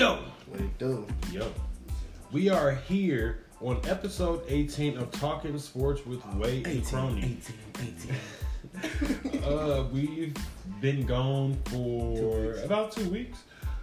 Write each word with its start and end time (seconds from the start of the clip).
Yo, 0.00 0.18
What 0.48 0.60
it 0.62 0.78
do? 0.78 1.06
yo, 1.30 1.52
we 2.32 2.48
are 2.48 2.70
here 2.74 3.44
on 3.60 3.78
episode 3.86 4.42
18 4.48 4.96
of 4.96 5.10
Talking 5.10 5.58
Sports 5.58 6.06
with 6.06 6.24
Wade 6.36 6.66
and 6.66 6.76
18, 6.78 6.84
Crony. 6.84 7.38
18, 7.78 7.94
18. 9.34 9.42
Uh, 9.44 9.84
we've 9.92 10.34
been 10.80 11.04
gone 11.04 11.54
for 11.66 12.54
Two 12.54 12.62
about 12.64 12.92
two 12.92 13.10
weeks, 13.10 13.40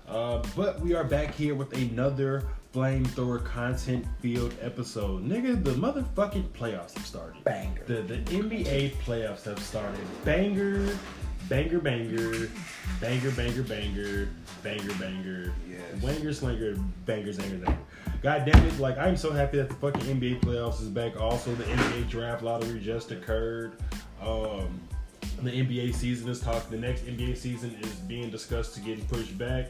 uh, 0.07 0.41
but 0.55 0.79
we 0.81 0.95
are 0.95 1.03
back 1.03 1.35
here 1.35 1.53
with 1.53 1.71
another 1.77 2.45
flamethrower 2.73 3.45
content 3.45 4.03
field 4.19 4.55
episode. 4.59 5.23
Nigga, 5.23 5.63
the 5.63 5.73
motherfucking 5.73 6.47
playoffs 6.49 6.95
have 6.95 7.05
started. 7.05 7.43
Banger. 7.43 7.83
The 7.85 8.01
the 8.01 8.17
NBA 8.17 8.95
playoffs 9.05 9.43
have 9.43 9.59
started. 9.59 10.01
Banger, 10.25 10.97
banger, 11.49 11.79
banger, 11.79 12.49
banger, 12.99 13.31
banger, 13.31 13.63
banger, 13.63 14.29
banger, 14.63 14.93
banger. 14.99 15.53
Yes. 15.69 15.81
Wanger, 16.01 16.33
slinger, 16.33 16.75
banger, 17.05 17.31
zanger, 17.31 17.61
zanger. 17.61 17.77
God 18.21 18.45
damn 18.45 18.65
it! 18.65 18.79
Like 18.79 18.97
I'm 18.97 19.15
so 19.15 19.31
happy 19.31 19.57
that 19.57 19.69
the 19.69 19.75
fucking 19.75 20.01
NBA 20.01 20.41
playoffs 20.41 20.81
is 20.81 20.89
back. 20.89 21.19
Also, 21.19 21.53
the 21.55 21.63
NBA 21.63 22.09
draft 22.09 22.43
lottery 22.43 22.79
just 22.79 23.11
occurred. 23.11 23.73
Um, 24.21 24.81
the 25.43 25.51
NBA 25.51 25.93
season 25.93 26.29
is 26.29 26.39
talking. 26.39 26.71
The 26.71 26.87
next 26.87 27.01
NBA 27.05 27.37
season 27.37 27.77
is 27.81 27.91
being 27.91 28.29
discussed 28.29 28.73
to 28.75 28.81
getting 28.81 29.05
pushed 29.05 29.37
back. 29.37 29.67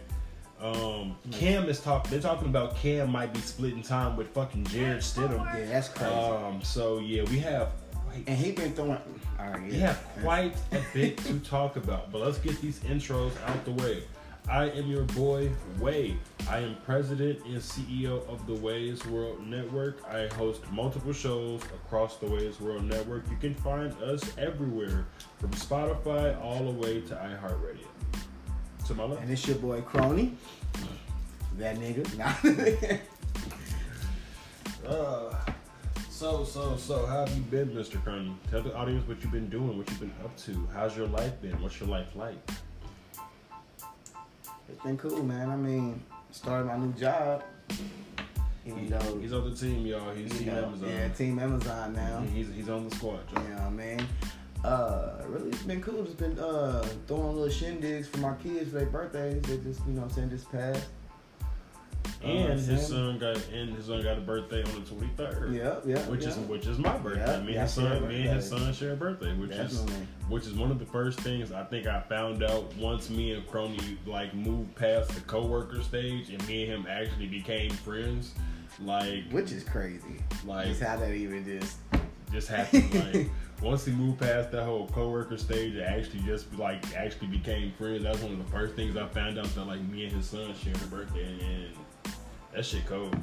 Um, 0.62 1.16
Cam 1.32 1.70
is 1.70 1.82
talking. 1.82 2.09
They're 2.09 2.21
talking 2.21 2.48
about 2.48 2.76
Cam 2.77 3.12
might 3.12 3.34
be 3.34 3.41
splitting 3.41 3.84
time 3.84 4.16
with 4.16 4.30
fucking 4.30 4.66
Jarrett 4.66 5.02
Stidham. 5.02 5.46
Yeah, 5.54 5.66
that's 5.66 5.90
crazy. 5.90 6.13
Um, 6.13 6.62
so 6.63 6.99
yeah, 6.99 7.23
we 7.23 7.40
have 7.40 7.73
quite, 8.07 8.23
and 8.27 8.38
he 8.38 8.52
been 8.52 8.73
throwing. 8.73 8.97
All 9.39 9.49
right, 9.49 9.63
we 9.63 9.79
have 9.79 10.03
quite 10.21 10.55
a 10.71 10.81
bit 10.93 11.17
to 11.20 11.39
talk 11.39 11.75
about. 11.75 12.11
But 12.11 12.21
let's 12.21 12.38
get 12.38 12.59
these 12.61 12.79
intros 12.79 13.32
out 13.45 13.65
the 13.65 13.71
way. 13.71 14.04
I 14.49 14.70
am 14.70 14.87
your 14.87 15.04
boy 15.04 15.51
Wade. 15.77 16.17
I 16.49 16.59
am 16.59 16.77
president 16.85 17.43
and 17.45 17.57
CEO 17.57 18.26
of 18.29 18.48
the 18.48 18.54
Wei's 18.54 19.05
World 19.05 19.45
Network. 19.45 20.01
I 20.09 20.27
host 20.35 20.62
multiple 20.71 21.12
shows 21.12 21.62
across 21.65 22.15
the 22.17 22.27
Wei's 22.27 22.59
World 22.62 22.85
Network. 22.85 23.29
You 23.29 23.35
can 23.37 23.54
find 23.55 23.91
us 24.01 24.23
everywhere, 24.37 25.05
from 25.39 25.51
Spotify 25.51 26.41
all 26.41 26.63
the 26.63 26.71
way 26.71 27.01
to 27.01 27.15
iHeartRadio. 27.15 27.87
To 28.87 28.93
my 28.93 29.04
left. 29.04 29.21
And 29.21 29.32
it's 29.32 29.45
your 29.45 29.57
boy 29.57 29.82
Crony. 29.82 30.37
That 31.57 31.77
nigga. 31.77 32.17
Nah. 32.17 32.98
Uh, 34.87 35.35
so, 36.18 36.43
so, 36.43 36.76
so, 36.77 37.05
how 37.05 37.26
have 37.26 37.35
you 37.35 37.43
been, 37.43 37.70
Mr. 37.70 38.04
Crony? 38.04 38.35
Tell 38.49 38.63
the 38.63 38.76
audience 38.76 39.07
what 39.07 39.21
you've 39.21 39.32
been 39.32 39.49
doing, 39.49 39.77
what 39.77 39.87
you've 39.87 39.99
been 39.99 40.13
up 40.23 40.35
to. 40.37 40.68
How's 40.73 40.98
your 40.98 41.05
life 41.07 41.40
been? 41.43 41.62
What's 41.62 41.79
your 41.79 41.90
life 41.90 42.07
like? 42.15 42.37
it's 44.68 44.82
been 44.84 44.98
cool, 44.98 45.21
man. 45.23 45.51
I 45.51 45.55
mean, 45.55 46.01
started 46.32 46.65
my 46.65 46.77
new 46.77 46.91
job. 46.93 47.43
He- 48.65 48.71
though, 48.90 49.18
he's 49.21 49.32
on 49.32 49.49
the 49.49 49.55
team, 49.55 49.85
y'all. 49.85 50.12
He's 50.13 50.32
Team 50.32 50.48
know, 50.48 50.65
Amazon. 50.65 50.90
yeah, 50.90 51.07
Team 51.10 51.40
Amazon 51.40 51.93
now. 51.93 52.20
He's 52.34 52.48
he's 52.54 52.68
on 52.68 52.90
the 52.90 52.95
squad, 52.95 53.20
You 53.29 53.35
Joe. 53.38 53.43
know 53.43 53.54
what 53.55 53.62
I 53.62 53.70
mean? 53.70 54.07
Uh, 54.65 55.21
really, 55.27 55.49
it's 55.51 55.62
been 55.63 55.82
cool. 55.82 56.04
Just 56.04 56.18
been 56.18 56.38
uh 56.40 56.82
throwing 57.07 57.38
little 57.38 57.48
shindigs 57.48 58.07
for 58.07 58.18
my 58.18 58.34
kids 58.35 58.71
for 58.71 58.79
their 58.79 58.88
birthdays. 58.88 59.41
They 59.43 59.57
just, 59.60 59.85
you 59.88 59.93
know, 59.93 60.01
what 60.01 60.10
I'm 60.10 60.15
saying 60.15 60.29
just 60.32 60.51
passed. 60.51 60.88
And 62.23 62.49
Uh, 62.49 62.54
his 62.54 62.65
Sam- 62.65 62.79
son 62.79 63.20
got 63.20 63.37
and 63.54 63.76
his 63.76 63.85
son 63.85 64.01
got 64.01 64.18
a 64.18 64.22
birthday 64.22 64.63
on 64.63 64.73
the 64.84 64.90
twenty 64.90 65.09
third. 65.16 65.53
Yep, 65.53 65.84
yep. 65.85 66.07
Which 66.07 66.22
yep. 66.23 66.29
is 66.31 66.38
which 66.40 66.66
is 66.68 66.78
my 66.79 66.97
birthday. 66.97 67.19
Yeah, 67.25 67.40
me 67.41 67.46
and 67.47 67.50
yeah, 67.56 67.62
his 67.63 67.72
son, 67.73 68.07
me 68.07 68.22
and 68.28 68.35
his 68.38 68.50
son 68.50 68.73
share 68.73 68.94
a 68.94 68.96
birthday, 68.96 69.34
which 69.35 69.51
is 69.51 69.85
which 70.28 70.45
is 70.47 70.53
one 70.53 70.72
of 70.72 70.79
the 70.79 70.85
first 70.85 71.19
things 71.22 71.51
I 71.51 71.63
think 71.66 71.85
I 71.88 72.01
found 72.01 72.44
out 72.44 72.75
once 72.78 73.09
me 73.09 73.34
and 73.34 73.47
Crony 73.47 73.97
like 74.06 74.34
moved 74.34 74.75
past 74.75 75.09
the 75.13 75.22
coworker 75.22 75.81
stage 75.84 76.29
and 76.29 76.45
me 76.47 76.63
and 76.63 76.73
him 76.73 76.88
actually 76.90 77.28
became 77.28 77.69
friends. 77.72 78.34
Like 78.79 79.29
Which 79.31 79.51
is 79.51 79.63
crazy. 79.63 80.17
like 80.45 80.67
Just 80.67 80.81
how 80.81 80.97
that 80.97 81.11
even 81.13 81.45
just. 81.45 81.78
just 82.31 82.47
happened. 82.49 82.94
Like 83.13 83.29
once 83.61 83.85
he 83.85 83.91
moved 83.91 84.19
past 84.19 84.51
that 84.51 84.63
whole 84.66 84.88
coworker 84.89 85.35
stage, 85.38 85.73
it 85.75 85.81
actually 85.81 86.19
just 86.19 86.53
like 86.59 86.84
actually 86.95 87.28
became 87.28 87.72
friends. 87.73 88.03
That's 88.03 88.22
one 88.22 88.34
of 88.34 88.38
the 88.38 88.51
first 88.51 88.75
things 88.75 88.95
I 88.97 89.07
found 89.07 89.39
out 89.39 89.45
that 89.55 89.66
like 89.66 89.81
me 89.81 90.03
and 90.05 90.13
his 90.13 90.25
son 90.28 90.53
shared 90.53 90.75
a 90.81 90.85
birthday, 90.88 91.23
and 91.25 91.73
that 92.57 92.66
shit 92.66 92.85
cold. 92.88 93.16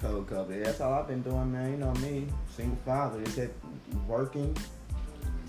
Cold. 0.00 0.28
Yeah, 0.50 0.64
that's 0.64 0.80
all 0.80 0.94
I've 0.94 1.08
been 1.08 1.20
doing, 1.20 1.52
man. 1.52 1.72
You 1.72 1.76
know 1.76 1.92
me, 1.94 2.26
single 2.56 2.78
father. 2.86 3.20
Is 3.22 3.36
that 3.36 3.50
working, 4.08 4.56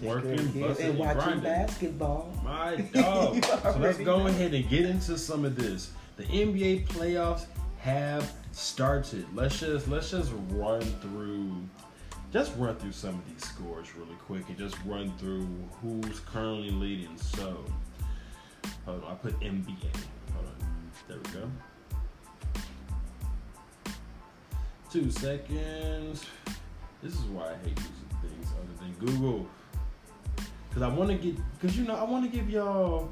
Working, 0.01 0.35
busting, 0.35 0.61
and 0.61 0.77
and 0.79 0.99
watching 0.99 1.15
grinding. 1.21 1.43
basketball. 1.43 2.33
My 2.43 2.75
dog. 2.93 3.43
So 3.45 3.77
let's 3.79 3.97
go 3.97 4.19
know. 4.19 4.27
ahead 4.27 4.53
and 4.53 4.69
get 4.69 4.85
into 4.85 5.17
some 5.17 5.45
of 5.45 5.55
this. 5.55 5.91
The 6.17 6.23
NBA 6.23 6.87
playoffs 6.87 7.45
have 7.79 8.29
started. 8.51 9.25
Let's 9.33 9.59
just 9.61 9.87
let's 9.87 10.11
just 10.11 10.31
run 10.49 10.81
through 10.81 11.55
just 12.33 12.51
run 12.57 12.75
through 12.75 12.91
some 12.91 13.15
of 13.15 13.25
these 13.31 13.45
scores 13.45 13.87
really 13.95 14.15
quick 14.25 14.43
and 14.49 14.57
just 14.57 14.75
run 14.85 15.13
through 15.17 15.47
who's 15.81 16.19
currently 16.19 16.71
leading. 16.71 17.17
So 17.17 17.63
hold 18.85 19.03
on, 19.05 19.11
I 19.11 19.15
put 19.15 19.39
NBA. 19.39 19.95
Hold 20.33 20.45
on. 20.45 20.91
There 21.07 21.17
we 21.17 21.31
go. 21.31 21.49
Two 24.91 25.11
seconds. 25.11 26.25
This 27.03 27.13
is 27.13 27.21
why 27.25 27.51
I 27.51 27.55
hate 27.67 27.77
using 27.77 28.09
things 28.21 28.47
other 28.57 28.73
than 28.81 28.93
Google. 29.05 29.47
Cause 30.73 30.81
I 30.81 30.87
want 30.87 31.09
to 31.09 31.15
get, 31.17 31.35
cause 31.61 31.75
you 31.75 31.83
know 31.85 31.95
I 31.95 32.03
want 32.03 32.23
to 32.29 32.35
give 32.35 32.49
y'all 32.49 33.09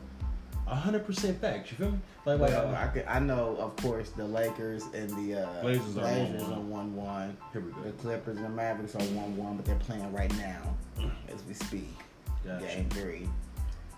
hundred 0.68 1.06
percent 1.06 1.40
facts. 1.42 1.72
You 1.72 1.78
feel 1.78 1.92
me? 1.92 2.00
Like, 2.26 2.40
like 2.40 2.52
Well, 2.52 2.76
I- 2.76 2.88
could, 2.88 3.06
I 3.08 3.20
know, 3.20 3.56
of 3.60 3.76
course, 3.78 4.10
the 4.12 4.24
Lakers 4.26 4.84
and 4.94 5.10
the 5.12 5.42
uh, 5.44 5.62
Blazers 5.62 5.98
are 5.98 6.02
Blazers 6.02 6.42
1-1. 6.44 6.58
are 6.58 6.60
one 6.62 6.96
one. 6.96 7.38
here 7.52 7.62
we 7.62 7.72
go. 7.72 7.82
The. 7.82 7.92
Clippers 7.94 8.38
and 8.38 8.46
the 8.46 8.50
Mavericks 8.50 8.96
are 8.96 9.04
one 9.16 9.36
one, 9.36 9.56
but 9.58 9.66
they're 9.66 9.76
playing 9.76 10.12
right 10.14 10.34
now 10.38 10.76
as 11.34 11.44
we 11.48 11.54
speak. 11.54 11.90
Gotcha. 12.46 12.66
Game 12.66 12.90
three. 12.90 13.30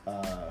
Uh, 0.05 0.49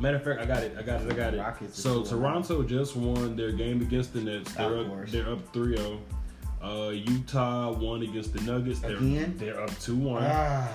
Matter 0.00 0.18
of 0.18 0.24
fact, 0.24 0.40
I 0.40 0.44
got 0.46 0.62
it. 0.62 0.76
I 0.78 0.82
got 0.82 1.00
it. 1.02 1.12
I 1.12 1.16
got 1.16 1.34
it. 1.34 1.38
Rockets 1.38 1.82
So 1.82 2.04
Toronto 2.04 2.62
just 2.62 2.94
won 2.94 3.34
their 3.34 3.50
game 3.50 3.80
against 3.82 4.12
the 4.12 4.20
Nets. 4.20 4.52
They're 4.54 4.78
up. 4.78 5.06
They're 5.08 5.28
up 5.28 5.52
3-0. 5.52 5.98
Uh, 6.62 6.90
Utah 6.90 7.72
won 7.72 8.02
against 8.02 8.32
the 8.32 8.40
Nuggets. 8.42 8.80
They're, 8.80 8.96
Again? 8.96 9.34
They're 9.36 9.60
up 9.60 9.70
2-1. 9.70 10.18
ah, 10.22 10.68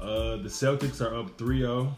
Uh, 0.00 0.36
the 0.36 0.48
Celtics 0.48 1.00
are 1.00 1.14
up 1.18 1.36
3-0. 1.36 1.92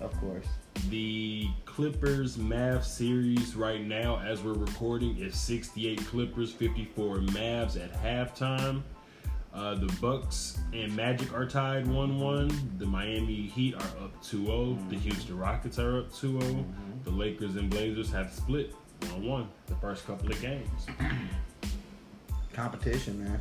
of 0.00 0.12
course. 0.20 0.46
The 0.90 1.48
Clippers 1.64 2.36
Mavs 2.36 2.84
series 2.84 3.54
right 3.56 3.82
now, 3.84 4.20
as 4.20 4.42
we're 4.42 4.52
recording, 4.52 5.16
is 5.18 5.34
68 5.36 6.04
Clippers, 6.06 6.52
54 6.52 7.16
Mavs 7.18 7.82
at 7.82 7.92
halftime. 8.02 8.82
Uh, 9.54 9.74
the 9.76 9.86
Bucks 10.00 10.58
and 10.72 10.94
Magic 10.96 11.32
are 11.32 11.46
tied 11.46 11.86
1-1. 11.86 12.78
The 12.78 12.86
Miami 12.86 13.42
Heat 13.46 13.74
are 13.76 14.04
up 14.04 14.22
2-0. 14.22 14.90
The 14.90 14.96
Houston 14.96 15.38
Rockets 15.38 15.78
are 15.78 15.98
up 16.00 16.12
2-0. 16.12 16.64
The 17.04 17.10
Lakers 17.10 17.54
and 17.56 17.70
Blazers 17.70 18.10
have 18.10 18.32
split 18.32 18.74
1-1 19.00 19.46
the 19.66 19.76
first 19.76 20.06
couple 20.06 20.30
of 20.30 20.40
games. 20.42 20.68
Competition, 22.54 23.22
man. 23.24 23.40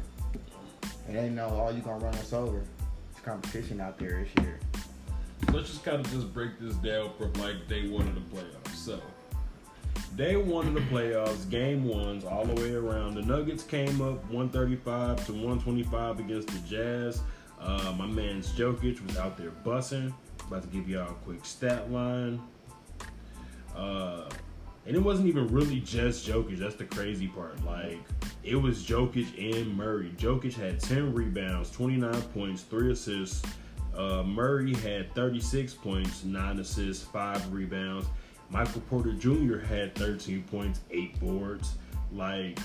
It 1.07 1.15
ain't 1.15 1.35
no 1.35 1.47
all 1.49 1.71
you 1.71 1.81
gonna 1.81 2.03
run 2.03 2.15
us 2.15 2.33
over. 2.33 2.63
It's 3.11 3.21
competition 3.21 3.79
out 3.79 3.99
there 3.99 4.25
this 4.25 4.43
year. 4.43 4.59
let's 5.53 5.69
just 5.69 5.83
kind 5.83 6.03
of 6.03 6.11
just 6.11 6.33
break 6.33 6.59
this 6.59 6.73
down 6.77 7.11
from 7.17 7.31
like 7.33 7.67
day 7.67 7.89
one 7.89 8.07
of 8.07 8.15
the 8.15 8.21
playoffs. 8.35 8.75
So, 8.75 8.99
day 10.15 10.35
one 10.35 10.67
of 10.67 10.73
the 10.73 10.81
playoffs, 10.81 11.47
game 11.47 11.87
ones, 11.87 12.25
all 12.25 12.43
the 12.43 12.59
way 12.59 12.73
around. 12.73 13.13
The 13.13 13.21
Nuggets 13.21 13.61
came 13.61 14.01
up 14.01 14.23
135 14.31 15.27
to 15.27 15.31
125 15.33 16.19
against 16.19 16.47
the 16.47 16.59
Jazz. 16.67 17.21
Uh, 17.61 17.93
my 17.95 18.07
man's 18.07 18.51
Jokic 18.53 19.05
was 19.05 19.15
out 19.17 19.37
there 19.37 19.51
bussing. 19.63 20.11
About 20.47 20.63
to 20.63 20.67
give 20.69 20.89
y'all 20.89 21.11
a 21.11 21.13
quick 21.25 21.45
stat 21.45 21.91
line. 21.91 22.41
Uh, 23.75 24.23
and 24.85 24.95
it 24.95 24.99
wasn't 24.99 25.27
even 25.27 25.47
really 25.47 25.79
just 25.79 26.27
Jokic. 26.27 26.57
That's 26.57 26.75
the 26.75 26.85
crazy 26.85 27.27
part. 27.27 27.63
Like, 27.65 27.99
it 28.43 28.55
was 28.55 28.83
Jokic 28.83 29.27
and 29.37 29.75
Murray. 29.75 30.11
Jokic 30.17 30.53
had 30.53 30.79
10 30.79 31.13
rebounds, 31.13 31.71
29 31.71 32.21
points, 32.33 32.63
3 32.63 32.91
assists. 32.91 33.41
Uh, 33.95 34.23
Murray 34.23 34.73
had 34.75 35.13
36 35.13 35.73
points, 35.75 36.23
9 36.23 36.59
assists, 36.59 37.03
5 37.05 37.53
rebounds. 37.53 38.07
Michael 38.49 38.81
Porter 38.81 39.13
Jr. 39.13 39.59
had 39.59 39.95
13 39.95 40.43
points, 40.43 40.81
8 40.91 41.19
boards. 41.19 41.75
Like, 42.11 42.59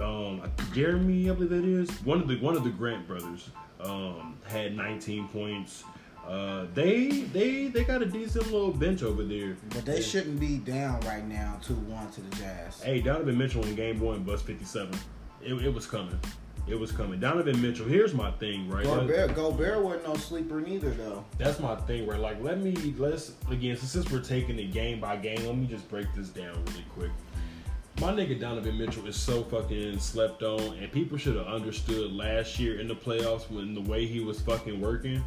um, 0.00 0.42
Jeremy, 0.72 1.30
I 1.30 1.34
believe 1.34 1.50
that 1.50 1.64
is 1.64 1.90
one 2.02 2.20
of 2.20 2.28
the 2.28 2.36
one 2.40 2.56
of 2.56 2.64
the 2.64 2.70
Grant 2.70 3.06
brothers, 3.06 3.50
um, 3.80 4.36
had 4.44 4.76
19 4.76 5.28
points. 5.28 5.84
Uh, 6.26 6.66
they 6.74 7.08
they 7.08 7.66
they 7.66 7.84
got 7.84 8.00
a 8.02 8.06
decent 8.06 8.50
little 8.50 8.72
bench 8.72 9.02
over 9.02 9.24
there. 9.24 9.56
But 9.70 9.84
they 9.84 10.00
shouldn't 10.00 10.40
be 10.40 10.58
down 10.58 11.00
right 11.00 11.26
now, 11.26 11.58
two 11.62 11.74
one 11.74 12.10
to 12.12 12.20
the 12.20 12.36
Jazz. 12.36 12.82
Hey, 12.82 13.00
Donovan 13.00 13.36
Mitchell 13.36 13.64
in 13.66 13.74
game 13.74 14.00
one, 14.00 14.22
bust 14.22 14.46
57. 14.46 14.98
It, 15.42 15.52
it 15.54 15.74
was 15.74 15.86
coming. 15.86 16.18
It 16.66 16.78
was 16.78 16.92
coming. 16.92 17.20
Donovan 17.20 17.60
Mitchell, 17.60 17.84
here's 17.84 18.14
my 18.14 18.30
thing, 18.32 18.70
right? 18.70 18.84
Gobert, 18.84 19.34
Gobert 19.34 19.82
wasn't 19.82 20.08
no 20.08 20.14
sleeper 20.14 20.62
neither 20.62 20.90
though. 20.90 21.22
That's 21.36 21.60
my 21.60 21.76
thing, 21.76 22.06
right? 22.06 22.18
Like, 22.18 22.42
let 22.42 22.58
me, 22.58 22.94
let's, 22.96 23.32
again, 23.50 23.76
since 23.76 24.10
we're 24.10 24.20
taking 24.20 24.58
it 24.58 24.72
game 24.72 24.98
by 24.98 25.16
game, 25.16 25.44
let 25.44 25.56
me 25.56 25.66
just 25.66 25.86
break 25.90 26.06
this 26.14 26.30
down 26.30 26.54
really 26.68 26.86
quick. 26.94 27.10
My 28.00 28.12
nigga 28.12 28.40
Donovan 28.40 28.78
Mitchell 28.78 29.06
is 29.06 29.14
so 29.14 29.44
fucking 29.44 30.00
slept 30.00 30.42
on, 30.42 30.78
and 30.78 30.90
people 30.90 31.18
should 31.18 31.36
have 31.36 31.46
understood 31.46 32.12
last 32.12 32.58
year 32.58 32.80
in 32.80 32.88
the 32.88 32.94
playoffs 32.94 33.48
when 33.50 33.74
the 33.74 33.82
way 33.82 34.06
he 34.06 34.20
was 34.20 34.40
fucking 34.40 34.80
working. 34.80 35.22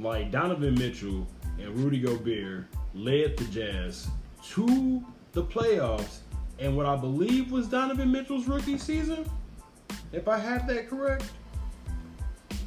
Like 0.00 0.30
Donovan 0.30 0.74
Mitchell 0.76 1.26
and 1.58 1.76
Rudy 1.76 2.00
Gobert 2.00 2.66
led 2.94 3.36
the 3.36 3.44
Jazz 3.44 4.08
to 4.50 5.04
the 5.32 5.42
playoffs, 5.42 6.20
and 6.58 6.74
what 6.74 6.86
I 6.86 6.96
believe 6.96 7.52
was 7.52 7.66
Donovan 7.68 8.10
Mitchell's 8.10 8.46
rookie 8.46 8.78
season, 8.78 9.28
if 10.12 10.26
I 10.26 10.38
have 10.38 10.66
that 10.68 10.88
correct. 10.88 11.24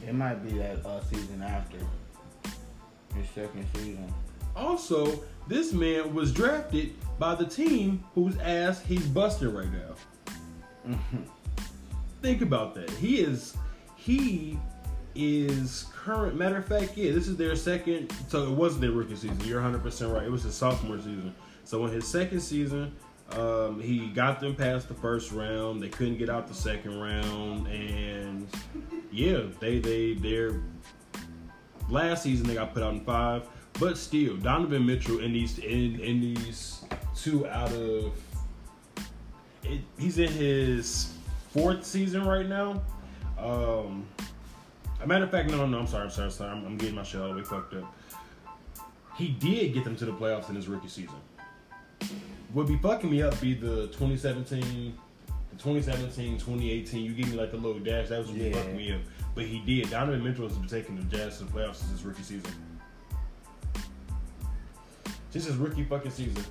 It 0.08 0.14
might 0.14 0.46
be 0.46 0.58
that 0.60 0.86
uh, 0.86 1.02
season 1.06 1.42
after 1.42 1.78
his 3.16 3.28
second 3.34 3.66
season. 3.76 4.14
Also, 4.56 5.24
this 5.48 5.74
man 5.74 6.14
was 6.14 6.32
drafted 6.32 6.94
by 7.18 7.34
the 7.34 7.46
team 7.46 8.04
whose 8.14 8.38
ass 8.38 8.82
he's 8.82 9.08
busting 9.08 9.52
right 9.54 9.70
now. 9.72 10.98
Think 12.22 12.42
about 12.42 12.76
that. 12.76 12.90
He 12.92 13.22
is 13.22 13.58
he 13.96 14.60
is 15.16 15.86
current 15.94 16.36
matter 16.36 16.58
of 16.58 16.66
fact, 16.66 16.98
yeah, 16.98 17.12
this 17.12 17.28
is 17.28 17.38
their 17.38 17.56
second 17.56 18.14
so 18.28 18.44
it 18.44 18.50
wasn't 18.52 18.82
their 18.82 18.92
rookie 18.92 19.16
season. 19.16 19.40
You're 19.46 19.62
100 19.62 19.84
percent 19.84 20.12
right. 20.12 20.24
It 20.24 20.32
was 20.32 20.44
his 20.44 20.56
sophomore 20.56 20.98
season. 20.98 21.34
So 21.66 21.86
in 21.86 21.94
his 21.94 22.08
second 22.08 22.42
season, 22.42 22.94
um, 23.32 23.80
he 23.80 24.08
got 24.08 24.40
them 24.40 24.56
past 24.56 24.88
the 24.88 24.94
first 24.94 25.32
round. 25.32 25.82
They 25.82 25.90
couldn't 25.90 26.18
get 26.18 26.30
out 26.30 26.48
the 26.48 26.54
second 26.54 27.00
round, 27.00 27.68
and 27.68 28.48
yeah, 29.12 29.44
they 29.60 29.80
they 29.80 30.14
their 30.14 30.62
last 31.90 32.24
season 32.24 32.48
they 32.48 32.56
got 32.56 32.74
put 32.74 32.84
out 32.84 32.94
in 32.94 33.04
five. 33.04 33.48
But 33.80 33.98
still, 33.98 34.38
Donovan 34.38 34.86
Mitchell 34.86 35.20
in 35.20 35.34
these 35.34 35.58
in 35.60 36.00
in 36.00 36.22
these 36.22 36.86
two 37.16 37.48
out 37.48 37.72
of 37.72 38.14
it, 39.64 39.82
he's 39.98 40.20
in 40.20 40.32
his 40.32 41.14
fourth 41.52 41.86
season 41.86 42.26
right 42.28 42.48
now. 42.48 42.82
Um, 43.38 44.06
a 45.04 45.08
matter 45.08 45.26
of 45.26 45.32
fact, 45.32 45.50
no, 45.50 45.66
no, 45.66 45.80
I'm 45.80 45.88
sorry, 45.88 46.06
I'm 46.06 46.10
sorry, 46.10 46.26
I'm 46.26 46.32
sorry. 46.32 46.52
I'm, 46.52 46.66
I'm 46.66 46.78
getting 46.78 46.96
my 46.96 47.04
shit 47.04 47.22
all 47.22 47.30
the 47.30 47.36
way 47.36 47.44
fucked 47.44 47.74
up. 47.76 47.96
He 49.18 49.30
did 49.30 49.74
get 49.74 49.84
them 49.84 49.96
to 49.98 50.06
the 50.06 50.12
playoffs 50.12 50.50
in 50.50 50.56
his 50.56 50.68
rookie 50.68 50.88
season. 50.88 51.16
Would 52.54 52.68
be 52.68 52.78
fucking 52.78 53.10
me 53.10 53.22
up 53.22 53.40
be 53.42 53.54
the 53.54 53.88
2017, 53.88 54.94
the 55.52 55.56
2017, 55.58 56.38
2018. 56.38 57.04
You 57.04 57.14
give 57.14 57.30
me 57.30 57.38
like 57.38 57.54
a 57.54 57.58
little 57.58 57.80
dash. 57.80 58.10
That 58.10 58.20
was 58.20 58.28
what 58.28 58.38
be 58.38 58.46
Yeah. 58.46 58.54
fucking 58.54 58.78
me 58.78 58.94
up. 58.94 59.02
But 59.36 59.46
he 59.46 59.60
did. 59.60 59.90
Donovan 59.90 60.24
Mitchell 60.24 60.48
has 60.48 60.58
been 60.58 60.68
taking 60.68 60.96
the 60.96 61.04
Jazz 61.04 61.40
to 61.40 61.46
the 61.46 61.52
playoffs 61.52 61.76
since 61.78 61.92
his 61.92 62.04
rookie 62.04 62.24
season. 62.24 62.52
Since 65.32 65.46
his 65.46 65.56
rookie 65.56 65.84
fucking 65.84 66.12
season. 66.12 66.44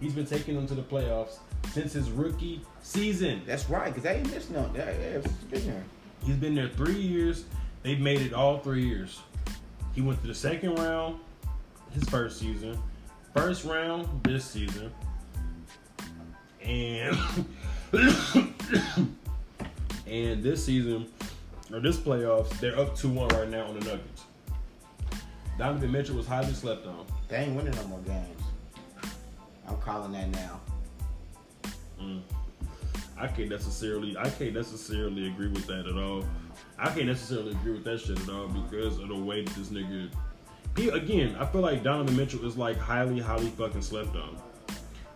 He's 0.00 0.14
been 0.14 0.26
taking 0.26 0.54
them 0.54 0.66
to 0.66 0.74
the 0.74 0.82
playoffs 0.82 1.38
since 1.72 1.92
his 1.92 2.10
rookie 2.10 2.62
season. 2.82 3.42
That's 3.46 3.68
right, 3.68 3.88
because 3.88 4.04
they 4.04 4.16
ain't 4.16 4.30
missing 4.30 4.54
no. 4.56 4.70
They, 4.72 4.80
they've 5.22 5.50
been 5.50 5.66
there. 5.66 5.84
He's 6.24 6.36
been 6.36 6.54
there 6.54 6.68
three 6.68 7.00
years. 7.00 7.44
They've 7.82 8.00
made 8.00 8.20
it 8.20 8.32
all 8.32 8.58
three 8.58 8.84
years. 8.86 9.20
He 9.94 10.02
went 10.02 10.20
to 10.22 10.26
the 10.26 10.34
second 10.34 10.78
round 10.78 11.18
his 11.92 12.04
first 12.04 12.38
season, 12.38 12.78
first 13.34 13.64
round 13.64 14.08
this 14.22 14.44
season, 14.44 14.92
and 16.62 17.18
and 20.06 20.42
this 20.42 20.64
season 20.64 21.06
or 21.72 21.80
this 21.80 21.96
playoffs, 21.96 22.58
they're 22.60 22.78
up 22.78 22.96
two 22.96 23.08
one 23.08 23.28
right 23.28 23.48
now 23.48 23.66
on 23.66 23.78
the 23.78 23.84
Nuggets. 23.84 24.24
Donovan 25.58 25.92
Mitchell 25.92 26.16
was 26.16 26.26
highly 26.26 26.52
slept 26.52 26.86
on. 26.86 27.06
They 27.28 27.36
ain't 27.38 27.54
winning 27.54 27.74
no 27.74 27.84
more 27.88 28.00
games. 28.00 28.42
I'm 29.68 29.76
calling 29.78 30.12
that 30.12 30.28
now. 30.30 30.60
Mm. 32.00 32.22
I 33.20 33.26
can't 33.28 33.48
necessarily 33.50 34.16
I 34.16 34.28
can't 34.30 34.54
necessarily 34.54 35.26
agree 35.28 35.48
with 35.48 35.66
that 35.66 35.86
at 35.86 35.96
all. 35.96 36.24
I 36.78 36.86
can't 36.90 37.06
necessarily 37.06 37.50
agree 37.52 37.72
with 37.72 37.84
that 37.84 38.00
shit 38.00 38.18
at 38.18 38.28
all 38.28 38.48
because 38.48 38.98
of 38.98 39.08
the 39.08 39.14
way 39.14 39.44
that 39.44 39.54
this 39.54 39.68
nigga 39.68 40.10
he 40.76 40.88
again, 40.88 41.36
I 41.38 41.46
feel 41.46 41.60
like 41.62 41.82
Donovan 41.82 42.16
Mitchell 42.16 42.44
is 42.46 42.56
like 42.56 42.78
highly, 42.78 43.18
highly 43.20 43.48
fucking 43.50 43.82
slept 43.82 44.14
on. 44.16 44.36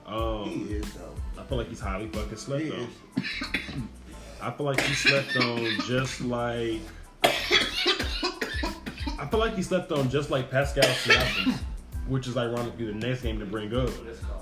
Um 0.07 0.49
He 0.51 0.75
is 0.75 0.93
though. 0.95 1.15
I 1.41 1.45
feel 1.45 1.59
like 1.59 1.69
he's 1.69 1.81
highly 1.81 2.09
fucking 2.09 2.37
slept 2.37 2.65
He 2.65 2.71
on. 2.73 2.79
is. 2.81 2.89
I 4.43 4.51
feel 4.51 4.67
like 4.67 4.81
he 4.81 4.95
slept 4.95 5.37
on 5.37 5.65
just 5.87 6.21
like 6.21 6.81
I 9.19 9.27
feel 9.31 9.41
like 9.41 9.55
he 9.57 9.63
slept 9.63 9.91
on 9.93 10.11
just 10.11 10.31
like 10.31 10.51
Pascal 10.51 10.85
Siakam, 10.85 11.55
which 12.09 12.27
is 12.27 12.37
ironically 12.37 12.87
the 12.87 12.93
next 12.93 13.23
game 13.23 13.39
to 13.39 13.47
bring 13.47 13.75
up. 13.75 13.89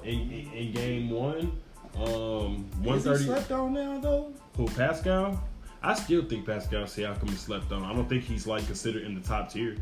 In, 0.03 0.33
in, 0.33 0.53
in 0.53 0.73
game 0.73 1.11
one, 1.11 1.53
um, 1.97 2.65
one 2.83 2.99
Is 2.99 3.25
slept 3.25 3.51
on 3.53 3.75
now 3.75 3.99
though? 3.99 4.33
Who 4.57 4.67
Pascal? 4.67 5.43
I 5.83 5.95
still 5.95 6.25
think 6.25 6.47
Pascal 6.47 6.85
Siakam 6.85 7.33
is 7.33 7.41
slept 7.41 7.73
on. 7.73 7.83
I 7.83 7.93
don't 7.93 8.09
think 8.09 8.25
he's 8.25 8.47
like 8.47 8.65
considered 8.67 9.03
in 9.03 9.15
the 9.15 9.21
top 9.21 9.51
tier. 9.51 9.77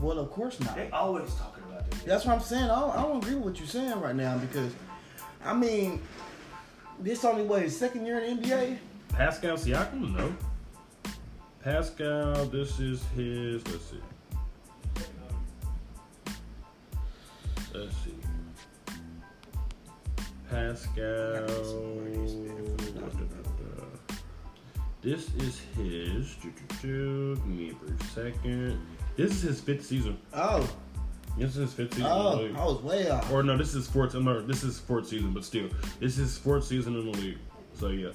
Well, 0.00 0.18
of 0.18 0.30
course 0.30 0.60
not. 0.60 0.76
They 0.76 0.90
always 0.90 1.32
talking 1.34 1.64
about 1.64 1.90
this. 1.90 2.02
That's 2.02 2.26
what 2.26 2.34
I'm 2.34 2.40
saying. 2.40 2.64
I 2.64 2.80
don't, 2.80 2.96
I 2.96 3.02
don't 3.02 3.16
agree 3.22 3.34
with 3.36 3.44
what 3.44 3.58
you're 3.58 3.68
saying 3.68 4.00
right 4.00 4.14
now 4.14 4.36
because, 4.38 4.72
I 5.44 5.54
mean, 5.54 6.02
this 7.00 7.24
only 7.24 7.42
what 7.42 7.62
his 7.62 7.76
second 7.76 8.04
year 8.04 8.18
in 8.18 8.40
the 8.40 8.48
NBA. 8.48 8.78
Pascal 9.10 9.56
Siakam, 9.56 10.14
no. 10.14 10.34
Pascal, 11.62 12.44
this 12.46 12.78
is 12.78 13.02
his. 13.16 13.66
Let's 13.68 13.84
see. 13.86 14.00
Let's 17.72 17.96
see. 17.96 18.13
Pascal. 20.54 21.46
This 25.02 25.34
is 25.34 25.60
his. 25.76 26.36
Give 26.80 27.44
me 27.44 27.70
a 27.70 27.74
brief 27.74 28.12
second. 28.12 28.80
This 29.16 29.32
is 29.32 29.42
his 29.42 29.60
fifth 29.60 29.84
season. 29.84 30.16
Oh, 30.32 30.60
This 31.36 31.50
is 31.50 31.56
his 31.56 31.72
fifth 31.74 31.94
season. 31.94 32.06
in 32.08 32.16
the 32.16 32.24
oh, 32.24 32.36
league. 32.36 32.54
I 32.56 32.64
was 32.64 32.82
way 32.82 33.10
off. 33.10 33.32
Or 33.32 33.42
no, 33.42 33.56
this 33.56 33.74
is 33.74 33.88
fourth. 33.88 34.14
No, 34.14 34.40
this 34.42 34.62
is 34.62 34.78
fourth 34.78 35.08
season, 35.08 35.32
but 35.32 35.44
still, 35.44 35.68
this 35.98 36.18
is 36.18 36.38
fourth 36.38 36.64
season 36.64 36.94
in 36.94 37.10
the 37.10 37.18
league. 37.18 37.38
So 37.74 37.88
yeah, 37.88 38.10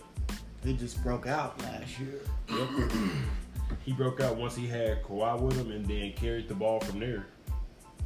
He 0.64 0.74
just 0.78 1.04
broke 1.04 1.28
out 1.28 1.62
last 1.62 2.00
year. 2.00 2.22
Yep. 2.48 2.70
he 3.86 3.92
broke 3.92 4.22
out 4.22 4.38
once 4.38 4.56
he 4.56 4.66
had 4.66 5.04
Kawhi 5.04 5.42
with 5.42 5.58
him, 5.58 5.72
and 5.72 5.86
then 5.86 6.14
carried 6.14 6.48
the 6.48 6.56
ball 6.56 6.80
from 6.80 7.02
there. 7.02 7.28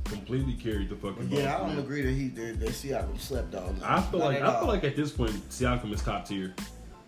Completely 0.06 0.54
carried 0.54 0.90
the 0.90 0.96
fucking 0.96 1.16
But 1.28 1.30
ball. 1.32 1.40
yeah, 1.40 1.56
I 1.58 1.60
don't 1.68 1.80
agree 1.80 2.02
that 2.02 2.12
he 2.14 2.28
did. 2.30 2.60
That 2.60 2.70
Siakam 2.70 3.20
slept 3.20 3.56
on. 3.56 3.80
I 3.84 4.02
feel 4.02 4.20
Not 4.20 4.26
like 4.34 4.42
I 4.42 4.60
feel 4.60 4.68
like 4.68 4.84
at 4.84 4.96
this 4.96 5.12
point 5.12 5.32
Siakam 5.50 5.92
is 5.94 6.02
top 6.04 6.28
tier, 6.28 6.54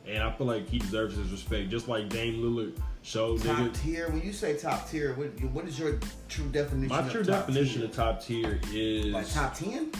and 0.08 0.24
I 0.24 0.32
feel 0.32 0.48
like 0.48 0.68
he 0.70 0.80
deserves 0.80 1.16
his 1.18 1.30
respect, 1.32 1.70
just 1.70 1.88
like 1.88 2.10
Dame 2.10 2.42
Lillard 2.42 2.80
showed. 3.04 3.42
top 3.44 3.58
Nigga, 3.58 3.82
tier. 3.84 4.10
When 4.10 4.22
you 4.22 4.32
say 4.34 4.58
top 4.58 4.90
tier, 4.90 5.14
what, 5.16 5.28
what 5.52 5.66
is 5.68 5.78
your 5.78 6.00
true 6.30 6.48
definition? 6.48 6.88
my 6.90 7.00
of 7.00 7.12
true 7.12 7.24
top 7.24 7.48
definition 7.48 7.82
tier? 7.82 7.90
of 7.90 7.96
top 7.96 8.24
tier 8.24 8.60
is 8.72 9.14
like 9.14 9.30
top 9.32 9.54
ten. 9.54 9.92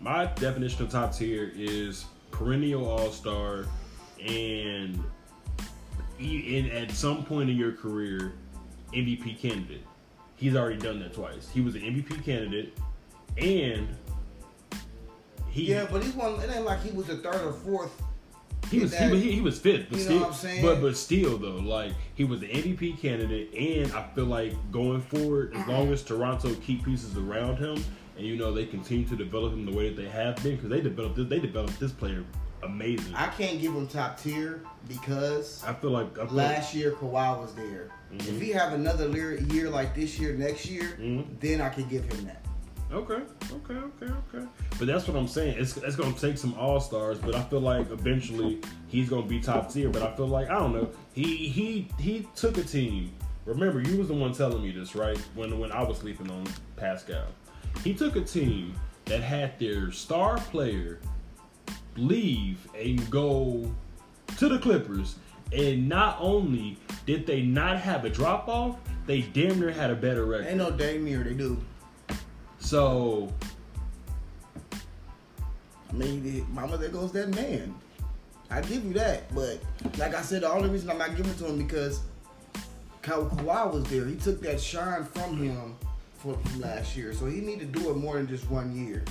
my 0.00 0.26
definition 0.36 0.82
of 0.84 0.90
top 0.90 1.14
tier 1.14 1.52
is 1.54 2.06
perennial 2.30 2.88
all 2.88 3.10
star, 3.12 3.66
and 4.26 4.98
in 6.18 6.70
at 6.70 6.90
some 6.90 7.24
point 7.24 7.50
in 7.50 7.56
your 7.56 7.72
career, 7.72 8.32
MVP 8.92 9.38
candidate. 9.38 9.84
He's 10.38 10.54
already 10.54 10.78
done 10.78 11.00
that 11.00 11.14
twice. 11.14 11.48
He 11.52 11.60
was 11.60 11.74
an 11.74 11.82
MVP 11.82 12.24
candidate, 12.24 12.72
and 13.36 13.88
he 15.50 15.62
Yeah, 15.64 15.86
but 15.90 16.02
he 16.04 16.10
won. 16.12 16.40
It 16.40 16.50
ain't 16.54 16.64
like 16.64 16.80
he 16.82 16.90
was 16.92 17.06
the 17.06 17.16
third 17.16 17.42
or 17.44 17.52
fourth. 17.52 17.90
he 18.70 18.78
was 18.78 18.92
that- 18.92 19.12
he, 19.12 19.20
he, 19.20 19.32
he 19.32 19.40
was 19.40 19.58
fifth, 19.58 19.86
but 19.90 19.98
you 19.98 20.04
know 20.04 20.10
still, 20.10 20.20
what 20.20 20.28
I'm 20.28 20.34
saying? 20.34 20.62
but 20.62 20.80
but 20.80 20.96
still 20.96 21.38
though, 21.38 21.56
like 21.56 21.92
he 22.14 22.24
was 22.24 22.40
the 22.40 22.48
MVP 22.48 23.00
candidate, 23.00 23.52
and 23.54 23.90
I 23.92 24.06
feel 24.14 24.26
like 24.26 24.52
going 24.70 25.00
forward, 25.00 25.54
as 25.54 25.66
long 25.66 25.92
as 25.92 26.02
Toronto 26.04 26.54
keep 26.62 26.84
pieces 26.84 27.16
around 27.16 27.56
him, 27.56 27.82
and 28.16 28.24
you 28.26 28.36
know 28.36 28.52
they 28.52 28.66
continue 28.66 29.06
to 29.08 29.16
develop 29.16 29.52
him 29.54 29.66
the 29.66 29.72
way 29.76 29.88
that 29.88 30.00
they 30.00 30.08
have 30.08 30.36
been, 30.42 30.54
because 30.56 30.70
they 30.70 30.80
developed 30.80 31.16
this, 31.16 31.26
they 31.28 31.40
developed 31.40 31.80
this 31.80 31.92
player 31.92 32.22
amazing. 32.62 33.14
I 33.14 33.28
can't 33.28 33.60
give 33.60 33.74
him 33.74 33.86
top 33.86 34.20
tier 34.20 34.62
because 34.88 35.62
I 35.66 35.72
feel 35.72 35.90
like 35.90 36.18
I 36.18 36.26
feel 36.26 36.34
last 36.34 36.74
year 36.74 36.92
Kawhi 36.92 37.40
was 37.40 37.54
there. 37.54 37.88
Mhm. 38.12 38.28
If 38.28 38.40
he 38.40 38.50
have 38.50 38.72
another 38.72 39.08
year, 39.08 39.34
year 39.38 39.70
like 39.70 39.94
this 39.94 40.18
year, 40.18 40.34
next 40.34 40.66
year, 40.66 40.96
Mhm. 41.00 41.40
then 41.40 41.60
I 41.60 41.68
can 41.68 41.88
give 41.88 42.04
him 42.12 42.24
that. 42.26 42.44
Okay, 42.90 43.20
okay, 43.52 43.74
okay, 43.74 44.06
okay. 44.34 44.46
But 44.78 44.86
that's 44.86 45.06
what 45.06 45.16
I'm 45.16 45.28
saying. 45.28 45.56
It's 45.58 45.76
it's 45.76 45.94
gonna 45.96 46.14
take 46.14 46.38
some 46.38 46.54
all 46.54 46.80
stars, 46.80 47.18
but 47.18 47.34
I 47.34 47.42
feel 47.42 47.60
like 47.60 47.90
eventually 47.90 48.60
he's 48.86 49.10
gonna 49.10 49.26
be 49.26 49.40
top 49.40 49.70
tier. 49.70 49.90
But 49.90 50.02
I 50.02 50.16
feel 50.16 50.28
like 50.28 50.48
I 50.48 50.54
don't 50.58 50.72
know. 50.72 50.88
He 51.12 51.48
he 51.48 51.88
he 51.98 52.26
took 52.34 52.56
a 52.56 52.62
team. 52.62 53.12
Remember, 53.44 53.80
you 53.82 53.98
was 53.98 54.08
the 54.08 54.14
one 54.14 54.32
telling 54.32 54.62
me 54.62 54.70
this, 54.72 54.94
right? 54.94 55.18
When 55.34 55.58
when 55.58 55.70
I 55.70 55.82
was 55.82 55.98
sleeping 55.98 56.30
on 56.30 56.46
Pascal, 56.76 57.26
he 57.84 57.92
took 57.92 58.16
a 58.16 58.22
team 58.22 58.74
that 59.04 59.20
had 59.22 59.58
their 59.58 59.90
star 59.92 60.38
player 60.38 60.98
leave 61.98 62.66
and 62.78 63.10
go 63.10 63.70
to 64.36 64.48
the 64.48 64.58
Clippers, 64.58 65.16
and 65.52 65.88
not 65.88 66.16
only 66.20 66.78
did 67.06 67.26
they 67.26 67.42
not 67.42 67.78
have 67.78 68.04
a 68.04 68.10
drop 68.10 68.48
off, 68.48 68.76
they 69.06 69.22
damn 69.22 69.58
near 69.58 69.70
had 69.70 69.90
a 69.90 69.94
better 69.94 70.24
record. 70.26 70.48
Ain't 70.48 70.58
no 70.58 70.70
Damier, 70.70 71.24
they 71.24 71.34
do. 71.34 71.58
So 72.58 73.32
I 75.90 75.92
mean, 75.94 76.46
mama, 76.52 76.76
there 76.76 76.90
goes 76.90 77.12
that 77.12 77.34
man. 77.34 77.74
I 78.50 78.60
give 78.62 78.84
you 78.84 78.94
that, 78.94 79.34
but 79.34 79.58
like 79.98 80.14
I 80.14 80.22
said, 80.22 80.42
the 80.42 80.50
only 80.50 80.68
reason 80.68 80.90
I'm 80.90 80.98
not 80.98 81.16
giving 81.16 81.32
it 81.32 81.38
to 81.38 81.46
him 81.46 81.58
because 81.58 82.00
Ka- 83.02 83.28
Kawhi 83.28 83.72
was 83.72 83.84
there. 83.84 84.06
He 84.06 84.16
took 84.16 84.40
that 84.42 84.60
shine 84.60 85.04
from 85.04 85.36
him 85.36 85.76
for, 86.14 86.34
from 86.34 86.60
last 86.60 86.96
year, 86.96 87.12
so 87.12 87.26
he 87.26 87.40
need 87.40 87.58
to 87.60 87.66
do 87.66 87.90
it 87.90 87.96
more 87.96 88.16
than 88.16 88.26
just 88.26 88.48
one 88.50 88.74
year. 88.74 89.04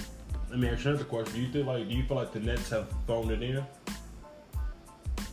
Let 0.50 0.60
me 0.60 0.70
ask 0.70 0.84
you 0.84 0.92
another 0.92 1.06
question. 1.06 1.36
Do 1.36 1.42
you 1.42 1.52
think 1.52 1.68
like 1.68 1.88
do 1.88 1.96
you 1.96 2.04
feel 2.04 2.18
like 2.18 2.32
the 2.32 2.40
Nets 2.40 2.70
have 2.70 2.88
thrown 3.06 3.30
it 3.32 3.44
in? 3.44 3.64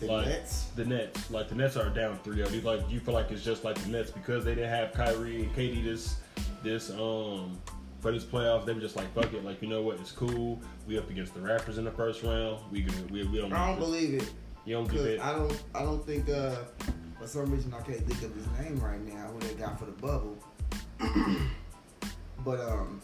The 0.00 0.06
like 0.06 0.26
Nets. 0.26 0.64
the 0.74 0.84
Nets, 0.84 1.30
like 1.30 1.48
the 1.48 1.54
Nets 1.54 1.76
are 1.76 1.88
down 1.88 2.18
3-0. 2.24 2.48
Do 2.50 2.56
you 2.56 2.60
like 2.62 2.88
do 2.88 2.94
you 2.94 3.00
feel 3.00 3.14
like 3.14 3.30
it's 3.30 3.44
just 3.44 3.64
like 3.64 3.76
the 3.76 3.88
Nets 3.90 4.10
because 4.10 4.44
they 4.44 4.54
didn't 4.54 4.70
have 4.70 4.92
Kyrie 4.92 5.42
and 5.42 5.54
KD 5.54 5.84
this 5.84 6.16
this 6.62 6.90
um 6.90 7.58
for 8.00 8.10
this 8.10 8.24
playoffs? 8.24 8.66
They 8.66 8.72
were 8.72 8.80
just 8.80 8.96
like 8.96 9.12
fuck 9.14 9.32
it, 9.32 9.44
like 9.44 9.62
you 9.62 9.68
know 9.68 9.82
what, 9.82 10.00
it's 10.00 10.12
cool. 10.12 10.60
We 10.86 10.98
up 10.98 11.08
against 11.10 11.34
the 11.34 11.40
Raptors 11.40 11.78
in 11.78 11.84
the 11.84 11.92
first 11.92 12.22
round. 12.22 12.58
We 12.72 12.82
gonna 12.82 13.06
we, 13.10 13.24
we 13.24 13.38
don't. 13.38 13.52
I 13.52 13.68
don't 13.68 13.78
believe 13.78 14.14
it. 14.14 14.32
You 14.64 14.74
don't 14.76 14.90
give 14.90 15.04
it. 15.04 15.20
I 15.20 15.32
don't, 15.32 15.62
I 15.74 15.82
don't 15.82 16.04
think. 16.04 16.28
Uh, 16.28 16.56
for 17.20 17.26
some 17.28 17.50
reason, 17.50 17.72
I 17.72 17.80
can't 17.82 18.06
think 18.06 18.22
of 18.22 18.34
his 18.34 18.46
name 18.58 18.78
right 18.80 19.00
now. 19.00 19.28
Who 19.28 19.38
they 19.40 19.54
got 19.54 19.78
for 19.78 19.86
the 19.86 19.92
bubble? 19.92 20.36
but 22.44 22.60
um, 22.60 23.00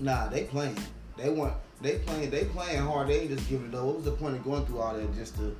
nah, 0.00 0.28
they 0.28 0.44
playing. 0.44 0.76
They 1.18 1.30
want. 1.30 1.54
They 1.80 1.98
playing. 1.98 2.30
They 2.30 2.44
playing 2.44 2.82
hard. 2.82 3.08
They 3.08 3.20
ain't 3.20 3.30
just 3.36 3.48
giving 3.48 3.68
it 3.68 3.74
up. 3.74 3.84
What 3.84 3.96
was 3.96 4.04
the 4.04 4.12
point 4.12 4.36
of 4.36 4.44
going 4.44 4.64
through 4.66 4.80
all 4.80 4.94
that 4.94 5.14
just 5.14 5.34
to? 5.36 5.56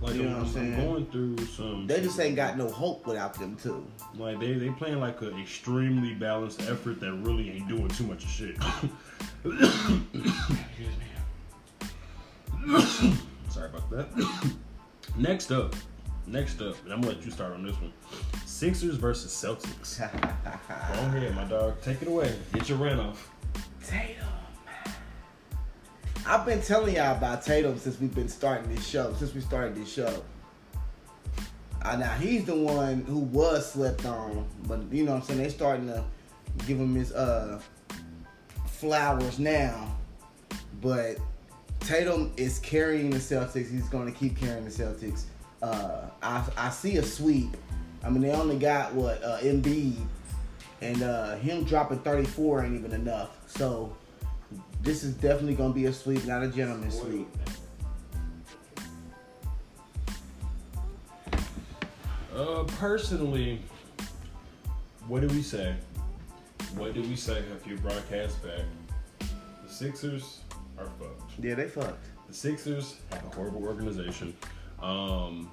Like 0.00 0.14
You 0.14 0.24
know 0.24 0.28
what 0.30 0.38
I'm 0.38 0.44
I'm 0.44 0.52
saying? 0.52 0.76
going 0.76 1.06
through 1.06 1.38
some. 1.46 1.86
They 1.86 2.00
just 2.02 2.20
ain't 2.20 2.36
got 2.36 2.58
no 2.58 2.68
hope 2.68 3.06
without 3.06 3.34
them 3.34 3.56
too. 3.56 3.86
Like 4.16 4.38
they 4.38 4.52
they 4.52 4.68
playing 4.70 5.00
like 5.00 5.20
an 5.22 5.40
extremely 5.40 6.14
balanced 6.14 6.60
effort 6.62 7.00
that 7.00 7.12
really 7.12 7.50
ain't 7.50 7.68
doing 7.68 7.88
too 7.88 8.04
much 8.04 8.24
of 8.24 8.30
shit. 8.30 8.56
Sorry 13.50 13.70
about 13.70 13.88
that. 13.90 14.52
next 15.16 15.50
up, 15.50 15.74
next 16.26 16.60
up, 16.60 16.76
and 16.84 16.92
I'm 16.92 17.00
gonna 17.00 17.14
let 17.14 17.24
you 17.24 17.30
start 17.30 17.52
on 17.52 17.64
this 17.64 17.76
one. 17.76 17.92
Sixers 18.44 18.96
versus 18.96 19.32
Celtics. 19.32 19.98
Go 19.98 21.16
ahead, 21.16 21.34
my 21.34 21.44
dog. 21.44 21.80
Take 21.80 22.02
it 22.02 22.08
away. 22.08 22.34
Get 22.52 22.68
your 22.68 22.78
rant 22.78 23.00
off. 23.00 23.30
Tatum. 23.84 24.26
I've 26.26 26.44
been 26.44 26.60
telling 26.60 26.96
y'all 26.96 27.16
about 27.16 27.42
Tatum 27.42 27.78
since 27.78 28.00
we've 28.00 28.14
been 28.14 28.28
starting 28.28 28.74
this 28.74 28.86
show. 28.86 29.14
Since 29.14 29.34
we 29.34 29.40
started 29.40 29.76
this 29.76 29.92
show. 29.92 30.22
Uh, 31.82 31.96
now 31.96 32.12
he's 32.14 32.44
the 32.44 32.56
one 32.56 33.02
who 33.02 33.18
was 33.18 33.72
slept 33.72 34.04
on, 34.06 34.44
but 34.64 34.80
you 34.90 35.04
know 35.04 35.12
what 35.12 35.20
I'm 35.20 35.26
saying. 35.26 35.42
They 35.42 35.48
starting 35.48 35.86
to 35.86 36.04
give 36.66 36.80
him 36.80 36.94
his 36.96 37.12
uh 37.12 37.60
flowers 38.66 39.38
now, 39.38 39.96
but 40.80 41.16
Tatum 41.80 42.32
is 42.36 42.58
carrying 42.58 43.10
the 43.10 43.18
Celtics. 43.18 43.70
He's 43.70 43.88
going 43.88 44.12
to 44.12 44.18
keep 44.18 44.36
carrying 44.36 44.64
the 44.64 44.70
Celtics. 44.70 45.24
Uh, 45.62 46.08
I 46.22 46.44
I 46.56 46.70
see 46.70 46.96
a 46.96 47.02
sweep. 47.02 47.56
I 48.02 48.10
mean, 48.10 48.22
they 48.22 48.32
only 48.32 48.58
got 48.58 48.92
what 48.92 49.22
uh, 49.22 49.38
Embiid, 49.38 49.96
and 50.80 51.02
uh, 51.02 51.36
him 51.36 51.64
dropping 51.64 51.98
34 52.00 52.64
ain't 52.64 52.74
even 52.74 52.92
enough. 52.92 53.36
So 53.46 53.94
this 54.82 55.02
is 55.02 55.14
definitely 55.14 55.54
going 55.54 55.72
to 55.72 55.74
be 55.74 55.86
a 55.86 55.92
sweep, 55.92 56.24
not 56.26 56.42
a 56.42 56.48
gentleman's 56.48 56.98
sweep. 56.98 57.28
Uh, 62.34 62.64
personally, 62.78 63.62
what 65.08 65.22
do 65.22 65.28
we 65.28 65.40
say? 65.40 65.74
What 66.74 66.92
do 66.92 67.00
we 67.00 67.16
say 67.16 67.42
if 67.56 67.66
you 67.66 67.78
broadcast 67.78 68.42
back? 68.42 68.60
The 69.18 69.72
Sixers 69.72 70.40
are 70.78 70.90
fucked. 70.98 71.32
Yeah, 71.42 71.54
they 71.54 71.68
fucked. 71.68 72.04
The 72.28 72.34
Sixers 72.34 72.96
have 73.10 73.24
a 73.24 73.34
horrible 73.34 73.64
organization. 73.64 74.36
Um, 74.82 75.50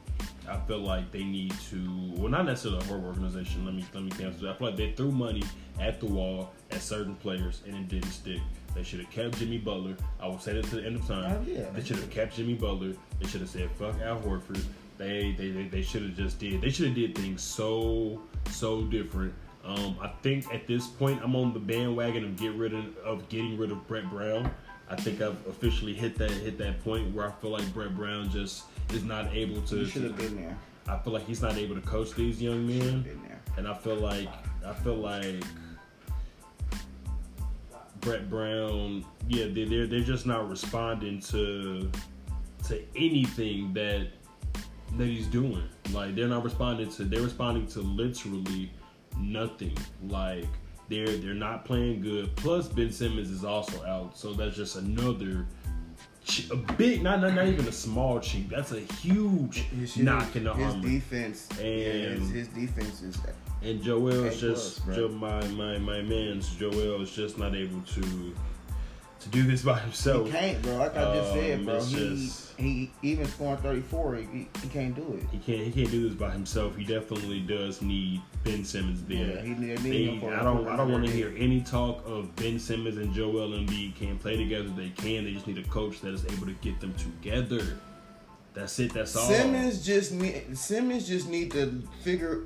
I 0.50 0.58
feel 0.68 0.80
like 0.80 1.12
they 1.12 1.24
need 1.24 1.54
to, 1.70 2.14
well, 2.16 2.30
not 2.30 2.46
necessarily 2.46 2.82
a 2.82 2.84
horrible 2.86 3.08
organization. 3.08 3.66
Let 3.66 3.76
me 3.76 3.86
let 3.94 4.04
me 4.04 4.10
cancel 4.12 4.44
that. 4.44 4.56
I 4.56 4.58
feel 4.58 4.68
like 4.68 4.78
they 4.78 4.92
threw 4.92 5.12
money 5.12 5.44
at 5.80 6.00
the 6.00 6.06
wall 6.06 6.54
at 6.72 6.82
certain 6.82 7.16
players 7.16 7.62
and 7.66 7.76
it 7.76 7.88
didn't 7.88 8.12
stick. 8.12 8.42
They 8.76 8.84
should 8.84 9.00
have 9.00 9.12
kept 9.12 9.38
Jimmy 9.38 9.60
Butler. 9.60 9.96
I 10.20 10.28
will 10.28 10.40
say 10.40 10.54
this 10.54 10.70
to 10.72 10.78
the 10.78 10.86
end 10.86 10.96
of 10.98 11.08
time. 11.08 11.46
Oh, 11.46 11.50
yeah. 11.50 11.70
They 11.74 11.84
should 11.84 11.98
have 11.98 12.10
kept 12.10 12.36
Jimmy 12.36 12.56
Butler. 12.56 12.94
They 13.20 13.28
should 13.28 13.42
have 13.42 13.50
said 13.50 13.70
fuck 13.72 14.00
Al 14.02 14.20
Horford. 14.20 14.64
They 14.98 15.34
they 15.38 15.52
they, 15.52 15.68
they 15.68 15.82
should 15.82 16.04
have 16.04 16.16
just 16.16 16.40
did. 16.40 16.62
They 16.62 16.70
should 16.70 16.88
have 16.88 16.96
did 16.96 17.16
things 17.16 17.42
so 17.42 18.22
so 18.50 18.84
different. 18.84 19.34
Um, 19.64 19.96
I 20.02 20.10
think 20.22 20.54
at 20.54 20.68
this 20.68 20.88
point 20.88 21.22
I'm 21.24 21.36
on 21.36 21.54
the 21.54 21.60
bandwagon 21.60 22.26
of 22.26 22.36
get 22.36 22.54
rid 22.54 22.74
of, 22.74 22.98
of 22.98 23.30
getting 23.30 23.58
rid 23.58 23.72
of 23.72 23.88
Brett 23.88 24.10
Brown. 24.10 24.52
I 24.90 24.96
think 24.96 25.22
I've 25.22 25.38
officially 25.48 25.94
hit 25.94 26.18
that 26.18 26.32
hit 26.32 26.58
that 26.58 26.84
point 26.84 27.14
where 27.16 27.28
I 27.28 27.32
feel 27.32 27.52
like 27.52 27.74
Brett 27.74 27.96
Brown 27.96 28.30
just 28.30 28.66
is 28.92 29.04
not 29.04 29.34
able 29.34 29.62
to. 29.64 29.78
You 29.78 29.86
should 29.86 30.04
have 30.04 30.18
been 30.18 30.36
there. 30.36 30.58
I 30.88 30.98
feel 30.98 31.14
like 31.14 31.26
he's 31.26 31.42
not 31.42 31.56
able 31.58 31.76
to 31.76 31.82
coach 31.82 32.12
these 32.14 32.42
young 32.42 32.68
men, 32.68 33.04
Been 33.04 33.22
there. 33.24 33.42
and 33.58 33.68
I 33.68 33.74
feel 33.74 33.96
like 33.96 34.30
I 34.66 34.74
feel 34.74 34.96
like 34.96 35.44
Brett 38.02 38.30
Brown, 38.30 39.06
yeah, 39.28 39.46
they- 39.48 39.66
they're 39.66 39.88
they're 39.88 40.02
just 40.04 40.26
not 40.26 40.50
responding 40.50 41.20
to 41.22 41.90
to 42.68 42.82
anything 42.96 43.74
that 43.74 44.08
that 44.98 45.08
he's 45.08 45.28
doing. 45.28 45.64
Like 45.92 46.16
they're 46.16 46.28
not 46.28 46.44
responding 46.44 46.90
to 46.92 47.04
they're 47.06 47.22
responding 47.22 47.68
to 47.68 47.80
literally 47.82 48.72
nothing. 49.18 49.78
Like 50.10 50.48
they're 50.90 51.18
they're 51.18 51.34
not 51.34 51.64
playing 51.66 52.02
good. 52.02 52.36
Plus 52.36 52.68
Ben 52.68 52.92
Simmons 52.92 53.30
is 53.30 53.46
also 53.46 53.84
out, 53.86 54.18
so 54.18 54.34
that's 54.34 54.56
just 54.58 54.76
another 54.76 55.46
a 56.52 56.56
big 56.56 57.02
not 57.04 57.22
not, 57.22 57.34
not 57.34 57.48
even 57.48 57.68
a 57.68 57.72
small 57.72 58.20
cheap. 58.20 58.50
That's 58.50 58.72
a 58.72 58.80
huge 58.80 59.66
knock 59.98 60.36
in 60.36 60.46
the 60.46 60.54
his 60.54 60.74
armor. 60.74 60.88
defense 60.88 61.48
yeah, 61.58 61.64
his, 61.64 62.22
And- 62.22 62.32
his 62.36 62.48
defense 62.50 63.02
is 63.02 63.18
And 63.62 63.82
Joel 63.82 64.26
is 64.26 64.40
just 64.42 64.84
plus, 64.84 64.96
bro. 64.98 65.08
Jo- 65.10 65.14
my 65.16 65.48
my 65.50 65.78
my 65.78 66.02
man's 66.02 66.54
Joel 66.56 67.02
is 67.02 67.12
just 67.12 67.38
not 67.38 67.56
able 67.56 67.82
to 67.82 68.34
to 69.24 69.30
do 69.30 69.44
this 69.44 69.64
by 69.64 69.80
himself. 69.88 70.28
he 70.28 70.32
can't, 70.34 70.62
bro. 70.62 70.76
Like 70.78 70.96
I 70.96 71.16
just 71.16 71.32
Um, 71.34 71.40
said, 71.40 71.66
bro. 71.66 71.84
He, 71.84 71.96
just- 71.96 72.40
he 72.58 72.92
even 73.02 73.26
scoring 73.26 73.58
34, 73.58 74.16
he, 74.16 74.48
he, 74.62 74.68
can't 74.70 74.96
do 74.96 75.02
it. 75.20 75.26
He 75.32 75.40
can't 75.40 75.66
he 75.66 75.72
can't 75.72 75.90
do 75.92 76.08
this 76.08 76.16
by 76.18 76.30
himself. 76.30 76.76
He 76.76 76.84
definitely 76.86 77.40
does 77.40 77.82
need 77.82 78.22
Ben 78.44 78.64
Simmons 78.64 79.04
there. 79.06 79.38
Yeah, 79.38 79.42
he 79.42 79.54
need, 79.56 79.78
They- 79.80 80.28
I 80.28 80.44
don't 80.44 80.68
I 80.68 80.78
don't 80.78 80.92
want 80.92 81.04
to 81.06 81.12
hear 81.12 81.34
any 81.36 81.62
talk 81.62 82.04
of 82.06 82.34
Ben 82.36 82.60
Simmons 82.60 82.98
and 82.98 83.12
Joel 83.14 83.50
Embiid 83.58 83.96
can't 83.96 84.20
play 84.20 84.38
together. 84.38 84.70
They 84.70 84.90
can. 84.90 85.26
They 85.26 85.34
just 85.34 85.48
need 85.48 85.58
a 85.58 85.64
coach 85.68 86.02
that 86.02 86.14
is 86.14 86.26
able 86.26 86.46
to 86.46 86.54
get 86.62 86.80
them 86.80 86.94
together. 86.94 87.80
That's 88.54 88.78
it. 88.80 88.94
That's 88.94 89.16
all. 89.16 89.28
Simmons 89.28 89.84
just 89.84 90.12
need 90.12 90.56
Simmons 90.56 91.08
just 91.08 91.28
need 91.28 91.52
to 91.54 91.82
figure 92.04 92.44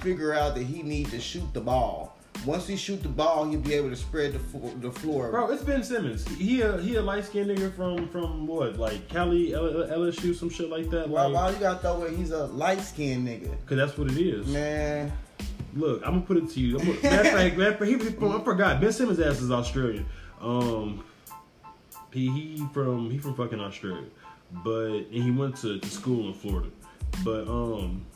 figure 0.00 0.34
out 0.34 0.56
that 0.56 0.64
he 0.64 0.82
need 0.82 1.08
to 1.10 1.20
shoot 1.20 1.54
the 1.54 1.60
ball. 1.60 2.15
Once 2.44 2.66
he 2.68 2.76
shoot 2.76 3.02
the 3.02 3.08
ball, 3.08 3.48
he'll 3.48 3.60
be 3.60 3.74
able 3.74 3.90
to 3.90 3.96
spread 3.96 4.32
the 4.32 4.38
fo- 4.38 4.74
the 4.80 4.90
floor. 4.90 5.30
Bro, 5.30 5.50
it's 5.50 5.62
Ben 5.64 5.82
Simmons. 5.82 6.26
He 6.36 6.60
a 6.60 6.80
he 6.80 6.94
a 6.96 7.02
light 7.02 7.24
skinned 7.24 7.50
nigga 7.50 7.74
from 7.74 8.08
from 8.08 8.46
what 8.46 8.78
like 8.78 9.08
Cali 9.08 9.54
L- 9.54 9.62
LSU 9.62 10.34
some 10.34 10.50
shit 10.50 10.68
like 10.70 10.88
that. 10.90 11.08
why, 11.08 11.24
Like, 11.26 11.34
why 11.34 11.50
you 11.50 11.56
gotta 11.58 11.78
throw 11.80 12.02
it? 12.04 12.16
He's 12.16 12.30
a 12.30 12.46
light 12.46 12.80
skinned 12.80 13.26
nigga, 13.26 13.50
Cause 13.66 13.76
that's 13.78 13.96
what 13.98 14.10
it 14.10 14.18
is. 14.18 14.46
man. 14.46 15.12
Look, 15.74 16.02
I'm 16.06 16.12
gonna 16.14 16.22
put 16.22 16.36
it 16.38 16.48
to 16.50 16.60
you. 16.60 16.78
I'm 16.78 16.86
gonna, 16.86 16.98
fact, 16.98 17.82
he, 17.84 17.94
I 17.94 18.40
forgot. 18.44 18.80
Ben 18.80 18.92
Simmons' 18.92 19.20
ass 19.20 19.40
is 19.42 19.50
Australian. 19.50 20.06
Um, 20.40 21.04
he 22.12 22.28
he 22.28 22.66
from 22.72 23.10
he 23.10 23.18
from 23.18 23.34
fucking 23.34 23.60
Australia, 23.60 24.06
but 24.64 24.86
and 24.86 25.22
he 25.22 25.30
went 25.30 25.56
to, 25.58 25.78
to 25.78 25.88
school 25.88 26.28
in 26.28 26.32
Florida. 26.34 26.70
But 27.24 27.46
um, 27.48 28.06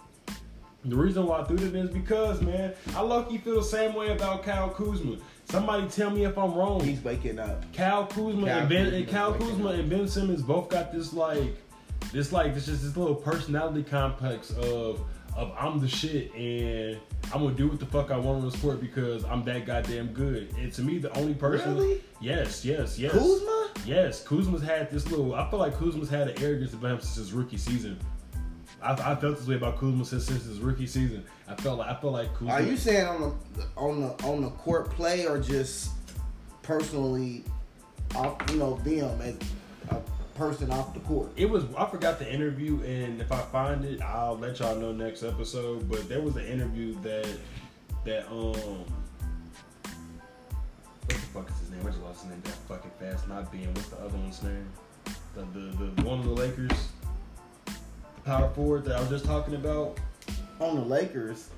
the 0.84 0.96
reason 0.96 1.26
why 1.26 1.40
I 1.40 1.44
threw 1.44 1.56
is 1.58 1.90
because 1.90 2.40
man, 2.40 2.72
I 2.96 3.02
lucky 3.02 3.38
feel 3.38 3.56
the 3.56 3.64
same 3.64 3.94
way 3.94 4.12
about 4.12 4.42
Kyle 4.42 4.70
Kuzma. 4.70 5.16
Somebody 5.46 5.88
tell 5.88 6.10
me 6.10 6.24
if 6.24 6.38
I'm 6.38 6.54
wrong. 6.54 6.80
He's 6.80 7.02
waking 7.02 7.38
up. 7.38 7.64
Kyle 7.74 8.06
Kuzma 8.06 8.46
Kyle 8.46 8.58
and 8.60 8.68
Ben 8.68 8.84
Kuzma 8.84 8.96
and 8.98 9.08
Kyle 9.08 9.34
Kuzma 9.34 9.68
up. 9.70 9.74
and 9.74 9.90
Ben 9.90 10.08
Simmons 10.08 10.42
both 10.42 10.68
got 10.68 10.92
this 10.92 11.12
like 11.12 11.56
this 12.12 12.32
like 12.32 12.54
this 12.54 12.66
just 12.66 12.82
this 12.82 12.96
little 12.96 13.14
personality 13.14 13.82
complex 13.82 14.50
of 14.52 15.00
of 15.36 15.52
I'm 15.58 15.78
the 15.80 15.86
shit 15.88 16.34
and 16.34 16.98
I'm 17.32 17.42
gonna 17.42 17.54
do 17.54 17.68
what 17.68 17.78
the 17.78 17.86
fuck 17.86 18.10
I 18.10 18.16
want 18.16 18.42
on 18.42 18.50
the 18.50 18.56
sport 18.56 18.80
because 18.80 19.24
I'm 19.24 19.44
that 19.44 19.64
goddamn 19.66 20.08
good. 20.08 20.52
And 20.58 20.72
to 20.72 20.82
me, 20.82 20.98
the 20.98 21.16
only 21.18 21.34
person, 21.34 21.74
Really? 21.74 22.00
yes, 22.20 22.64
yes, 22.64 22.98
yes, 22.98 23.12
Kuzma? 23.12 23.70
yes, 23.86 24.24
Kuzma's 24.24 24.62
had 24.62 24.90
this 24.90 25.08
little. 25.10 25.34
I 25.34 25.48
feel 25.50 25.58
like 25.60 25.76
Kuzma's 25.78 26.08
had 26.10 26.28
an 26.28 26.42
arrogance 26.42 26.72
about 26.72 26.92
him 26.92 27.00
since 27.00 27.14
his 27.16 27.32
rookie 27.32 27.58
season. 27.58 27.98
I, 28.82 28.92
I 28.92 29.14
felt 29.16 29.38
this 29.38 29.46
way 29.46 29.56
about 29.56 29.78
Kuzma 29.78 30.04
since, 30.04 30.26
since 30.26 30.44
his 30.44 30.58
rookie 30.58 30.86
season. 30.86 31.24
I 31.48 31.54
felt 31.56 31.78
like 31.78 31.88
I 31.88 32.00
felt 32.00 32.12
like 32.12 32.32
Kuzma. 32.34 32.52
Are 32.52 32.62
you 32.62 32.76
saying 32.76 33.06
on 33.06 33.38
the 33.54 33.64
on 33.76 34.00
the 34.00 34.24
on 34.24 34.42
the 34.42 34.50
court 34.50 34.90
play 34.90 35.26
or 35.26 35.38
just 35.38 35.90
personally, 36.62 37.44
off 38.14 38.36
you 38.50 38.56
know 38.56 38.76
them 38.78 39.20
as 39.20 39.36
a 39.90 39.96
person 40.36 40.70
off 40.70 40.94
the 40.94 41.00
court? 41.00 41.30
It 41.36 41.48
was 41.48 41.64
I 41.76 41.86
forgot 41.86 42.18
the 42.18 42.32
interview, 42.32 42.82
and 42.82 43.20
if 43.20 43.30
I 43.32 43.40
find 43.42 43.84
it, 43.84 44.00
I'll 44.00 44.38
let 44.38 44.60
y'all 44.60 44.76
know 44.76 44.92
next 44.92 45.22
episode. 45.22 45.88
But 45.88 46.08
there 46.08 46.20
was 46.20 46.36
an 46.36 46.46
interview 46.46 46.94
that 47.02 47.28
that 48.04 48.26
um 48.30 48.84
what 51.04 51.08
the 51.08 51.14
fuck 51.14 51.50
is 51.50 51.58
his 51.58 51.70
name? 51.70 51.80
I 51.82 51.90
just 51.90 52.02
lost 52.02 52.22
his 52.22 52.30
name 52.30 52.40
that 52.44 52.54
fucking 52.68 52.90
fast. 52.98 53.28
Not 53.28 53.50
being 53.52 53.72
what's 53.74 53.88
the 53.88 53.96
other 53.98 54.16
one's 54.16 54.42
name? 54.42 54.66
The 55.34 55.42
the, 55.52 55.92
the 55.94 56.02
one 56.02 56.20
of 56.20 56.24
the 56.24 56.32
Lakers, 56.32 56.88
power 58.24 58.48
forward 58.50 58.84
that 58.84 58.96
I 58.96 59.00
was 59.00 59.08
just 59.08 59.24
talking 59.24 59.54
about. 59.54 59.98
On 60.60 60.76
the 60.76 60.82
Lakers. 60.82 61.48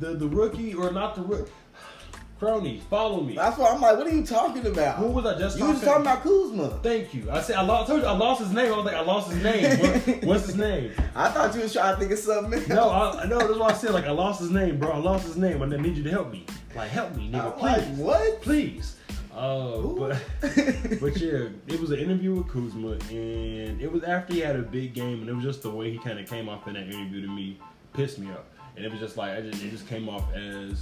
The 0.00 0.14
the 0.14 0.28
rookie 0.28 0.74
or 0.74 0.92
not 0.92 1.14
the 1.14 1.22
rookie? 1.22 1.50
Crony, 2.38 2.80
follow 2.90 3.20
me. 3.20 3.34
That's 3.34 3.56
why 3.58 3.70
I'm 3.70 3.80
like, 3.80 3.96
what 3.96 4.06
are 4.06 4.14
you 4.14 4.24
talking 4.24 4.66
about? 4.66 4.96
Who 4.96 5.06
was 5.06 5.24
I 5.24 5.38
just 5.38 5.58
talking 5.58 5.74
about? 5.74 5.80
you 5.80 5.86
talking? 5.86 6.04
was 6.04 6.52
talking 6.52 6.60
about 6.60 6.70
Kuzma. 6.70 6.82
Thank 6.82 7.14
you. 7.14 7.30
I 7.30 7.40
said 7.40 7.56
I 7.56 7.62
lost. 7.62 7.90
I, 7.90 7.96
you, 7.96 8.04
I 8.04 8.12
lost 8.12 8.40
his 8.42 8.52
name. 8.52 8.72
I 8.72 8.76
was 8.76 8.84
like, 8.84 8.94
I 8.94 9.00
lost 9.00 9.30
his 9.30 9.42
name. 9.42 9.78
What, 9.80 10.24
what's 10.24 10.46
his 10.46 10.56
name? 10.56 10.92
I 11.14 11.30
thought 11.30 11.54
you 11.54 11.62
was 11.62 11.72
trying 11.72 11.94
to 11.94 12.00
think 12.00 12.12
of 12.12 12.18
something 12.18 12.54
else. 12.54 12.68
No, 12.68 12.90
I, 12.90 13.26
no. 13.26 13.38
That's 13.38 13.58
why 13.58 13.68
I 13.68 13.72
said 13.74 13.90
like 13.90 14.04
I 14.04 14.10
lost 14.12 14.40
his 14.40 14.50
name, 14.50 14.78
bro. 14.78 14.90
I 14.90 14.98
lost 14.98 15.26
his 15.26 15.36
name. 15.36 15.62
I 15.62 15.66
need 15.66 15.96
you 15.96 16.02
to 16.04 16.10
help 16.10 16.30
me. 16.30 16.46
Like 16.74 16.90
help 16.90 17.14
me, 17.14 17.30
nigga, 17.30 17.44
I'm 17.44 17.52
please, 17.52 17.98
like, 17.98 17.98
what? 17.98 18.42
please. 18.42 18.96
Uh, 19.34 19.78
but 19.78 20.22
but 21.00 21.16
yeah, 21.16 21.48
it 21.66 21.80
was 21.80 21.90
an 21.90 21.98
interview 21.98 22.34
with 22.34 22.48
Kuzma, 22.48 22.92
and 23.10 23.80
it 23.80 23.90
was 23.90 24.04
after 24.04 24.32
he 24.32 24.40
had 24.40 24.54
a 24.54 24.62
big 24.62 24.94
game, 24.94 25.20
and 25.20 25.28
it 25.28 25.34
was 25.34 25.44
just 25.44 25.62
the 25.62 25.70
way 25.70 25.90
he 25.90 25.98
kind 25.98 26.20
of 26.20 26.28
came 26.28 26.48
off 26.48 26.68
in 26.68 26.74
that 26.74 26.84
interview 26.84 27.20
to 27.22 27.28
me 27.28 27.58
pissed 27.94 28.18
me 28.18 28.30
off, 28.30 28.44
and 28.76 28.84
it 28.84 28.90
was 28.90 29.00
just 29.00 29.16
like 29.16 29.36
I 29.36 29.40
just 29.40 29.62
it 29.62 29.70
just 29.70 29.88
came 29.88 30.08
off 30.08 30.32
as 30.34 30.80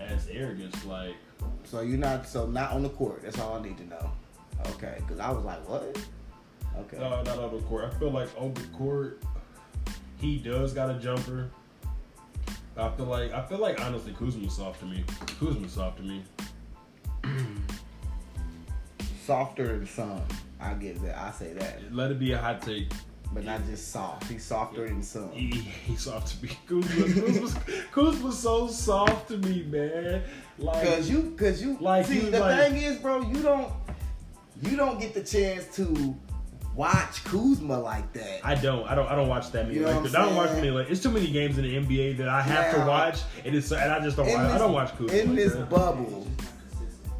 as 0.00 0.26
arrogance, 0.28 0.84
like 0.84 1.14
So 1.64 1.82
you're 1.82 1.98
not 1.98 2.26
so 2.26 2.46
not 2.46 2.72
on 2.72 2.82
the 2.82 2.88
court. 2.88 3.22
That's 3.22 3.38
all 3.38 3.54
I 3.58 3.62
need 3.62 3.78
to 3.78 3.86
know. 3.86 4.10
Okay, 4.70 4.96
because 4.98 5.20
I 5.20 5.30
was 5.30 5.44
like, 5.44 5.68
what? 5.68 5.96
Okay. 6.76 6.96
uh, 6.96 7.22
not 7.22 7.38
on 7.38 7.54
the 7.54 7.62
court. 7.62 7.84
I 7.84 7.98
feel 7.98 8.10
like 8.10 8.28
on 8.36 8.54
the 8.54 8.66
court, 8.76 9.22
he 10.16 10.38
does 10.38 10.72
got 10.72 10.90
a 10.90 10.94
jumper. 10.94 11.50
I 12.76 12.90
feel 12.90 13.06
like 13.06 13.32
I 13.32 13.42
feel 13.46 13.58
like 13.58 13.80
honestly 13.80 14.12
Kuzma's 14.14 14.56
soft 14.56 14.80
to 14.80 14.86
me. 14.86 15.04
Kuzma's 15.38 15.72
soft 15.72 15.98
to 15.98 16.02
me. 16.02 16.24
Softer 19.24 19.78
than 19.78 19.86
some. 19.86 20.20
I 20.60 20.74
get 20.74 21.02
that. 21.02 21.18
I 21.18 21.30
say 21.32 21.52
that, 21.54 21.78
Let 21.94 22.10
it 22.10 22.18
be 22.18 22.32
a 22.32 22.38
hot 22.38 22.62
take. 22.62 22.90
but 23.32 23.44
not 23.44 23.64
just 23.66 23.90
soft. 23.90 24.28
He's 24.30 24.44
softer 24.44 24.86
than 24.86 25.02
some. 25.02 25.30
He, 25.32 25.50
he's 25.50 26.02
soft 26.02 26.38
to 26.40 26.46
me. 26.46 26.56
Kuzma, 26.66 27.04
Kuzma's, 27.06 27.54
Kuzma's 27.90 28.38
so 28.38 28.68
soft 28.68 29.28
to 29.28 29.38
me, 29.38 29.62
man. 29.64 30.22
Like 30.58 30.84
Cause 30.86 31.10
you, 31.10 31.34
cause 31.38 31.60
you, 31.62 31.76
Like, 31.80 32.06
see, 32.06 32.20
the 32.20 32.38
like- 32.40 32.70
thing 32.72 32.82
is, 32.82 32.98
bro, 32.98 33.22
you 33.22 33.42
don't, 33.42 33.72
you 34.62 34.76
don't 34.76 35.00
get 35.00 35.14
the 35.14 35.22
chance 35.22 35.64
to 35.76 36.14
watch 36.74 37.24
Kuzma 37.24 37.78
like 37.80 38.12
that. 38.12 38.40
I 38.44 38.54
don't, 38.54 38.86
I 38.88 38.94
don't, 38.94 39.08
I 39.10 39.14
don't 39.16 39.28
watch 39.28 39.50
that 39.52 39.66
many. 39.66 39.78
You 39.78 39.84
know 39.86 39.98
I'm 39.98 40.06
I 40.06 40.10
don't 40.10 40.36
watch 40.36 40.50
many. 40.52 40.70
Like, 40.70 40.90
it's 40.90 41.02
too 41.02 41.10
many 41.10 41.30
games 41.30 41.58
in 41.58 41.64
the 41.64 41.76
NBA 41.76 42.18
that 42.18 42.28
I 42.28 42.40
have 42.42 42.72
Now- 42.76 42.84
to 42.84 42.88
watch, 42.90 43.20
and 43.44 43.54
it's 43.54 43.72
and 43.72 43.90
I 43.92 44.00
just 44.00 44.16
don't. 44.16 44.28
Watch, 44.28 44.36
I 44.36 44.58
don't 44.58 44.72
watch 44.72 44.90
Kuzma. 44.96 45.12
in 45.18 45.28
like 45.28 45.36
this 45.36 45.52
that. 45.54 45.68
bubble. 45.70 46.26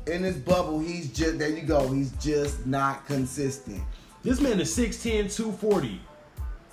In 0.07 0.23
this 0.23 0.37
bubble, 0.37 0.81
he's 0.81 1.11
just 1.13 1.39
there. 1.39 1.49
You 1.49 1.63
go. 1.63 1.89
He's 1.89 2.11
just 2.13 2.67
not 2.67 3.07
consistent. 3.07 3.83
This 4.23 4.41
man 4.41 4.61
is 4.61 4.75
6'10", 4.77 5.35
240. 5.35 6.01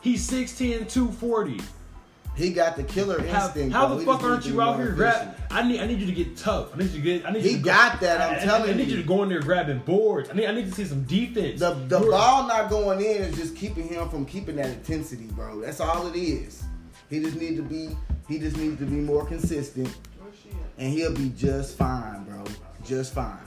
He's 0.02 0.30
6'10", 0.30 0.90
240. 0.90 1.60
He 2.36 2.52
got 2.54 2.78
the 2.78 2.84
killer 2.84 3.20
instinct. 3.26 3.74
how 3.74 3.88
bro. 3.88 3.98
the 3.98 4.06
fuck 4.06 4.24
aren't 4.24 4.46
you 4.46 4.62
out 4.62 4.78
here 4.78 4.92
grab? 4.94 5.36
I 5.52 5.68
need 5.68 5.82
I 5.82 5.86
need 5.86 6.00
you 6.00 6.06
to 6.06 6.14
get 6.14 6.38
tough. 6.38 6.74
I 6.74 6.78
need 6.78 6.92
you 6.92 7.02
to 7.02 7.02
get. 7.02 7.26
I 7.26 7.32
need 7.32 7.44
you 7.44 7.50
He 7.52 7.56
to 7.58 7.62
got 7.62 8.00
that, 8.00 8.22
I'm 8.22 8.36
I- 8.36 8.42
I- 8.42 8.46
telling 8.46 8.70
I 8.70 8.74
need 8.74 8.88
you 8.88 8.96
you. 8.96 9.02
to 9.02 9.08
go 9.08 9.22
in 9.24 9.30
there 9.30 9.42
grabbing 9.42 9.80
boards. 9.80 10.30
I 10.30 10.34
need 10.34 10.46
I 10.48 10.54
need 10.54 10.66
to 10.68 10.72
see 10.72 10.86
some 10.86 11.04
defense. 11.04 11.60
The 11.60 11.74
the 11.90 12.00
You're- 12.00 12.12
ball 12.12 12.48
not 12.48 12.70
going 12.70 13.00
in 13.02 13.22
is 13.24 13.36
just 13.36 13.54
keeping 13.58 13.86
him 13.86 14.08
from 14.10 14.26
keeping 14.26 14.56
that 14.56 14.68
intensity, 14.68 15.26
bro. 15.26 15.60
That's 15.60 15.82
all 15.82 16.08
it 16.08 16.16
is. 16.18 16.64
He 17.10 17.20
just 17.20 17.36
need 17.36 17.58
to 17.58 17.64
be 17.64 17.90
he 18.30 18.40
just 18.40 18.56
needs 18.56 18.80
to 18.80 18.86
be 18.86 18.96
more 18.96 19.26
consistent, 19.26 19.94
and 20.78 20.94
he'll 20.94 21.14
be 21.14 21.34
just 21.38 21.76
fine, 21.78 22.24
bro. 22.24 22.46
Just 22.84 23.14
fine. 23.14 23.38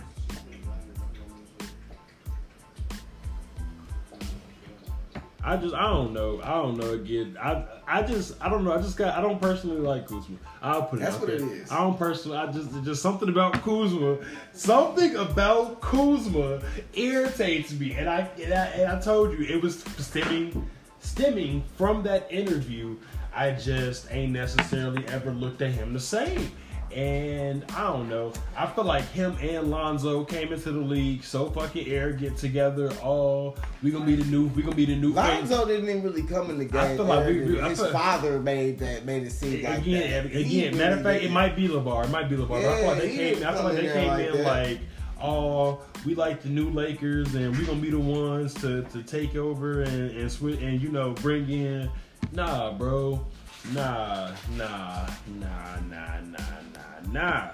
I 5.46 5.59
just 5.59 5.74
I 5.74 5.82
don't 5.82 6.14
know. 6.14 6.40
I 6.42 6.52
don't 6.54 6.78
know 6.78 6.92
again. 6.92 7.37
I 7.40 7.64
I 7.87 8.02
just 8.02 8.42
I 8.42 8.48
don't 8.48 8.64
know. 8.64 8.72
I 8.72 8.78
just 8.78 8.96
got 8.96 9.16
I 9.16 9.20
don't 9.20 9.40
personally 9.40 9.78
like 9.80 10.09
Kuzma. 10.09 10.37
I'll 10.62 10.85
put 10.85 11.00
it 11.00 11.02
That's 11.02 11.18
what 11.18 11.26
there. 11.26 11.37
it 11.37 11.42
is. 11.42 11.70
I 11.70 11.78
don't 11.78 11.98
personally 11.98 12.38
I 12.38 12.50
just 12.50 12.82
just 12.82 13.02
something 13.02 13.28
about 13.28 13.62
Kuzma. 13.62 14.18
Something 14.54 15.16
about 15.16 15.82
Kuzma 15.82 16.62
irritates 16.94 17.72
me. 17.72 17.92
And 17.92 18.09
I 18.09 18.20
and 18.42 18.54
I, 18.54 18.66
and 18.68 18.92
I 18.92 19.00
told 19.00 19.38
you 19.38 19.44
it 19.44 19.62
was 19.62 19.82
stemming 19.98 20.68
stemming 21.00 21.62
from 21.76 22.02
that 22.04 22.26
interview. 22.32 22.96
I 23.35 23.50
just 23.50 24.11
ain't 24.11 24.32
necessarily 24.32 25.06
ever 25.09 25.30
looked 25.30 25.61
at 25.61 25.72
him 25.72 25.92
the 25.92 26.00
same. 26.00 26.52
And 26.94 27.64
I 27.74 27.83
don't 27.88 28.09
know. 28.09 28.33
I 28.57 28.66
feel 28.66 28.85
like 28.85 29.04
him 29.11 29.37
and 29.40 29.68
Lonzo 29.70 30.24
came 30.24 30.52
into 30.52 30.70
the 30.70 30.78
league 30.78 31.24
so 31.24 31.50
fucking 31.50 31.88
arrogant 31.88 32.37
together. 32.38 32.92
Oh, 33.02 33.57
we 33.83 33.90
gonna 33.90 34.04
be 34.04 34.14
the 34.14 34.24
new, 34.30 34.46
we 34.48 34.62
gonna 34.62 34.76
be 34.76 34.85
the 34.85 34.94
new. 34.94 35.12
Lonzo 35.12 35.66
didn't 35.66 35.88
even 35.88 36.02
really 36.04 36.22
come 36.22 36.50
in 36.50 36.59
the 36.59 36.66
game. 36.66 36.80
I 36.80 36.94
feel 36.96 37.04
like 37.07 37.26
we- 37.26 37.40
we- 37.40 37.57
his 37.61 37.80
feel- 37.80 37.90
father 37.90 38.38
made 38.38 38.78
that 38.78 39.04
made 39.04 39.24
it 39.24 39.33
seem 39.33 39.64
like 39.64 39.78
again, 39.78 40.24
that. 40.24 40.33
He 40.33 40.64
again. 40.66 40.78
Matter 40.78 40.92
of 40.94 40.98
really 41.00 41.02
fact, 41.04 41.16
it 41.16 41.20
didn't. 41.22 41.35
might 41.35 41.57
be 41.57 41.68
LaVar. 41.68 42.04
It 42.04 42.11
might 42.11 42.28
be 42.30 42.37
LaVar. 42.37 42.48
but 42.48 42.57
I 42.59 42.61
feel 42.78 42.87
like 42.87 42.96
Yeah, 42.96 43.00
they 43.00 43.16
came. 43.16 43.46
I 43.46 43.54
feel 43.54 43.62
like 43.64 43.78
in 43.78 43.87
they 43.87 43.92
came 43.92 44.09
like 44.09 44.26
in 44.28 44.37
that. 44.38 44.44
like, 44.46 44.78
oh, 45.20 45.80
we 46.07 46.14
like 46.14 46.42
the 46.42 46.48
new 46.48 46.70
Lakers, 46.70 47.35
and 47.35 47.57
we 47.57 47.64
gonna 47.64 47.80
be 47.80 47.90
the 47.90 47.98
ones 47.98 48.54
to 48.54 48.83
to 48.92 49.02
take 49.02 49.35
over 49.35 49.83
and 49.83 50.11
and 50.12 50.30
switch 50.30 50.61
and 50.62 50.80
you 50.80 50.90
know 50.90 51.11
bring 51.22 51.48
in. 51.50 51.90
Nah, 52.33 52.72
bro. 52.72 53.24
Nah, 53.72 54.31
nah, 54.57 55.09
nah, 55.40 55.77
nah, 55.88 56.20
nah, 56.20 56.38
nah, 56.74 57.12
nah. 57.12 57.50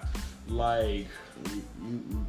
Like. 0.49 1.07
You, 1.49 1.63
you, 1.83 2.03
you, 2.11 2.27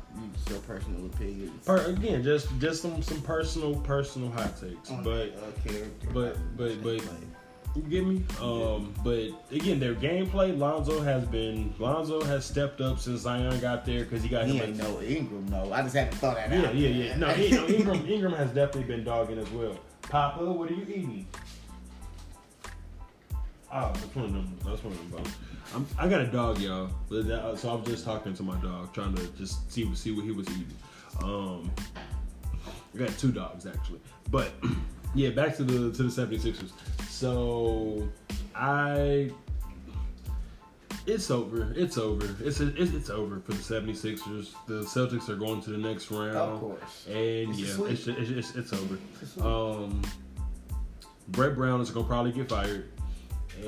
your 0.50 0.60
personal 0.60 1.06
opinions. 1.08 1.66
Per, 1.66 1.78
again, 1.88 2.24
just 2.24 2.48
just 2.60 2.82
some 2.82 3.02
some 3.02 3.22
personal 3.22 3.76
personal 3.82 4.30
hot 4.32 4.58
takes, 4.60 4.90
on 4.90 5.04
but 5.04 5.34
character. 5.66 6.08
but- 6.14 6.38
but- 6.56 6.82
but- 6.82 7.04
you 7.76 7.82
get 7.84 8.06
me. 8.06 8.22
Um, 8.42 8.94
but 9.02 9.30
again, 9.50 9.80
their 9.80 9.96
gameplay, 9.96 10.58
Lonzo 10.58 11.02
has 11.02 11.24
been 11.26 11.74
Lonzo 11.80 12.22
has 12.22 12.46
stepped 12.46 12.82
up 12.82 13.00
since 13.00 13.22
Zion 13.22 13.60
got 13.62 13.86
there 13.86 14.04
because 14.04 14.22
he 14.24 14.28
got 14.30 14.46
he 14.46 14.58
him. 14.58 14.70
ain't 14.72 14.78
no 14.78 15.02
Ingram, 15.02 15.48
no. 15.50 15.72
I 15.72 15.82
just 15.82 15.96
had 15.96 16.12
to 16.12 16.18
throw 16.18 16.34
that 16.34 16.52
yeah, 16.52 16.68
out. 16.68 16.76
yeah, 16.76 16.90
yeah, 16.90 17.06
yeah. 17.06 17.16
No, 17.18 17.28
he, 17.30 17.52
no, 17.52 17.66
Ingram 17.68 18.06
Ingram 18.08 18.34
has 18.34 18.50
definitely 18.52 18.84
been 18.94 19.06
dogging 19.06 19.38
as 19.40 19.50
well. 19.52 19.78
Papa, 20.02 20.44
what 20.52 20.70
are 20.70 20.74
you 20.74 20.84
eating? 20.84 21.28
Oh, 23.74 23.92
that's 23.94 24.16
one 24.16 24.26
of 24.26 24.34
them. 24.34 24.58
That's 24.66 24.84
one 24.84 24.94
of 24.94 25.12
them. 25.12 25.24
I'm, 25.74 25.88
I 25.98 26.10
got 26.10 26.22
a 26.22 26.28
dog, 26.28 26.60
y'all. 26.60 26.90
That- 27.10 27.58
So 27.58 27.70
I 27.70 27.76
was 27.76 27.88
just 27.88 28.04
talking 28.06 28.34
to 28.34 28.44
my 28.44 28.56
dog, 28.62 28.94
trying 28.94 29.16
to 29.16 29.28
just 29.38 29.72
see 29.72 29.94
see 29.96 30.12
what 30.12 30.26
he 30.26 30.32
was 30.32 30.48
eating. 30.50 30.68
Um, 31.24 31.72
I 32.94 32.98
got 32.98 33.18
two 33.18 33.32
dogs 33.32 33.66
actually, 33.66 34.02
but 34.30 34.52
yeah, 35.16 35.30
back 35.30 35.56
to 35.58 35.64
the 35.64 35.92
to 35.96 36.04
the 36.04 36.10
76ers. 36.10 36.72
So 37.10 38.10
I, 38.56 39.32
it's 41.06 41.32
over. 41.32 41.74
It's 41.76 41.98
over. 41.98 42.28
It's 42.44 42.60
a, 42.60 42.68
it's, 42.82 42.92
it's 42.94 43.10
over 43.10 43.40
for 43.40 43.54
the 43.54 43.60
76ers. 43.64 44.50
The 44.68 44.82
Celtics 44.84 45.30
are 45.30 45.36
going 45.36 45.62
to 45.62 45.70
the 45.70 45.78
next 45.78 46.12
round. 46.12 46.36
Of 46.36 46.60
course. 46.60 47.06
And 47.08 47.50
It's 47.52 47.60
yeah, 47.78 47.86
it's, 47.86 48.08
it's, 48.08 48.30
it's, 48.30 48.56
it's 48.56 48.74
over. 48.74 48.98
Um, 49.48 50.02
Brett 51.30 51.56
Brown 51.56 51.80
is 51.80 51.90
gonna 51.92 52.08
probably 52.08 52.34
get 52.34 52.50
fired. 52.50 52.92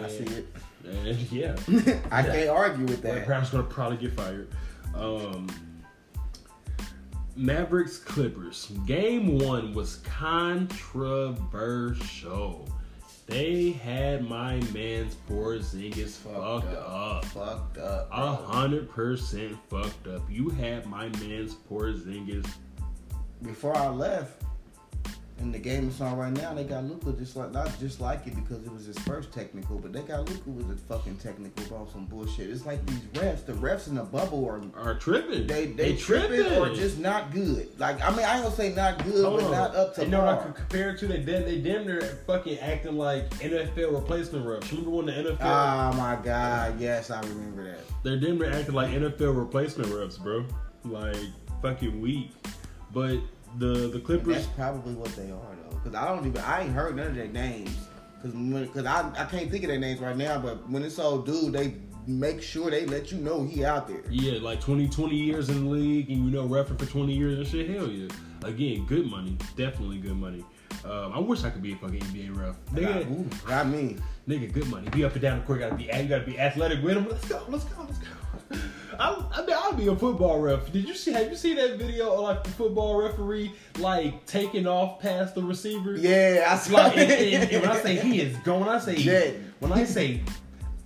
I 0.01 0.07
see 0.07 0.23
it. 0.23 0.47
And 0.85 1.17
yeah, 1.31 1.55
I 2.11 2.23
can't 2.23 2.49
argue 2.49 2.85
with 2.85 3.01
Brett 3.01 3.15
that. 3.15 3.27
Brown's 3.27 3.49
gonna 3.49 3.63
probably 3.63 3.97
get 3.97 4.13
fired. 4.13 4.47
Um, 4.95 5.49
Mavericks 7.35 7.97
Clippers 7.97 8.71
game 8.85 9.39
one 9.39 9.73
was 9.73 9.95
controversial. 9.97 12.69
They 13.25 13.71
had 13.71 14.27
my 14.27 14.59
man's 14.73 15.15
Porzingis 15.29 16.17
fucked, 16.17 16.65
Fucked 16.65 16.77
up. 16.77 17.23
Fucked 17.25 17.77
up. 17.77 18.09
A 18.11 18.35
hundred 18.35 18.89
percent 18.89 19.57
fucked 19.69 20.07
up. 20.07 20.29
You 20.29 20.49
had 20.49 20.85
my 20.85 21.07
man's 21.19 21.55
Porzingis. 21.55 22.45
Before 23.41 23.77
I 23.77 23.87
left, 23.87 24.43
in 25.43 25.51
the 25.51 25.59
game 25.59 25.87
it's 25.89 26.01
on 26.01 26.17
right 26.17 26.31
now, 26.31 26.53
they 26.53 26.63
got 26.63 26.85
Luka 26.85 27.11
just 27.13 27.35
like 27.35 27.51
not 27.51 27.77
just 27.79 27.99
like 28.01 28.25
it 28.25 28.35
because 28.35 28.65
it 28.65 28.71
was 28.71 28.85
his 28.85 28.97
first 28.99 29.31
technical, 29.31 29.77
but 29.77 29.93
they 29.93 30.01
got 30.01 30.27
Luka 30.27 30.49
with 30.49 30.71
a 30.71 30.75
fucking 30.87 31.17
technical 31.17 31.63
about 31.65 31.91
some 31.91 32.05
bullshit. 32.05 32.49
It's 32.49 32.65
like 32.65 32.83
these 32.85 32.99
refs, 33.21 33.45
the 33.45 33.53
refs 33.53 33.87
in 33.87 33.95
the 33.95 34.03
bubble 34.03 34.47
are 34.47 34.61
Are 34.81 34.95
tripping. 34.95 35.45
they 35.45 35.67
they, 35.67 35.95
tripping, 35.95 36.45
or 36.57 36.73
just 36.73 36.97
not 36.99 37.31
good. 37.31 37.67
Like 37.77 38.01
I 38.01 38.09
mean, 38.11 38.25
I 38.25 38.41
gonna 38.41 38.55
say 38.55 38.73
not 38.73 39.03
good, 39.03 39.23
Hold 39.23 39.41
but 39.41 39.45
on. 39.47 39.51
not 39.51 39.75
up 39.75 39.95
to 39.95 40.03
You 40.03 40.07
know 40.07 40.25
what 40.25 40.39
I 40.39 40.43
could 40.43 40.55
compare 40.55 40.89
it 40.91 40.99
to? 40.99 41.07
They 41.07 41.19
damn, 41.19 41.43
they 41.43 41.59
damn 41.59 41.85
near 41.85 42.01
fucking 42.25 42.57
acting 42.59 42.97
like 42.97 43.29
NFL 43.39 43.93
replacement 43.93 44.45
refs. 44.45 44.69
Remember 44.71 44.91
when 44.91 45.05
the 45.07 45.11
NFL? 45.11 45.33
Oh 45.33 45.37
ah, 45.41 45.93
my 45.97 46.23
god, 46.23 46.79
yes, 46.79 47.11
I 47.11 47.19
remember 47.21 47.63
that. 47.65 47.79
they're 48.03 48.17
damn 48.19 48.39
near 48.39 48.51
acting 48.51 48.73
like 48.75 48.89
NFL 48.91 49.37
replacement 49.37 49.89
refs, 49.91 50.17
bro. 50.21 50.45
Like 50.85 51.17
fucking 51.61 51.99
weak. 52.01 52.31
But 52.93 53.17
the 53.57 53.89
the 53.89 53.99
Clippers. 53.99 54.35
that's 54.35 54.47
probably 54.47 54.93
what 54.93 55.15
they 55.15 55.31
are 55.31 55.55
though, 55.69 55.75
because 55.77 55.95
I 55.95 56.07
don't 56.07 56.25
even 56.25 56.41
I 56.41 56.63
ain't 56.63 56.73
heard 56.73 56.95
none 56.95 57.07
of 57.07 57.15
their 57.15 57.27
names. 57.27 57.75
Cause, 58.21 58.31
cause 58.73 58.85
I, 58.85 59.09
I 59.17 59.25
can't 59.25 59.51
think 59.51 59.63
of 59.65 59.69
their 59.69 59.79
names 59.79 59.99
right 59.99 60.15
now, 60.15 60.39
but 60.39 60.69
when 60.69 60.81
it's 60.83 60.97
old 60.97 61.25
dude, 61.25 61.51
they 61.51 61.75
make 62.07 62.41
sure 62.41 62.71
they 62.71 62.85
let 62.85 63.11
you 63.11 63.17
know 63.17 63.43
he 63.43 63.65
out 63.65 63.85
there. 63.87 64.01
Yeah, 64.09 64.39
like 64.39 64.61
20, 64.61 64.87
20 64.87 65.13
years 65.15 65.49
in 65.49 65.65
the 65.65 65.69
league, 65.69 66.09
and 66.09 66.23
you 66.25 66.31
know, 66.31 66.45
referee 66.45 66.77
for 66.77 66.85
twenty 66.85 67.13
years 67.13 67.37
and 67.37 67.47
shit. 67.47 67.69
Hell 67.69 67.87
yeah! 67.87 68.07
Again, 68.43 68.85
good 68.85 69.09
money, 69.09 69.37
definitely 69.57 69.97
good 69.97 70.15
money. 70.17 70.43
Um, 70.85 71.13
I 71.13 71.19
wish 71.19 71.43
I 71.43 71.49
could 71.49 71.61
be 71.61 71.73
a 71.73 71.75
fucking 71.77 71.99
NBA 71.99 72.37
ref. 72.37 72.55
Nigga, 72.73 73.09
Ooh, 73.09 73.29
not 73.49 73.67
me. 73.67 73.97
nigga, 74.27 74.51
good 74.51 74.67
money. 74.67 74.89
Be 74.89 75.05
up 75.05 75.13
and 75.13 75.21
down 75.21 75.39
the 75.39 75.45
court. 75.45 75.59
Gotta 75.59 75.75
be, 75.75 75.83
you 75.85 76.03
gotta 76.09 76.25
be 76.25 76.39
athletic 76.39 76.83
with 76.83 76.97
him. 76.97 77.07
Let's 77.09 77.27
go, 77.27 77.41
let's 77.49 77.63
go, 77.65 77.83
let's 77.83 77.99
go. 77.99 78.57
I, 78.99 79.25
I 79.33 79.41
mean, 79.45 79.55
I'll 79.57 79.73
be 79.73 79.87
a 79.87 79.95
football 79.95 80.39
ref. 80.39 80.71
Did 80.71 80.87
you 80.87 80.95
see? 80.95 81.11
Have 81.13 81.29
you 81.29 81.35
seen 81.35 81.55
that 81.57 81.77
video 81.77 82.13
of 82.13 82.19
like 82.21 82.43
the 82.43 82.49
football 82.51 83.01
referee 83.01 83.53
like 83.79 84.25
taking 84.25 84.67
off 84.67 84.99
past 84.99 85.35
the 85.35 85.43
receiver? 85.43 85.95
Yeah, 85.95 86.47
I 86.49 86.57
saw 86.57 86.73
Like, 86.75 86.97
it. 86.97 87.33
and- 87.33 87.51
and 87.51 87.61
when 87.61 87.71
I 87.71 87.79
say 87.81 87.95
he 87.97 88.21
is 88.21 88.35
going, 88.37 88.67
I 88.69 88.79
say 88.79 88.95
Jet. 88.95 89.35
when 89.59 89.71
I 89.73 89.83
say 89.85 90.21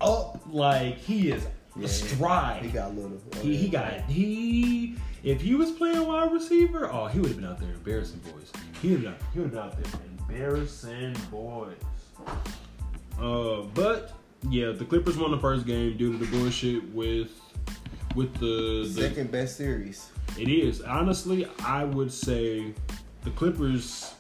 up, 0.02 0.42
like 0.48 0.98
he 0.98 1.32
is 1.32 1.44
Yeah. 1.76 1.82
He 1.84 1.88
stride. 1.88 2.64
He, 2.64 2.70
got 2.70 2.92
a 2.92 2.94
little. 2.94 3.20
he, 3.42 3.68
got 3.70 4.02
he. 4.10 4.96
If 5.24 5.42
he 5.42 5.56
was 5.56 5.72
playing 5.72 6.06
wide 6.08 6.32
receiver, 6.32 6.90
oh, 6.92 7.08
he 7.08 7.20
would 7.20 7.30
have 7.30 7.38
been 7.40 7.50
out 7.50 7.60
there 7.60 7.74
embarrassing 7.74 8.20
boys. 8.20 8.52
He 8.82 8.92
would 8.92 9.04
have 9.04 9.22
he 9.34 9.40
would 9.40 9.54
have 9.54 9.66
out 9.74 9.84
there 9.84 10.02
embarrassing 10.30 11.16
boys. 11.32 11.76
Uh, 13.20 13.62
but 13.74 14.14
yeah, 14.50 14.72
the 14.72 14.86
Clippers 14.86 15.18
won 15.18 15.32
the 15.32 15.40
first 15.40 15.66
game 15.66 15.98
due 15.98 16.12
to 16.12 16.18
the 16.24 16.26
bullshit 16.38 16.94
with 16.94 17.30
with 18.18 18.34
the, 18.40 18.90
the 18.92 19.02
second 19.02 19.32
best 19.32 19.56
series. 19.58 20.12
it 20.40 20.50
is. 20.50 20.82
Honestly, 20.82 21.48
I 21.64 21.84
would 21.84 22.12
say 22.12 22.74
the 23.24 23.30
Clippers 23.30 24.16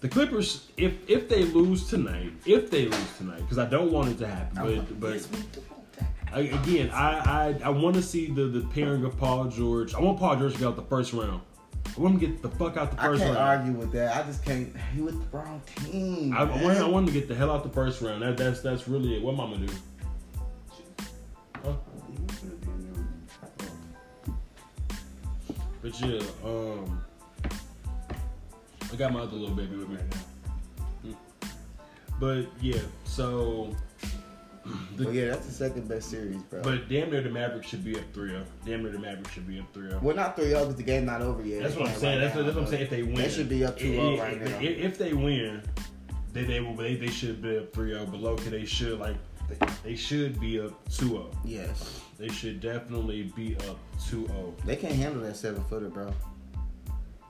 the 0.00 0.08
Clippers 0.08 0.68
if 0.76 0.92
if 1.08 1.28
they 1.28 1.44
lose 1.44 1.88
tonight, 1.88 2.32
if 2.44 2.70
they 2.70 2.84
lose 2.84 3.16
tonight, 3.16 3.38
because 3.38 3.58
I 3.58 3.64
don't 3.64 3.90
want 3.90 4.10
it 4.10 4.18
to 4.18 4.28
happen, 4.28 4.84
but 4.86 5.00
but 5.00 5.14
Yes, 5.14 5.28
we 5.30 5.38
do 5.38 5.62
want 5.70 5.92
that. 5.94 6.06
I, 6.32 6.40
again, 6.40 6.90
I 6.90 7.18
I, 7.18 7.60
I 7.64 7.68
want 7.70 7.96
to 7.96 8.02
see 8.02 8.30
the 8.30 8.44
the 8.44 8.60
pairing 8.68 9.04
of 9.04 9.16
Paul 9.18 9.46
George. 9.46 9.94
I 9.94 10.00
want 10.00 10.18
Paul 10.18 10.36
George 10.36 10.52
to 10.52 10.58
get 10.58 10.68
out 10.68 10.76
the 10.76 10.82
first 10.82 11.14
round. 11.14 11.40
I 11.96 12.00
want 12.00 12.14
him 12.14 12.20
to 12.20 12.26
get 12.26 12.42
the 12.42 12.50
fuck 12.50 12.76
out 12.76 12.90
the 12.90 12.98
first 12.98 12.98
round. 12.98 13.02
I 13.02 13.08
first 13.08 13.22
can't 13.22 13.36
round. 13.36 13.60
argue 13.60 13.72
with 13.72 13.92
that. 13.92 14.16
I 14.16 14.22
just 14.28 14.44
can't. 14.44 14.76
He 14.94 15.00
with 15.00 15.18
the 15.18 15.36
wrong 15.36 15.62
team. 15.76 16.36
I, 16.36 16.42
I 16.42 16.62
want 16.62 16.78
I 16.78 16.86
want 16.86 17.08
him 17.08 17.14
to 17.14 17.18
get 17.18 17.26
the 17.26 17.34
hell 17.34 17.50
out 17.50 17.62
the 17.64 17.70
first 17.70 18.02
round. 18.02 18.20
That 18.20 18.36
that's 18.36 18.60
that's 18.60 18.86
really 18.86 19.16
it. 19.16 19.22
What 19.22 19.34
Mama 19.34 19.56
do? 19.56 19.72
But 25.88 26.00
yeah, 26.00 26.20
um, 26.44 27.02
I 28.92 28.96
got 28.96 29.12
my 29.12 29.20
other 29.20 29.36
little 29.36 29.54
baby 29.54 29.76
with 29.76 29.88
me 29.88 29.96
right 29.96 30.04
now. 31.04 31.16
But 32.20 32.46
yeah, 32.60 32.80
so. 33.04 33.74
the- 34.96 35.04
But 35.04 35.14
yeah, 35.14 35.26
that's 35.28 35.46
the 35.46 35.52
second 35.52 35.88
best 35.88 36.10
series, 36.10 36.42
bro. 36.42 36.62
But 36.62 36.90
damn 36.90 37.10
near 37.10 37.22
the 37.22 37.30
Mavericks 37.30 37.68
should 37.68 37.84
be 37.84 37.96
up 37.96 38.02
3 38.12 38.30
0. 38.30 38.44
Damn 38.66 38.82
near 38.82 38.92
the 38.92 38.98
Mavericks 38.98 39.30
should 39.30 39.46
be 39.46 39.58
up 39.60 39.72
3 39.72 39.94
We're 40.02 40.12
not 40.12 40.36
3 40.36 40.48
0 40.48 40.60
because 40.60 40.76
the 40.76 40.82
game 40.82 41.06
not 41.06 41.22
over 41.22 41.42
yet. 41.42 41.62
That's 41.62 41.74
what 41.74 41.86
I'm 41.86 41.92
Right 41.92 41.98
saying. 42.00 42.20
That's, 42.20 42.34
now, 42.34 42.42
that's 42.42 42.54
what 42.54 42.64
I'm 42.64 42.70
saying. 42.70 42.82
If 42.82 42.90
they 42.90 43.02
win, 43.02 43.14
They 43.14 43.30
should 43.30 43.48
be 43.48 43.64
up 43.64 43.78
2 43.78 43.92
0 43.92 44.18
right 44.18 44.34
if, 44.34 44.50
now. 44.50 44.58
If, 44.60 44.98
they 44.98 45.12
win, 45.14 45.62
then 46.34 46.48
they 46.48 46.60
will. 46.60 46.74
They, 46.74 46.96
they 46.96 47.06
should 47.08 47.40
be 47.40 47.56
up 47.56 47.72
3 47.72 47.92
0. 47.92 48.06
But 48.06 48.20
low 48.20 48.36
they 48.36 48.66
should 48.66 48.98
like 48.98 49.16
they, 49.48 49.66
they 49.84 49.96
should 49.96 50.38
be 50.38 50.60
up 50.60 50.72
2 50.90 51.08
0. 51.08 51.30
yes. 51.44 52.02
They 52.18 52.28
should 52.28 52.60
definitely 52.60 53.32
be 53.36 53.56
up 53.68 53.78
2 54.08 54.26
0. 54.26 54.54
They 54.64 54.74
can't 54.74 54.94
handle 54.94 55.22
that 55.22 55.36
7 55.36 55.62
footer, 55.64 55.88
bro. 55.88 56.12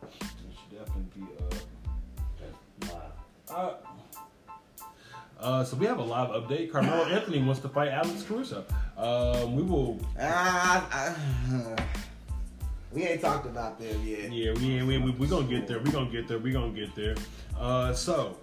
They 0.01 0.09
should 0.19 0.79
definitely 0.79 1.05
be 1.15 1.27
up. 1.45 1.55
Uh, 3.51 3.73
uh, 5.41 5.65
so 5.65 5.77
we 5.77 5.87
have 5.87 5.99
a 5.99 6.03
live 6.03 6.31
update. 6.31 6.73
Carmelo 6.73 7.05
Anthony 7.09 7.43
wants 7.43 7.61
to 7.61 7.69
fight 7.69 7.89
Alex 7.89 8.23
Caruso. 8.23 8.65
Um, 8.97 9.55
we 9.55 9.63
will. 9.63 10.01
Ah, 10.19 10.89
I, 10.91 11.77
we 12.93 13.05
ain't 13.05 13.21
talked 13.21 13.47
about 13.47 13.79
them 13.79 14.07
yet. 14.07 14.33
Yeah, 14.33 14.53
we 14.55 14.79
ain't 14.79 14.87
we 14.87 14.99
we 14.99 15.11
we 15.13 15.27
gonna 15.27 15.47
get 15.47 15.69
there. 15.69 15.79
We 15.79 15.91
gonna 15.91 16.11
get 16.11 16.29
there. 16.29 16.39
We 16.39 16.51
gonna 16.51 16.73
get 16.73 16.95
there. 16.95 17.15
Uh, 17.59 17.93
so 17.93 18.37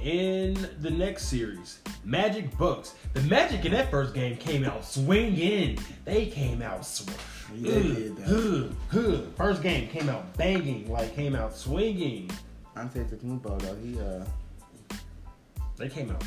in 0.00 0.54
the 0.80 0.90
next 0.90 1.26
series, 1.26 1.80
Magic 2.04 2.56
Bucks. 2.58 2.94
The 3.14 3.22
Magic 3.22 3.64
in 3.64 3.72
that 3.72 3.90
first 3.90 4.14
game 4.14 4.36
came 4.36 4.64
out 4.64 4.84
swinging. 4.84 5.78
They 6.04 6.26
came 6.26 6.62
out 6.62 6.84
swinging. 6.84 8.14
Did, 8.16 8.76
First 9.36 9.62
game 9.62 9.88
came 9.88 10.08
out 10.08 10.36
banging, 10.36 10.90
like 10.90 11.14
came 11.14 11.34
out 11.34 11.56
swinging. 11.56 12.30
Antetokounmpo 12.76 13.58
though, 13.60 13.76
he 13.76 13.98
uh 14.00 14.96
They 15.76 15.88
came 15.88 16.10
out. 16.10 16.24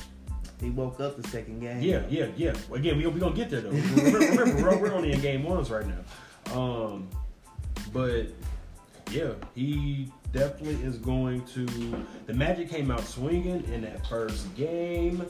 he 0.59 0.69
woke 0.71 0.99
up 0.99 1.21
the 1.21 1.27
second 1.27 1.59
game. 1.59 1.81
Yeah, 1.81 2.03
yeah, 2.09 2.27
yeah. 2.35 2.53
Again, 2.73 2.97
we 2.97 3.05
we 3.07 3.19
gonna 3.19 3.35
get 3.35 3.49
there 3.49 3.61
though. 3.61 3.69
Remember, 3.69 4.19
remember 4.19 4.63
we're, 4.63 4.77
we're 4.77 4.93
only 4.93 5.11
in 5.11 5.21
game 5.21 5.43
ones 5.43 5.69
right 5.69 5.85
now. 5.85 6.57
Um, 6.59 7.07
but 7.93 8.27
yeah, 9.11 9.33
he 9.55 10.11
definitely 10.31 10.83
is 10.85 10.97
going 10.97 11.43
to. 11.47 11.65
The 12.27 12.33
Magic 12.33 12.69
came 12.69 12.91
out 12.91 13.01
swinging 13.05 13.63
in 13.73 13.81
that 13.81 14.05
first 14.07 14.53
game. 14.55 15.25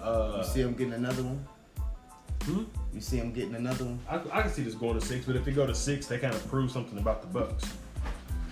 Uh, 0.00 0.38
You 0.38 0.44
see 0.52 0.60
him 0.60 0.72
getting 0.74 0.94
another 0.94 1.22
one? 1.22 1.46
hmm? 2.44 2.64
You 2.94 3.00
see 3.00 3.18
him 3.18 3.32
getting 3.32 3.54
another 3.54 3.84
one? 3.84 4.00
I, 4.08 4.38
I 4.38 4.42
can 4.42 4.50
see 4.50 4.62
this 4.62 4.74
going 4.74 4.98
to 4.98 5.04
six, 5.04 5.24
but 5.26 5.36
if 5.36 5.44
they 5.44 5.52
go 5.52 5.66
to 5.66 5.74
six, 5.74 6.06
they 6.06 6.18
kind 6.18 6.34
of 6.34 6.46
prove 6.48 6.70
something 6.70 6.98
about 6.98 7.20
the 7.22 7.28
Bucks. 7.28 7.64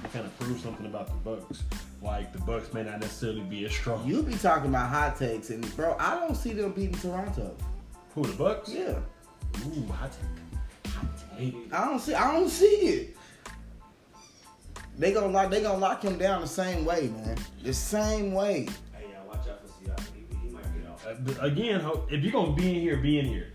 They 0.03 0.09
kind 0.11 0.25
of 0.27 0.39
prove 0.39 0.61
something 0.61 0.87
about 0.87 1.09
the 1.09 1.15
Bucks. 1.31 1.63
Like 2.03 2.33
the 2.33 2.39
Bucks 2.41 2.73
may 2.73 2.85
not 2.85 3.01
necessarily 3.01 3.41
be 3.41 3.65
as 3.65 3.73
strong. 3.73 4.07
You 4.07 4.23
be 4.23 4.35
talking 4.35 4.71
about 4.71 4.89
hot 4.89 5.17
takes 5.19 5.51
and 5.51 5.75
bro, 5.77 5.97
I 5.99 6.15
don't 6.21 6.37
see 6.37 6.53
them 6.53 6.73
beating 6.73 6.95
Toronto. 6.95 7.57
Who 8.15 8.25
the 8.25 8.35
Bucks? 8.35 8.71
Yeah. 8.73 8.99
Ooh, 9.67 9.87
hot 9.93 10.13
take. 10.13 10.93
Hot 10.93 11.07
take. 11.37 11.73
I 11.73 11.85
don't 11.87 11.99
see 11.99 12.15
I 12.15 12.33
don't 12.33 12.49
see 12.49 12.67
it. 12.67 13.17
They 14.99 15.13
gonna 15.13 15.29
lock 15.29 15.51
they 15.51 15.63
gonna 15.63 15.79
lock 15.79 16.03
him 16.03 16.19
down 16.19 16.41
the 16.41 16.49
same 16.49 16.85
way, 16.85 17.09
man. 17.09 17.37
The 17.63 17.73
same 17.73 18.33
way. 18.33 18.69
Hey, 18.93 19.07
y'all, 19.13 19.29
watch 19.29 19.49
out 19.49 19.61
for 19.63 19.69
Siakam. 19.69 20.05
He, 20.13 20.49
he 20.49 20.53
might 20.53 20.65
get 20.75 20.91
out. 20.91 21.41
Uh, 21.41 21.47
again, 21.47 21.89
if 22.11 22.23
you're 22.25 22.33
gonna 22.33 22.53
be 22.53 22.69
in 22.71 22.81
here, 22.81 22.97
be 22.97 23.19
in 23.21 23.27
here. 23.27 23.53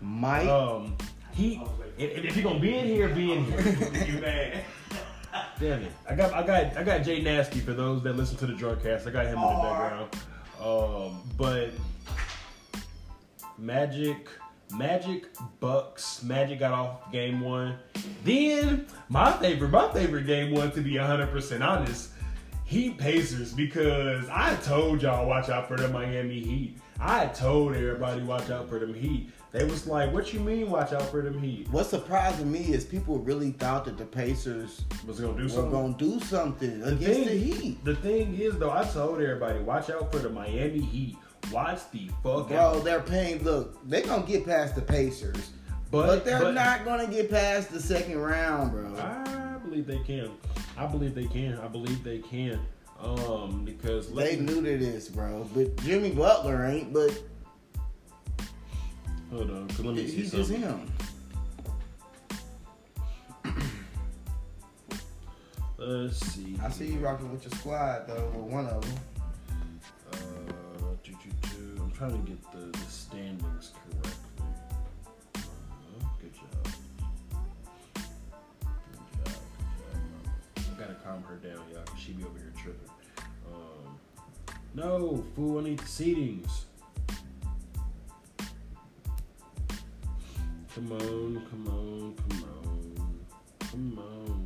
Mike 0.00 0.46
Um, 0.46 0.96
he 1.32 1.60
if, 1.98 2.24
if 2.24 2.36
you're 2.36 2.44
gonna 2.44 2.60
be 2.60 2.78
in 2.78 2.86
here, 2.86 3.08
be 3.08 3.32
in 3.32 3.44
here. 3.44 3.60
you 4.06 4.20
mad? 4.20 4.64
Damn 5.60 5.82
it! 5.82 5.92
I 6.08 6.14
got 6.14 6.32
I 6.32 6.46
got 6.46 6.76
I 6.76 6.84
got 6.84 7.02
Jay 7.02 7.20
Nasty 7.22 7.58
for 7.58 7.72
those 7.72 8.02
that 8.04 8.14
listen 8.16 8.36
to 8.38 8.46
the 8.46 8.52
Drugcast. 8.52 9.08
I 9.08 9.10
got 9.10 9.26
him 9.26 9.38
in 9.38 9.42
the 9.42 9.62
background. 9.62 10.16
Um, 10.62 11.22
but 11.36 11.70
Magic, 13.58 14.28
Magic 14.72 15.26
Bucks. 15.60 16.22
Magic 16.22 16.58
got 16.60 16.72
off 16.72 17.12
game 17.12 17.40
one. 17.40 17.76
Then 18.24 18.86
my 19.08 19.32
favorite, 19.32 19.70
my 19.70 19.90
favorite 19.92 20.26
game 20.26 20.54
one 20.54 20.70
to 20.72 20.80
be 20.80 20.96
hundred 20.96 21.30
percent 21.30 21.62
honest. 21.62 22.10
Heat 22.64 22.98
Pacers 22.98 23.54
because 23.54 24.28
I 24.28 24.54
told 24.56 25.00
y'all 25.02 25.26
watch 25.26 25.48
out 25.48 25.68
for 25.68 25.76
the 25.78 25.88
Miami 25.88 26.38
Heat. 26.40 26.76
I 27.00 27.26
told 27.26 27.74
everybody 27.74 28.22
watch 28.22 28.50
out 28.50 28.68
for 28.68 28.78
them 28.78 28.92
Heat. 28.92 29.30
They 29.52 29.64
was 29.64 29.86
like, 29.86 30.12
"What 30.12 30.34
you 30.34 30.40
mean 30.40 30.68
watch 30.68 30.92
out 30.92 31.08
for 31.10 31.22
them 31.22 31.40
Heat?" 31.40 31.66
What's 31.70 31.88
surprising 31.88 32.52
me 32.52 32.74
is 32.74 32.84
people 32.84 33.20
really 33.20 33.52
thought 33.52 33.86
that 33.86 33.96
the 33.96 34.04
Pacers 34.04 34.84
Was 35.06 35.18
gonna 35.18 35.38
do 35.38 35.44
were 35.44 35.48
something? 35.48 35.70
gonna 35.70 35.94
do 35.96 36.20
something 36.20 36.80
The 36.80 36.88
against 36.88 37.04
thing, 37.20 37.24
the 37.24 37.38
Heat. 37.38 37.84
the 37.86 37.96
thing 37.96 38.34
is 38.38 38.58
though, 38.58 38.70
I 38.72 38.84
told 38.84 39.22
everybody, 39.22 39.60
watch 39.60 39.88
out 39.88 40.12
for 40.12 40.18
the 40.18 40.28
Miami 40.28 40.80
Heat. 40.80 41.16
Watch 41.52 41.80
the 41.92 42.08
fuck 42.22 42.48
Bro, 42.48 42.56
out. 42.58 42.84
they're 42.84 43.00
paying. 43.00 43.42
Look, 43.42 43.78
they're 43.88 44.02
gonna 44.02 44.26
get 44.26 44.44
past 44.46 44.74
the 44.74 44.82
Pacers, 44.82 45.50
but, 45.90 46.24
they're 46.24 46.52
not 46.52 46.84
gonna 46.84 47.06
get 47.06 47.30
past 47.30 47.70
the 47.70 47.80
second 47.80 48.18
round, 48.18 48.70
bro. 48.72 48.94
I 48.96 49.56
believe 49.64 49.86
they 49.86 49.98
can. 50.00 50.30
I 50.76 50.86
believe 50.86 51.14
they 51.14 51.26
can. 51.26 51.58
I 51.58 51.68
believe 51.68 52.02
they 52.04 52.18
can. 52.18 52.60
Um, 53.00 53.64
because 53.64 54.12
They 54.12 54.36
me, 54.36 54.42
knew 54.46 54.62
to 54.62 54.76
this, 54.78 55.08
bro. 55.08 55.48
But 55.54 55.76
Jimmy 55.76 56.10
Butler 56.10 56.66
ain't. 56.66 56.92
But 56.92 57.16
hold 59.30 59.50
on, 59.50 59.68
'cause 59.68 59.80
let 59.80 59.94
me 59.94 60.06
see 60.08 60.16
he's 60.16 60.32
just 60.32 60.50
something. 60.50 60.62
him. 60.62 60.92
Let's 65.78 66.18
see. 66.34 66.58
I 66.62 66.70
see 66.70 66.86
you 66.86 66.98
rocking 66.98 67.30
with 67.32 67.44
your 67.44 67.52
squad 67.58 68.06
though, 68.08 68.26
with 68.34 68.52
one 68.52 68.66
of 68.66 68.82
them. 68.82 68.98
Trying 71.98 72.12
to 72.12 72.30
get 72.30 72.52
the, 72.52 72.78
the 72.78 72.84
standings 72.88 73.72
correctly. 73.74 74.12
Uh, 75.34 75.40
good 76.20 76.32
job. 76.32 76.72
Good 78.92 79.24
job. 79.24 79.34
I 80.56 80.80
gotta 80.80 80.94
calm 81.04 81.24
her 81.24 81.34
down, 81.36 81.60
y'all, 81.72 81.82
cause 81.84 81.98
she 81.98 82.12
be 82.12 82.22
over 82.22 82.38
here 82.38 82.52
tripping. 82.56 82.88
Um, 83.52 83.98
no, 84.74 85.24
fool, 85.34 85.58
I 85.58 85.62
need 85.64 85.80
the 85.80 85.84
seatings. 85.86 86.66
Come 90.76 90.92
on, 90.92 91.42
come 91.50 91.66
on, 91.66 92.14
come 92.28 92.44
on. 92.44 93.18
Come 93.58 93.98
on, 93.98 94.37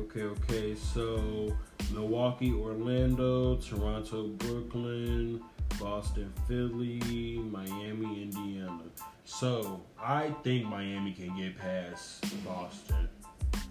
Okay, 0.00 0.22
okay. 0.22 0.74
So 0.74 1.56
Milwaukee, 1.92 2.52
Orlando, 2.52 3.56
Toronto, 3.56 4.28
Brooklyn, 4.28 5.40
Boston, 5.78 6.32
Philly, 6.48 7.38
Miami, 7.38 8.22
Indiana. 8.22 8.82
So 9.24 9.82
I 10.00 10.30
think 10.42 10.66
Miami 10.66 11.12
can 11.12 11.36
get 11.36 11.56
past 11.58 12.24
Boston. 12.44 13.08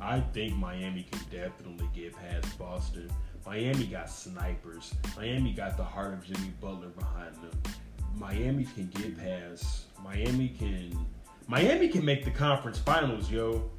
I 0.01 0.19
think 0.19 0.55
Miami 0.55 1.05
can 1.11 1.21
definitely 1.29 1.89
get 1.93 2.15
past 2.15 2.57
Boston. 2.57 3.09
Miami 3.45 3.85
got 3.87 4.09
snipers. 4.09 4.93
Miami 5.17 5.53
got 5.53 5.77
the 5.77 5.83
heart 5.83 6.13
of 6.13 6.23
Jimmy 6.23 6.51
Butler 6.61 6.89
behind 6.89 7.35
them. 7.35 7.73
Miami 8.17 8.63
can 8.63 8.87
get 8.87 9.17
past. 9.17 9.85
Miami 10.03 10.49
can. 10.49 11.05
Miami 11.47 11.89
can 11.89 12.05
make 12.05 12.23
the 12.23 12.31
conference 12.31 12.79
finals, 12.79 13.29
yo. 13.29 13.69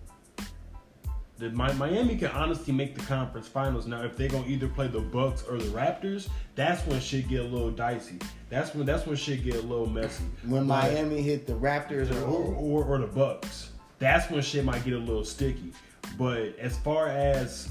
The, 1.37 1.51
my, 1.51 1.73
Miami 1.73 2.17
can 2.17 2.29
honestly 2.29 2.73
make 2.73 2.95
the 2.95 3.03
conference 3.07 3.49
finals 3.49 3.87
now 3.89 4.03
if 4.05 4.17
they're 4.17 4.29
gonna 4.29 4.47
either 4.47 4.69
play 4.69 4.87
the 4.87 5.01
Bucks 5.01 5.43
or 5.43 5.59
the 5.59 5.65
Raptors. 5.71 6.29
That's 6.55 6.87
when 6.87 7.01
shit 7.01 7.27
get 7.27 7.41
a 7.41 7.49
little 7.49 7.73
dicey. 7.73 8.19
That's 8.51 8.73
when 8.75 8.87
that's 8.87 9.05
when 9.05 9.17
shit 9.17 9.43
get 9.43 9.57
a 9.57 9.61
little 9.63 9.89
messy. 9.89 10.25
When 10.47 10.69
Like- 10.69 10.93
Miami 10.93 11.23
hit 11.23 11.47
the 11.47 11.55
Raptors 11.55 12.13
or 12.15 12.25
or, 12.25 12.55
or, 12.55 12.85
or 12.85 12.99
the 12.99 13.09
Bucks. 13.09 13.71
That's 13.99 14.31
when 14.31 14.43
shit 14.43 14.65
might 14.65 14.85
get 14.85 14.93
a 14.95 14.99
little 14.99 15.25
sticky. 15.25 15.73
But 16.17 16.57
as 16.59 16.79
far 16.79 17.09
as 17.09 17.69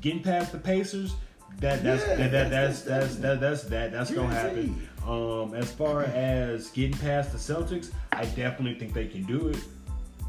getting 0.00 0.22
past 0.22 0.52
the 0.52 0.58
Pacers, 0.58 1.14
that 1.58 1.82
that's 1.82 2.06
Yeah, 2.06 2.14
that, 2.14 2.30
that, 2.30 2.50
that's- 2.50 2.82
that's, 2.82 3.16
that's 3.16 3.16
that 3.16 3.40
that's 3.40 3.62
that 3.64 3.90
that's 3.92 4.10
gonna 4.12 4.32
happen. 4.32 4.88
Um, 5.04 5.54
as 5.54 5.72
far 5.72 6.02
as 6.04 6.68
getting 6.68 6.96
past 6.98 7.32
the 7.32 7.38
Celtics, 7.38 7.90
I 8.12 8.24
definitely 8.26 8.78
think 8.78 8.92
they 8.92 9.08
can 9.08 9.24
do 9.24 9.48
it. 9.48 9.58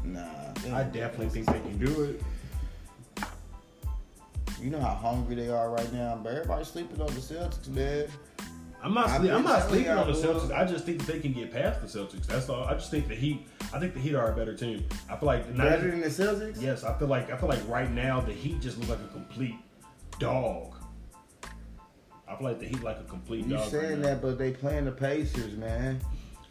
Nah. 0.04 0.20
I 0.72 0.82
definitely 0.82 1.28
think 1.28 1.46
they 1.46 1.60
can 1.60 1.78
do 1.78 2.02
it. 2.04 2.22
You 4.62 4.70
know 4.70 4.80
how 4.80 4.94
hungry 4.94 5.34
they 5.34 5.48
are 5.48 5.70
right 5.70 5.92
now, 5.92 6.18
but 6.22 6.34
everybody's 6.34 6.68
sleeping 6.68 7.00
on 7.00 7.08
the 7.08 7.20
Celtics, 7.20 7.68
man. 7.68 8.06
I'm 8.80 8.94
not 8.94 9.10
sleep, 9.10 9.32
I'm 9.32 9.42
not 9.42 9.68
sleeping 9.68 9.90
on 9.90 10.06
the 10.06 10.12
Celtics. 10.12 10.52
I 10.52 10.64
just 10.64 10.84
think 10.84 10.98
that 11.04 11.12
they 11.12 11.20
can 11.20 11.32
get 11.32 11.52
past 11.52 11.80
the 11.80 11.86
Celtics. 11.86 12.26
That's 12.26 12.48
all. 12.48 12.64
I 12.64 12.74
just 12.74 12.90
think 12.90 13.08
the 13.08 13.14
Heat. 13.14 13.46
I 13.72 13.80
think 13.80 13.94
the 13.94 14.00
Heat 14.00 14.14
are 14.14 14.30
a 14.32 14.36
better 14.36 14.54
team. 14.54 14.84
I 15.10 15.16
feel 15.16 15.26
like 15.26 15.48
not- 15.54 15.68
Better 15.68 15.90
than 15.90 16.00
the 16.00 16.06
Celtics? 16.06 16.60
Yes, 16.62 16.84
I 16.84 16.96
feel 16.96 17.08
like 17.08 17.30
I 17.32 17.36
feel 17.36 17.48
like 17.48 17.66
right 17.68 17.90
now 17.90 18.20
the 18.20 18.32
Heat 18.32 18.60
just 18.60 18.78
look 18.78 18.88
like 18.88 19.00
a 19.00 19.12
complete 19.12 19.56
dog. 20.20 20.74
I 22.28 22.36
feel 22.36 22.46
like 22.46 22.60
the 22.60 22.66
Heat 22.66 22.82
like 22.82 22.98
a 22.98 23.04
complete 23.04 23.42
dog. 23.42 23.50
You 23.50 23.56
dog. 23.56 23.68
saying 23.70 23.92
right 23.94 24.02
that, 24.02 24.22
but 24.22 24.38
they 24.38 24.52
playing 24.52 24.84
the 24.84 24.92
Pacers, 24.92 25.56
man. 25.56 26.00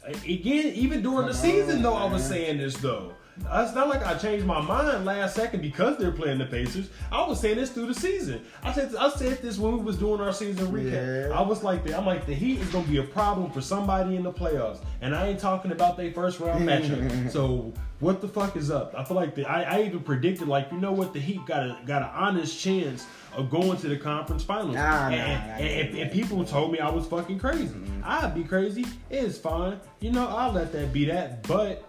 again? 0.06 0.74
Even 0.76 1.02
during 1.02 1.28
the 1.28 1.34
season, 1.34 1.78
on, 1.78 1.84
though, 1.84 1.94
I 1.96 2.12
was 2.12 2.26
saying 2.26 2.58
this 2.58 2.76
though. 2.78 3.14
It's 3.54 3.74
not 3.76 3.90
like 3.90 4.06
I 4.06 4.16
changed 4.16 4.46
my 4.46 4.62
mind 4.62 5.06
last 5.06 5.36
second 5.36 5.62
because 5.62 5.98
they're 5.98 6.12
playing 6.12 6.40
the 6.40 6.46
Pacers. 6.46 6.90
I 7.12 7.26
was 7.28 7.40
saying 7.40 7.58
this 7.58 7.72
through 7.72 7.88
the 7.88 7.94
season. 7.94 8.42
I 8.64 8.72
said 8.74 8.94
I 8.96 9.10
said 9.10 9.42
this 9.42 9.58
when 9.58 9.78
we 9.78 9.84
was 9.84 9.98
doing 9.98 10.22
our 10.22 10.34
season 10.34 10.68
recap. 10.68 11.30
Yeah. 11.30 11.38
I 11.38 11.42
was 11.42 11.64
like, 11.64 11.90
I'm 11.94 12.06
like 12.06 12.26
the 12.26 12.34
Heat 12.34 12.60
is 12.60 12.70
gonna 12.70 12.88
be 12.88 12.98
a 12.98 13.04
problem 13.04 13.52
for 13.52 13.62
somebody 13.62 14.16
in 14.16 14.24
the 14.24 14.32
playoffs, 14.32 14.80
and 15.02 15.16
I 15.16 15.28
ain't 15.28 15.40
talking 15.40 15.72
about 15.72 15.98
their 15.98 16.12
first 16.12 16.40
round 16.40 16.64
matchup. 16.68 17.32
so 17.32 17.74
what 18.00 18.20
the 18.22 18.28
fuck 18.28 18.56
is 18.58 18.72
up? 18.72 18.96
I 18.98 19.04
feel 19.04 19.16
like 19.16 19.36
the, 19.36 19.46
I, 19.46 19.62
I 19.78 19.82
even 19.84 20.00
predicted 20.00 20.48
like 20.48 20.72
you 20.72 20.80
know 20.80 20.92
what 20.92 21.14
the 21.14 21.20
Heat 21.20 21.46
got 21.46 21.64
a 21.64 21.78
got 21.86 22.02
an 22.02 22.10
honest 22.14 22.60
chance 22.60 23.06
of 23.36 23.50
going 23.50 23.78
to 23.78 23.88
the 23.88 23.98
conference 23.98 24.44
finals. 24.44 24.76
Nah, 24.76 25.08
and, 25.08 25.16
nah, 25.16 25.24
and, 25.24 25.48
nah, 25.48 25.56
and- 25.56 25.94
nah, 25.94 26.00
and 26.02 26.08
nah. 26.10 26.14
people 26.14 26.44
told 26.46 26.72
me 26.72 26.80
I 26.80 26.90
was 26.90 27.06
fucking 27.08 27.40
crazy. 27.40 27.76
I'd 28.04 28.34
be 28.36 28.44
crazy. 28.44 28.86
It's 29.10 29.38
fine. 29.38 29.80
You 30.00 30.12
know, 30.12 30.28
I'll 30.28 30.52
let 30.52 30.72
that 30.74 30.92
be 30.92 31.06
that. 31.06 31.48
But 31.48 31.86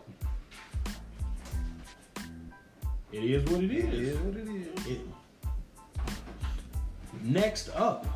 it 3.13 3.25
is 3.25 3.45
what 3.51 3.63
it 3.63 3.71
is. 3.71 3.85
It 3.85 3.95
is 3.95 4.19
what 4.19 4.37
it 4.37 4.49
is. 4.49 4.87
It- 4.87 5.01
Next 7.23 7.69
up, 7.77 8.07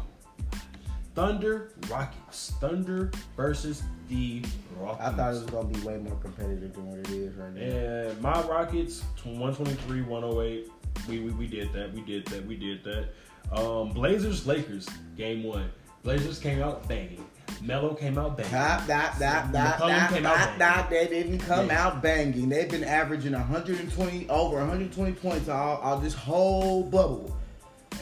Thunder 1.15 1.73
Rockets. 1.89 2.53
Thunder 2.61 3.11
versus 3.37 3.83
the 4.09 4.43
Rockets. 4.79 5.05
I 5.07 5.13
thought 5.13 5.31
it 5.31 5.43
was 5.43 5.43
gonna 5.45 5.69
be 5.69 5.81
way 5.87 5.99
more 5.99 6.17
competitive 6.17 6.75
than 6.75 6.87
what 6.91 6.99
it 6.99 7.11
is 7.11 7.35
right 7.37 7.53
now. 7.55 7.61
And 7.61 8.21
my 8.21 8.43
Rockets, 8.43 9.03
123, 9.23 10.03
108. 10.03 10.71
We, 11.09 11.21
we 11.21 11.31
we 11.33 11.47
did 11.47 11.73
that. 11.73 11.93
We 11.93 12.01
did 12.01 12.27
that. 12.29 12.45
We 12.47 12.57
did 12.57 12.83
that. 12.85 13.09
Um, 13.57 13.91
Blazers, 13.91 14.47
Lakers, 14.47 14.89
game 15.17 15.45
one. 15.45 15.71
Blazers 16.03 16.39
came 16.41 16.61
out 16.63 16.89
banging. 16.89 17.25
Melo 17.63 17.95
came 17.95 18.19
out 18.19 18.37
banging. 18.37 18.53
Dot, 18.53 18.87
dot, 18.87 19.19
dot, 19.19 19.53
dot, 19.53 19.79
McCollum 19.79 19.89
dot, 19.99 20.11
came 20.11 20.27
out 20.27 20.59
dot, 20.59 20.91
They 20.91 21.07
didn't 21.07 21.39
come 21.39 21.67
Yeah. 21.69 21.87
out 21.87 22.03
banging. 22.03 22.49
They've 22.49 22.71
been 22.71 22.85
averaging 22.85 23.33
120, 23.33 24.29
over 24.29 24.57
120 24.59 25.13
points 25.13 25.49
all, 25.49 25.77
all 25.79 25.99
this 25.99 26.15
whole 26.15 26.83
bubble. 26.85 27.37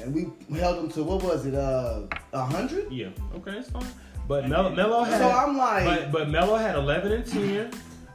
And 0.02 0.12
we 0.14 0.58
held 0.58 0.78
them 0.78 0.90
to, 0.92 1.02
what 1.04 1.22
was 1.22 1.46
it, 1.46 1.54
uh, 1.54 2.00
100? 2.32 2.90
Yeah, 2.92 3.08
okay, 3.36 3.52
it's 3.58 3.70
fine. 3.70 3.86
But 4.26 4.48
Melo, 4.48 4.70
Melo 4.70 5.02
had. 5.04 5.20
So 5.20 5.30
I'm 5.30 5.56
like- 5.56 5.84
but, 5.84 6.12
but 6.12 6.30
Melo 6.30 6.56
had 6.56 6.74
11 6.76 7.12
and 7.12 7.26
10. 7.26 7.70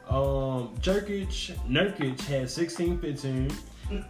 Um, 0.08 0.74
Jerkic, 0.82 1.52
Nurkic 1.68 2.20
had 2.26 2.50
16, 2.50 2.98
15. 2.98 3.50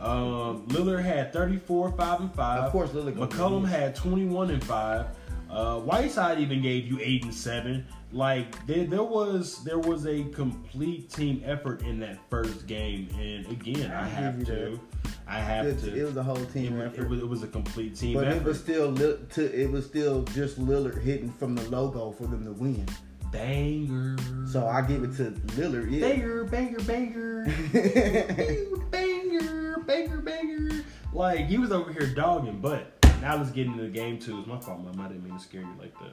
Um, 0.01 0.67
Lillard 0.69 1.03
had 1.05 1.33
34, 1.33 1.93
5 1.93 2.21
and 2.21 2.35
5. 2.35 2.65
Of 2.65 2.73
course, 2.73 2.91
Lillard 2.91 3.17
gonna 3.17 3.27
McCollum 3.29 3.63
be- 3.65 3.71
had 3.71 3.95
21 3.95 4.51
and 4.51 4.65
5. 4.65 5.07
Uh, 5.51 5.81
Whiteside 5.81 6.39
even 6.39 6.63
gave 6.63 6.87
you 6.87 6.99
8 7.01 7.25
and 7.25 7.35
7. 7.35 7.85
Like 8.13 8.67
there, 8.67 8.85
there 8.87 9.03
was 9.05 9.63
there 9.65 9.79
was 9.79 10.07
a 10.07 10.25
complete 10.25 11.11
team 11.11 11.43
effort 11.45 11.83
in 11.83 12.01
that 12.01 12.19
first 12.29 12.67
game, 12.67 13.09
and 13.19 13.47
again, 13.47 13.93
I 13.93 14.01
I 14.05 14.09
have 14.09 14.45
to, 14.47 14.81
I 15.29 15.39
have 15.39 15.67
It, 15.67 15.79
to. 15.83 15.95
it 16.01 16.03
was 16.05 16.17
a 16.17 16.23
whole 16.25 16.45
team 16.47 16.77
was, 16.77 16.87
effort. 16.87 17.03
it 17.05 17.09
was 17.09 17.21
it 17.21 17.29
was 17.29 17.43
a 17.45 17.47
complete 17.49 17.95
team 17.95 18.15
but 18.15 18.27
effort. 18.27 18.37
it 18.39 18.45
was 18.45 18.59
still 18.59 18.97
to, 18.97 19.61
it 19.63 19.71
was 19.71 19.87
still 19.87 20.23
just 20.25 20.59
Lillard 20.61 21.01
hitting 21.03 21.31
from 21.33 21.55
the 21.55 21.63
logo 21.71 22.11
for 22.11 22.25
them 22.27 22.45
to 22.45 22.53
win. 22.53 22.85
banger. 23.31 24.17
So 24.51 24.67
I 24.67 24.83
give 24.83 25.05
it 25.05 25.17
to 25.19 25.31
Lillard. 25.57 25.91
Yeah. 25.93 26.01
banger, 26.09 26.45
banger, 26.45 26.81
banger, 26.81 27.45
banger, 28.91 29.79
banger, 29.87 30.19
banger. 30.21 30.85
Like 31.13 31.47
he 31.47 31.59
was 31.59 31.71
over 31.71 31.93
here 31.93 32.07
dogging, 32.13 32.61
but 32.61 33.00
now 33.21 33.37
let's 33.37 33.51
get 33.51 33.67
into 33.67 33.83
the 33.83 33.89
game 33.89 34.19
twos. 34.19 34.47
My 34.47 34.59
fault, 34.59 34.81
mom. 34.81 35.01
I 35.01 35.09
didn't 35.09 35.25
mean 35.25 35.35
to 35.37 35.41
scare 35.43 35.63
you 35.63 35.75
like 35.79 35.99
that. 36.01 36.13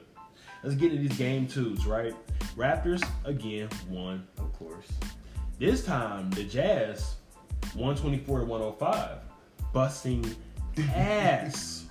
Let's 0.62 0.74
get 0.76 0.92
into 0.92 1.08
these 1.08 1.16
game 1.18 1.46
twos, 1.46 1.86
right? 1.86 2.14
Raptors 2.56 3.06
again 3.24 3.68
won. 3.88 4.26
of 4.38 4.52
course. 4.52 4.86
This 5.58 5.84
time 5.84 6.30
the 6.30 6.44
Jazz 6.44 7.14
124 7.74 8.40
to 8.40 8.44
105, 8.44 9.18
busting 9.72 10.34
ass. 10.94 11.86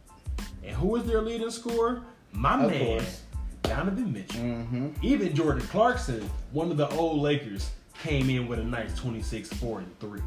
and 0.64 0.76
who 0.76 0.88
was 0.88 1.04
their 1.04 1.20
leading 1.22 1.50
scorer? 1.50 2.02
My 2.32 2.62
Of 2.62 2.70
man, 2.70 2.86
course. 2.98 3.22
Donovan 3.62 4.12
Mitchell. 4.12 4.40
Mm-hmm. 4.40 4.88
Even 5.02 5.34
Jordan 5.34 5.66
Clarkson, 5.68 6.28
one 6.52 6.70
of 6.70 6.76
the 6.76 6.88
old 6.90 7.20
Lakers, 7.20 7.70
came 8.02 8.28
in 8.30 8.48
with 8.48 8.58
a 8.58 8.64
nice 8.64 8.94
26, 8.98 9.52
4, 9.54 9.78
and 9.80 10.00
3. 10.00 10.20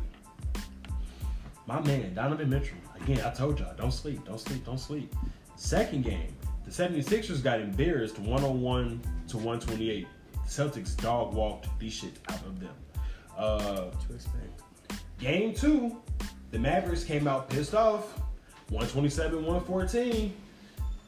My 1.68 1.82
man, 1.82 2.14
Donovan 2.14 2.50
Mitchell. 2.50 2.78
Again, 3.02 3.22
I 3.26 3.32
told 3.32 3.60
y'all, 3.60 3.74
don't 3.76 3.92
sleep, 3.92 4.26
don't 4.26 4.40
sleep, 4.40 4.66
don't 4.66 4.80
sleep. 4.80 5.14
Second 5.56 6.04
game, 6.04 6.36
the 6.66 6.72
76ers 6.72 7.44
got 7.44 7.60
embarrassed 7.62 8.18
101 8.20 9.02
to 9.30 9.38
128. 9.38 10.08
The 10.34 10.40
Celtics 10.50 10.96
dog 10.98 11.34
walked 11.34 11.68
the 11.80 11.90
shit 11.90 12.14
out 12.30 12.42
of 12.46 12.60
them. 12.60 12.74
Uh, 13.38 13.90
To 14.08 14.14
expect. 14.14 14.62
game 15.20 15.54
two, 15.54 15.98
the 16.52 16.60
Mavericks 16.60 17.04
came 17.04 17.28
out 17.28 17.50
pissed 17.50 17.76
off 17.76 18.18
127, 18.70 19.36
114. 19.36 20.34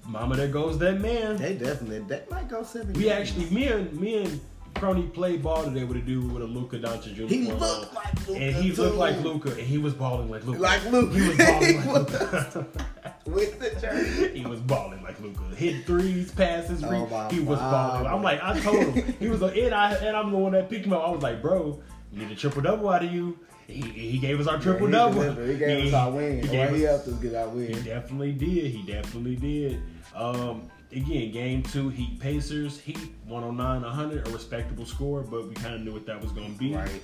Mama, 0.05 0.35
there 0.35 0.47
goes 0.47 0.77
that 0.79 1.01
man. 1.01 1.37
They 1.37 1.55
definitely 1.55 1.99
that 2.07 2.29
might 2.31 2.47
go 2.47 2.63
seven. 2.63 2.93
We 2.93 3.03
games. 3.03 3.11
actually, 3.13 3.49
me 3.49 3.67
and 3.67 3.93
me 3.99 4.23
and 4.23 4.39
Crony 4.79 5.03
played 5.07 5.41
ball 5.41 5.63
today 5.63 5.83
with 5.83 5.97
a 5.97 6.01
dude 6.01 6.31
with 6.31 6.43
a 6.43 6.45
Luka 6.45 6.77
Doncic 6.79 7.15
uniform. 7.15 7.29
He 7.29 7.51
looked 7.51 7.93
like 7.93 8.27
Luka 8.27 8.39
and 8.39 8.55
he 8.55 8.71
looked 8.71 8.95
like 8.95 9.19
Luka, 9.21 9.49
and 9.51 9.59
he 9.61 9.77
was 9.77 9.93
balling 9.93 10.29
like 10.29 10.45
Luka. 10.45 10.59
Like 10.61 10.85
Luka. 10.91 11.13
He 11.17 11.27
was 11.27 11.37
balling 11.37 11.77
like. 11.77 12.15
Luka. 12.55 12.67
with 13.25 13.59
the 13.59 13.79
jersey. 13.79 14.39
he 14.39 14.45
was 14.45 14.59
balling 14.61 15.01
like 15.03 15.19
Luka. 15.19 15.43
Hit 15.55 15.85
threes, 15.85 16.31
passes, 16.31 16.83
Oh, 16.83 17.27
he 17.29 17.39
was 17.39 17.59
balling. 17.59 18.07
I'm 18.07 18.21
like, 18.23 18.41
I 18.43 18.59
told 18.59 18.77
him 18.77 19.15
he 19.19 19.27
was, 19.27 19.41
a, 19.41 19.47
and 19.47 19.73
I 19.73 19.93
and 19.95 20.15
I'm 20.15 20.31
the 20.31 20.37
one 20.37 20.53
that 20.53 20.69
picked 20.69 20.85
him 20.85 20.93
up. 20.93 21.07
I 21.07 21.11
was 21.11 21.21
like, 21.23 21.41
bro, 21.41 21.81
we 22.11 22.19
need 22.19 22.31
a 22.31 22.35
triple 22.35 22.61
double 22.61 22.89
out 22.89 23.03
of 23.03 23.11
you. 23.11 23.37
He, 23.67 23.81
he 23.81 24.17
gave 24.17 24.39
us 24.39 24.47
our 24.47 24.59
triple 24.59 24.87
he 24.87 24.93
double. 24.93 25.21
delivered. 25.21 25.49
He 25.49 25.57
gave 25.57 25.87
us 25.87 25.93
our 25.93 26.09
win. 26.11 26.41
He 26.41 26.47
gave 26.47 26.69
he 26.69 26.81
helped 26.83 27.07
us 27.07 27.15
get 27.15 27.35
our 27.35 27.49
win. 27.49 27.73
he 27.73 27.81
definitely 27.81 28.31
did. 28.31 28.71
He 28.71 28.83
definitely 28.83 29.35
did. 29.35 29.81
Um, 30.15 30.69
again, 30.91 31.31
game 31.31 31.63
two, 31.63 31.89
Heat 31.89 32.19
Pacers. 32.19 32.79
Heat 32.79 32.99
109 33.25 33.81
100, 33.81 34.27
a 34.27 34.31
respectable 34.31 34.85
score, 34.85 35.21
but 35.21 35.47
we 35.47 35.53
kind 35.55 35.75
of 35.75 35.81
knew 35.81 35.93
what 35.93 36.05
that 36.05 36.21
was 36.21 36.31
going 36.31 36.53
to 36.53 36.59
be. 36.59 36.73
Right. 36.75 37.01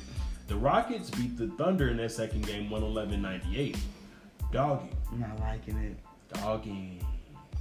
The 0.48 0.56
Rockets 0.56 1.10
beat 1.10 1.38
the 1.38 1.48
Thunder 1.58 1.89
in 1.89 1.98
that 1.98 2.12
second 2.12 2.46
game 2.46 2.69
111 2.69 3.22
98. 3.22 3.78
Doggy. 4.52 4.89
I'm 5.12 5.19
not 5.19 5.39
liking 5.39 5.78
it. 5.78 5.98
Doggy. 6.34 7.00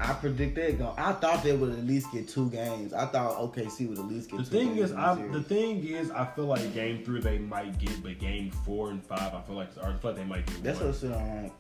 I 0.01 0.13
predict 0.15 0.57
they 0.57 0.73
go. 0.73 0.95
I 0.99 1.13
thought 1.13 1.45
they 1.45 1.55
would 1.55 1.73
at 1.73 1.85
least 1.87 2.11
get 2.13 2.29
two 2.29 2.51
games. 2.51 2.93
I 2.93 3.07
thought 3.07 3.37
OKC 3.37 3.89
would 3.89 3.99
at 3.99 4.07
least 4.07 4.31
get. 4.31 4.39
The 4.39 4.45
two 4.45 4.51
thing 4.51 4.75
games 4.75 4.91
is, 4.91 4.97
I, 4.97 5.15
series. 5.15 5.33
the 5.33 5.43
thing 5.43 5.85
is, 5.87 6.11
I 6.11 6.25
feel 6.27 6.47
like 6.47 6.75
game 6.75 7.05
three 7.05 7.21
they 7.21 7.39
might 7.39 7.79
get, 7.79 8.03
but 8.03 8.19
game 8.19 8.51
four 8.51 8.91
and 8.91 9.05
five, 9.05 9.33
I 9.33 9.41
feel 9.43 9.55
like, 9.55 9.69
or 9.81 9.91
I 9.91 9.97
feel 9.97 10.11
like 10.11 10.17
they 10.17 10.25
might 10.25 10.47
get 10.47 10.63
That's 10.65 10.81
one. 10.81 10.89
what 10.89 10.95
I'm 11.05 11.11
saying. 11.13 11.53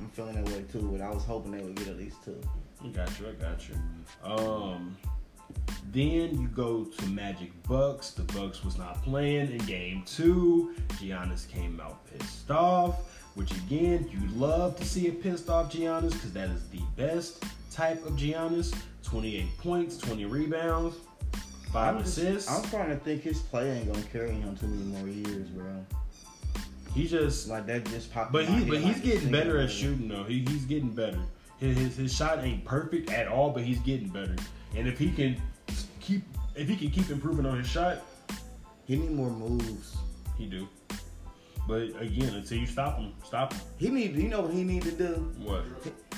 I'm 0.00 0.08
feeling 0.10 0.42
that 0.42 0.52
way 0.52 0.64
too, 0.70 0.88
but 0.92 1.00
I 1.00 1.10
was 1.10 1.24
hoping 1.24 1.52
they 1.52 1.62
would 1.62 1.76
get 1.76 1.88
at 1.88 1.96
least 1.96 2.16
two. 2.24 2.40
I 2.84 2.88
got 2.88 3.18
you. 3.20 3.26
I 3.28 3.32
got 3.32 3.68
you. 3.68 3.74
Um, 4.24 4.96
then 5.92 6.40
you 6.40 6.48
go 6.54 6.84
to 6.84 7.06
Magic 7.06 7.50
Bucks. 7.64 8.10
The 8.12 8.22
Bucks 8.22 8.64
was 8.64 8.78
not 8.78 9.02
playing 9.02 9.50
in 9.50 9.58
Game 9.66 10.02
Two. 10.06 10.74
Giannis 11.00 11.48
came 11.48 11.80
out 11.80 11.98
pissed 12.06 12.50
off. 12.50 13.16
Which 13.36 13.52
again, 13.52 14.08
you 14.10 14.26
love 14.36 14.76
to 14.76 14.84
see 14.84 15.08
a 15.08 15.12
pissed 15.12 15.48
off 15.48 15.72
Giannis 15.72 16.12
because 16.12 16.32
that 16.32 16.48
is 16.50 16.68
the 16.68 16.80
best 16.96 17.44
type 17.70 18.04
of 18.06 18.12
Giannis. 18.14 18.74
28 19.02 19.46
points, 19.58 19.96
20 19.98 20.24
rebounds, 20.26 20.96
five 21.72 21.96
I'm 21.96 22.02
just- 22.04 22.18
assists. 22.18 22.50
I'm 22.50 22.64
starting 22.64 22.96
to 22.98 23.04
think 23.04 23.22
his 23.22 23.38
play 23.40 23.70
ain't 23.78 23.92
gonna 23.92 24.04
carry 24.06 24.30
him 24.30 24.56
too 24.56 24.66
many 24.66 24.84
more 24.98 25.08
years, 25.08 25.48
bro. 25.48 25.84
he 26.94 27.06
just 27.08 27.48
Like 27.48 27.66
that 27.66 27.86
just 27.86 28.12
popped. 28.12 28.30
But 28.32 28.46
he, 28.46 28.64
but 28.64 28.78
he's 28.80 29.00
getting 29.00 29.30
better 29.30 29.58
at 29.58 29.70
shooting 29.70 30.08
though. 30.08 30.24
He, 30.24 30.40
he's 30.48 30.64
getting 30.64 30.90
better. 30.90 31.18
His, 31.60 31.76
his 31.76 31.96
his 31.96 32.14
shot 32.16 32.42
ain't 32.42 32.64
perfect 32.64 33.10
at 33.10 33.28
all, 33.28 33.50
but 33.50 33.62
he's 33.62 33.78
getting 33.80 34.08
better. 34.08 34.36
And 34.74 34.88
if 34.88 34.98
he 34.98 35.10
can 35.10 35.40
keep 36.00 36.22
if 36.56 36.68
he 36.68 36.76
can 36.76 36.90
keep 36.90 37.10
improving 37.10 37.46
on 37.46 37.58
his 37.58 37.66
shot, 37.68 37.98
He 38.86 38.96
need 38.96 39.10
more 39.12 39.30
moves. 39.30 39.96
he 40.38 40.46
do. 40.46 40.66
But 41.68 41.82
again, 42.00 42.34
until 42.34 42.58
you 42.58 42.66
stop 42.66 42.98
him, 42.98 43.12
stop 43.24 43.52
him. 43.52 43.60
He 43.78 43.90
need. 43.90 44.16
You 44.16 44.28
know 44.28 44.40
what 44.40 44.52
he 44.54 44.64
need 44.64 44.82
to 44.82 44.90
do? 44.92 45.32
What? 45.44 45.64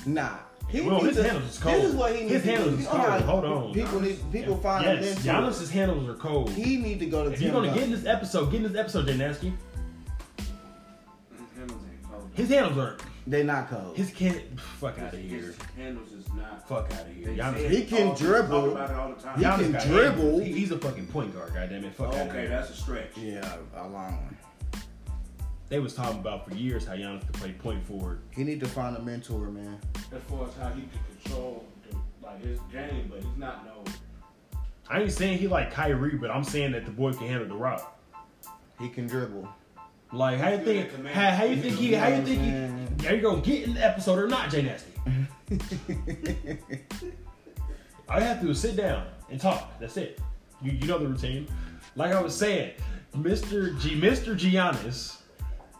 Nah. 0.07 0.37
He 0.69 0.79
Well, 0.81 1.01
his 1.01 1.17
to- 1.17 1.23
handles 1.23 1.51
is 1.51 1.59
cold. 1.59 1.75
This 1.75 1.89
is 1.89 1.95
what 1.95 2.15
he 2.15 2.21
needs 2.21 2.31
His 2.33 2.41
to 2.43 2.47
do. 2.47 2.53
handles 2.55 2.79
is 2.79 2.87
oh, 2.87 2.91
You 2.93 2.97
know 2.97 3.09
cold. 3.09 3.23
Hold 3.23 3.45
on. 3.45 3.73
People 3.73 3.99
need. 3.99 4.31
People 4.31 4.57
find 4.57 4.85
him 4.85 5.03
Yes, 5.03 5.17
into. 5.17 5.27
Giannis's 5.29 5.69
handles 5.69 6.07
are 6.09 6.13
cold. 6.15 6.49
He 6.51 6.77
need 6.77 6.99
to 6.99 7.05
go 7.07 7.25
to 7.25 7.31
if 7.33 7.41
you're 7.41 7.51
gonna 7.51 7.67
Duncan. 7.67 7.83
get 7.89 7.93
in 7.93 8.01
this 8.01 8.05
episode, 8.09 8.49
get 8.49 8.63
in 8.63 8.71
this 8.71 8.79
episode, 8.79 9.05
Jay 9.07 9.13
His 9.13 9.37
handles 11.57 11.81
ain't 11.91 12.09
cold. 12.09 12.29
His 12.33 12.49
handles 12.49 12.77
are 12.77 12.97
They 13.25 13.43
not 13.43 13.69
cold. 13.69 13.95
his 13.95 14.11
can 14.11 14.41
fuck 14.79 14.99
out 14.99 15.13
of 15.13 15.19
here. 15.19 15.39
His 15.41 15.55
handles 15.77 16.11
is 16.11 16.25
not. 16.33 16.67
Fuck 16.67 16.91
out 16.93 17.01
of 17.07 17.13
here. 17.15 17.27
Giannis, 17.29 17.69
He 17.69 17.85
can 17.85 18.07
all- 18.09 18.15
dribble. 18.15 18.61
Talk 18.61 18.71
about 18.71 18.89
it 18.89 18.95
all 18.97 19.09
the 19.13 19.21
time. 19.21 19.37
He 19.39 19.45
Giannis 19.45 19.59
can 19.59 19.71
got 19.71 19.83
dribble. 19.87 20.21
handles. 20.21 20.43
He- 20.43 20.53
he's 20.53 20.71
a 20.71 20.77
fucking 20.79 21.07
point 21.07 21.33
guard, 21.33 21.53
goddamn 21.53 21.85
it. 21.85 21.95
Fuck 21.95 22.07
out 22.07 22.13
of 22.15 22.27
okay, 22.29 22.39
here. 22.41 22.49
that's 22.49 22.69
a 22.69 22.75
stretch. 22.75 23.17
yeah, 23.17 23.55
a 23.75 23.83
long 23.87 23.93
one. 23.93 24.37
They 25.69 25.79
was 25.79 25.95
talking 25.95 26.19
about 26.19 26.47
for 26.47 26.55
years 26.55 26.85
how 26.85 26.93
Giannis 26.93 27.21
could 27.25 27.33
play 27.35 27.51
point 27.53 27.83
forward. 27.87 28.19
He 28.31 28.43
need 28.43 28.59
to 28.59 28.67
find 28.67 28.95
a 28.97 29.01
mentor, 29.01 29.47
man. 29.49 29.79
As 29.95 30.21
far 30.29 30.47
as 30.47 30.53
how 30.55 30.69
he 30.69 30.81
can 30.81 30.99
control 31.21 31.65
the, 31.89 31.97
like 32.21 32.43
his 32.43 32.59
game, 32.71 33.07
but 33.09 33.19
he's 33.23 33.37
not 33.37 33.65
no. 33.65 33.83
I 34.89 35.01
ain't 35.01 35.11
saying 35.13 35.39
he 35.39 35.47
like 35.47 35.71
Kyrie, 35.71 36.17
but 36.17 36.29
I'm 36.29 36.43
saying 36.43 36.73
that 36.73 36.85
the 36.85 36.91
boy 36.91 37.13
can 37.13 37.27
handle 37.27 37.47
the 37.47 37.55
rock. 37.55 37.99
He 38.79 38.89
can 38.89 39.07
dribble. 39.07 39.47
Like 40.11 40.37
how 40.39 40.49
you 40.49 40.57
Feel 40.57 40.65
think 40.65 40.93
command. 40.93 41.15
how, 41.15 41.31
how 41.31 41.43
you 41.45 41.55
think 41.59 41.75
he 41.77 41.93
how 41.93 42.07
you 42.09 42.21
think 42.23 42.41
he 42.41 42.49
are 43.07 43.15
you 43.15 43.21
gonna 43.21 43.41
get 43.41 43.63
in 43.63 43.73
the 43.73 43.85
episode 43.85 44.19
or 44.19 44.27
not, 44.27 44.49
Jay 44.49 44.61
Nasty? 44.61 44.91
All 48.09 48.19
you 48.19 48.25
have 48.25 48.39
to 48.39 48.45
do 48.45 48.51
is 48.51 48.59
sit 48.59 48.75
down 48.75 49.07
and 49.29 49.39
talk. 49.39 49.79
That's 49.79 49.97
it. 49.97 50.19
You 50.61 50.71
you 50.71 50.87
know 50.87 50.97
the 50.97 51.07
routine. 51.07 51.47
Like 51.95 52.13
I 52.13 52.21
was 52.21 52.35
saying, 52.35 52.73
Mr. 53.15 53.79
G 53.79 53.99
Mr. 53.99 54.37
Giannis 54.37 55.17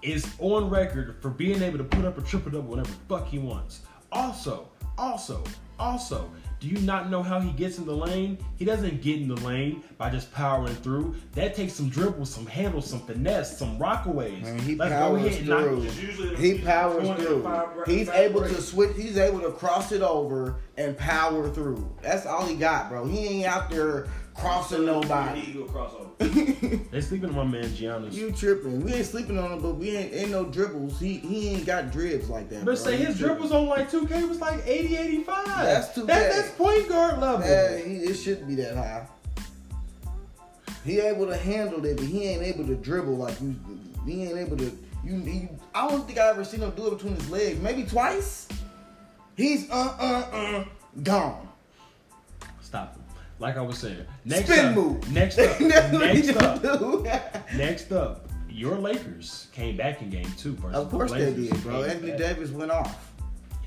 is 0.02 0.28
on 0.39 0.69
record 0.69 1.21
for 1.21 1.30
being 1.30 1.62
able 1.62 1.78
to 1.78 1.84
put 1.84 2.06
up 2.06 2.17
a 2.17 2.21
triple 2.21 2.52
double 2.52 2.69
whenever 2.69 2.89
the 2.89 2.97
fuck 3.08 3.28
he 3.28 3.39
wants. 3.39 3.82
Also, 4.12 4.69
also, 4.97 5.43
also, 5.79 6.29
do 6.59 6.67
you 6.69 6.77
not 6.79 7.09
know 7.09 7.21
how 7.21 7.39
he 7.41 7.51
gets 7.51 7.77
in 7.77 7.86
the 7.86 7.95
lane? 7.95 8.38
He 8.57 8.63
doesn't 8.63 9.01
get 9.01 9.19
in 9.21 9.27
the 9.27 9.36
lane 9.41 9.83
by 9.97 10.09
just 10.09 10.31
powering 10.33 10.75
through. 10.75 11.15
That 11.33 11.55
takes 11.55 11.73
some 11.73 11.89
dribbles, 11.89 12.29
some 12.33 12.45
handles, 12.45 12.89
some 12.89 13.01
finesse, 13.01 13.57
some 13.57 13.77
rockaways. 13.77 14.41
Man, 14.43 14.59
he 14.59 14.75
Let's 14.75 14.91
go 14.91 14.97
powers 14.99 15.25
ahead 15.25 15.39
and 15.39 15.49
knock- 15.49 15.63
through. 15.63 15.83
It's 15.83 16.39
He 16.39 16.57
powers 16.59 17.09
through. 17.21 17.43
five- 17.43 17.67
He's 17.86 18.07
five 18.07 18.17
able 18.17 18.41
to 18.43 18.62
switch. 18.62 18.95
He's 18.95 19.17
able 19.17 19.41
to 19.41 19.51
cross 19.51 19.91
it 19.91 20.01
over 20.01 20.55
and 20.77 20.97
power 20.97 21.49
through. 21.49 21.86
That's 22.01 22.25
all 22.25 22.45
he 22.45 22.55
got, 22.55 22.89
bro. 22.89 23.05
He 23.07 23.19
ain't 23.27 23.45
out 23.47 23.69
there 23.69 24.07
crossing 24.36 24.86
nobody. 24.86 25.39
need 25.39 25.54
to 25.54 25.60
go 25.60 25.65
crossover. 25.65 26.10
They 26.91 27.02
sleeping 27.02 27.30
on 27.30 27.36
my 27.36 27.43
man 27.43 27.65
Giannis. 27.65 28.13
you 28.13 28.32
tripping? 28.32 28.84
We 28.84 28.93
ain't 28.93 29.06
sleeping 29.06 29.38
on 29.39 29.52
him, 29.52 29.62
but 29.62 29.76
we 29.76 29.96
ain't 29.96 30.13
ain't 30.13 30.32
no 30.32 30.46
dribbles. 30.46 31.00
He 31.00 31.17
he 31.17 31.50
ain't 31.50 31.65
got 31.65 31.91
dribs 31.91 32.30
like 32.30 32.50
that. 32.50 32.60
but 32.60 32.65
bro. 32.65 32.76
say 32.76 32.98
his 32.98 33.17
dribbles 33.17 33.52
on 33.52 33.67
like 33.67 33.89
2K 33.89 34.30
was 34.30 34.39
like 34.39 34.62
80, 34.65 34.96
85. 34.96 35.46
That's 35.46 35.88
2K. 35.89 36.06
That, 36.06 36.32
that's 36.34 36.52
point 36.52 36.88
guard 36.88 37.19
level. 37.19 37.46
Yeah, 37.46 37.72
it 37.72 38.13
shouldn't 38.13 38.48
be 38.48 38.56
that 38.56 38.76
high. 38.76 39.08
He 40.86 41.00
able 41.00 41.28
to 41.28 41.38
handle 41.38 41.84
it, 41.86 41.98
but 41.98 42.06
he 42.06 42.26
ain't 42.26 42.43
able 42.43 42.67
to 42.67 42.76
dribble 42.76 43.15
like 43.15 43.39
you. 43.41 43.56
He 44.06 44.24
ain't 44.24 44.38
able 44.38 44.58
to. 44.58 44.78
You, 45.04 45.15
you 45.15 45.50
I 45.74 45.88
don't 45.89 46.06
think 46.06 46.19
I 46.19 46.30
ever 46.30 46.43
seen 46.43 46.62
him 46.62 46.72
do 46.72 46.88
it 46.88 46.91
between 46.91 47.15
his 47.15 47.30
legs. 47.30 47.60
Maybe 47.60 47.84
twice. 47.84 48.48
He's 49.36 49.69
uh 49.69 49.96
uh 50.00 50.36
uh 50.36 50.65
gone. 51.02 51.50
Like 53.43 53.58
I 53.58 53.62
was 53.62 53.77
saying. 53.77 53.97
Next 54.23 54.45
Spin 54.49 54.67
up, 54.67 54.75
move. 54.75 55.12
Next 55.13 55.38
up. 55.38 55.60
Next 55.60 56.29
up. 56.38 57.53
Next 57.53 57.91
up. 57.91 58.29
Your 58.49 58.77
Lakers 58.77 59.47
came 59.51 59.75
back 59.75 60.01
in 60.01 60.10
game 60.10 60.32
two. 60.38 60.53
versus 60.53 60.77
of 60.77 60.89
course 60.89 61.12
the 61.12 61.17
they 61.17 61.34
did, 61.34 61.62
bro. 61.62 61.84
Anthony 61.84 62.12
back. 62.12 62.19
Davis 62.19 62.51
went 62.51 62.71
off. 62.71 63.12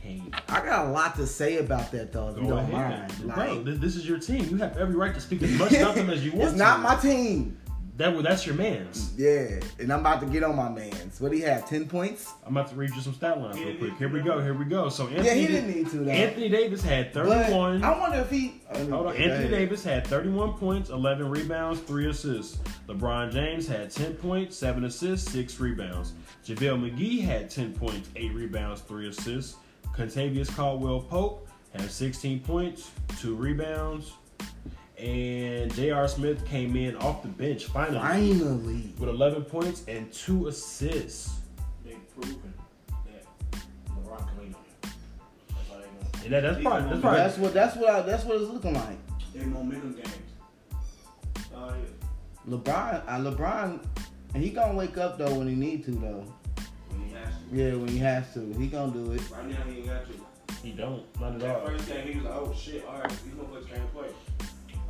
Came. 0.02 0.32
I 0.48 0.64
got 0.64 0.86
a 0.86 0.90
lot 0.90 1.14
to 1.16 1.26
say 1.26 1.58
about 1.58 1.90
that 1.92 2.10
though, 2.10 2.30
if 2.30 2.36
you 2.38 2.48
don't 2.48 2.58
ahead. 2.58 2.72
mind. 2.72 3.34
Bro, 3.34 3.54
Like, 3.54 3.64
this, 3.64 3.78
this 3.80 3.96
is 3.96 4.08
your 4.08 4.18
team. 4.18 4.48
You 4.48 4.56
have 4.56 4.78
every 4.78 4.94
right 4.94 5.12
to 5.12 5.20
speak 5.20 5.42
as 5.42 5.50
much 5.58 5.72
about 5.72 5.94
them 5.96 6.08
as 6.08 6.24
you 6.24 6.30
want 6.32 6.44
it's 6.44 6.52
to. 6.52 6.58
not 6.58 6.80
my 6.80 6.96
team. 6.96 7.58
That, 7.96 8.22
that's 8.22 8.44
your 8.44 8.56
man's. 8.56 9.14
Yeah, 9.16 9.58
and 9.78 9.90
I'm 9.90 10.00
about 10.00 10.20
to 10.20 10.26
get 10.26 10.42
on 10.42 10.54
my 10.54 10.68
man's. 10.68 11.18
What 11.18 11.32
do 11.32 11.38
he 11.38 11.42
have? 11.44 11.66
Ten 11.66 11.88
points? 11.88 12.30
I'm 12.44 12.54
about 12.54 12.68
to 12.68 12.76
read 12.76 12.90
you 12.90 13.00
some 13.00 13.14
stat 13.14 13.40
lines 13.40 13.56
He 13.56 13.64
real 13.64 13.76
quick. 13.78 13.96
Here 13.96 14.08
we 14.10 14.20
go. 14.20 14.36
that. 14.36 14.44
Here 14.44 14.52
we 14.52 14.66
go. 14.66 14.90
So 14.90 15.06
Anthony, 15.08 15.26
Yeah, 15.26 15.34
he 15.34 15.46
didn't 15.46 15.74
need 15.74 15.88
to 15.90 15.96
though. 15.98 16.10
Anthony 16.10 16.50
Davis 16.50 16.82
had 16.82 17.12
But 17.14 17.26
31. 17.26 17.82
I 17.82 17.98
wonder 17.98 18.18
if 18.18 18.28
he. 18.30 18.60
Hold 18.74 19.06
on. 19.06 19.16
Anthony 19.16 19.48
Davis 19.48 19.82
had 19.82 20.06
31 20.06 20.54
points, 20.54 20.90
11 20.90 21.30
rebounds, 21.30 21.80
3 21.80 22.10
assists. 22.10 22.58
LeBron 22.86 23.32
James 23.32 23.66
had 23.66 23.90
10 23.90 24.14
points, 24.16 24.56
7 24.56 24.84
assists, 24.84 25.30
6 25.32 25.58
rebounds. 25.58 26.12
JaVale 26.46 26.90
McGee 26.92 27.22
had 27.22 27.48
10 27.48 27.72
points, 27.72 28.10
8 28.14 28.34
rebounds, 28.34 28.82
3 28.82 29.08
assists. 29.08 29.56
Kentavious 29.96 30.54
Caldwell 30.54 31.00
Pope 31.00 31.48
had 31.72 31.90
16 31.90 32.40
points, 32.40 32.90
2 33.20 33.34
rebounds. 33.34 34.12
And 34.98 35.72
J.R. 35.74 36.08
Smith 36.08 36.44
came 36.46 36.74
in 36.74 36.96
off 36.96 37.20
the 37.22 37.28
bench 37.28 37.66
finally 37.66 37.98
Finally. 37.98 38.92
with 38.98 39.08
11 39.10 39.44
points 39.44 39.84
and 39.88 40.10
2 40.12 40.48
assists. 40.48 41.34
They've 41.84 41.98
proven 42.18 42.54
that 43.04 43.24
LeBron 43.90 44.18
can 44.28 44.38
lean 44.38 44.54
on 44.54 44.62
him. 44.64 44.94
That's 45.48 45.68
how 45.68 45.76
they 45.76 45.82
know. 45.82 46.24
And 46.24 46.32
that, 46.32 46.40
that's 46.42 46.56
These 46.56 46.64
probably, 46.64 46.88
that's 46.88 47.00
probably 47.00 47.18
That's 47.18 47.36
what. 47.38 47.52
That's 47.54 47.76
what. 47.76 47.90
I, 47.90 48.02
that's 48.02 48.24
what 48.24 48.40
it's 48.40 48.50
looking 48.50 48.72
like. 48.74 48.98
They 49.34 49.44
momentum 49.44 49.92
games. 49.92 50.08
Oh 51.54 51.68
yeah. 51.68 52.54
LeBron. 52.56 53.02
Uh, 53.06 53.30
LeBron. 53.30 53.84
And 54.34 54.42
he 54.42 54.50
gonna 54.50 54.74
wake 54.78 54.96
up 54.96 55.18
though 55.18 55.34
when 55.34 55.46
he 55.48 55.54
need 55.54 55.84
to 55.84 55.90
though. 55.90 56.24
When 56.88 57.04
he 57.06 57.12
has 57.14 57.28
to. 57.28 57.54
Yeah, 57.56 57.74
when 57.74 57.88
he 57.88 57.98
has 57.98 58.32
to, 58.34 58.52
he 58.58 58.66
gonna 58.68 58.92
do 58.92 59.12
it. 59.12 59.20
Right 59.30 59.46
now 59.48 59.56
he 59.70 59.78
ain't 59.78 59.86
got 59.86 60.04
to. 60.06 60.56
he 60.62 60.72
don't, 60.72 61.02
not 61.20 61.34
at 61.34 61.40
That 61.40 61.56
all. 61.60 61.66
first 61.66 61.86
game 61.88 62.06
he 62.08 62.14
was 62.16 62.24
like, 62.24 62.34
oh 62.34 62.54
shit, 62.58 62.84
alright, 62.86 63.08
these 63.10 63.34
motherfuckers 63.34 63.68
can't 63.68 63.92
play. 63.94 64.08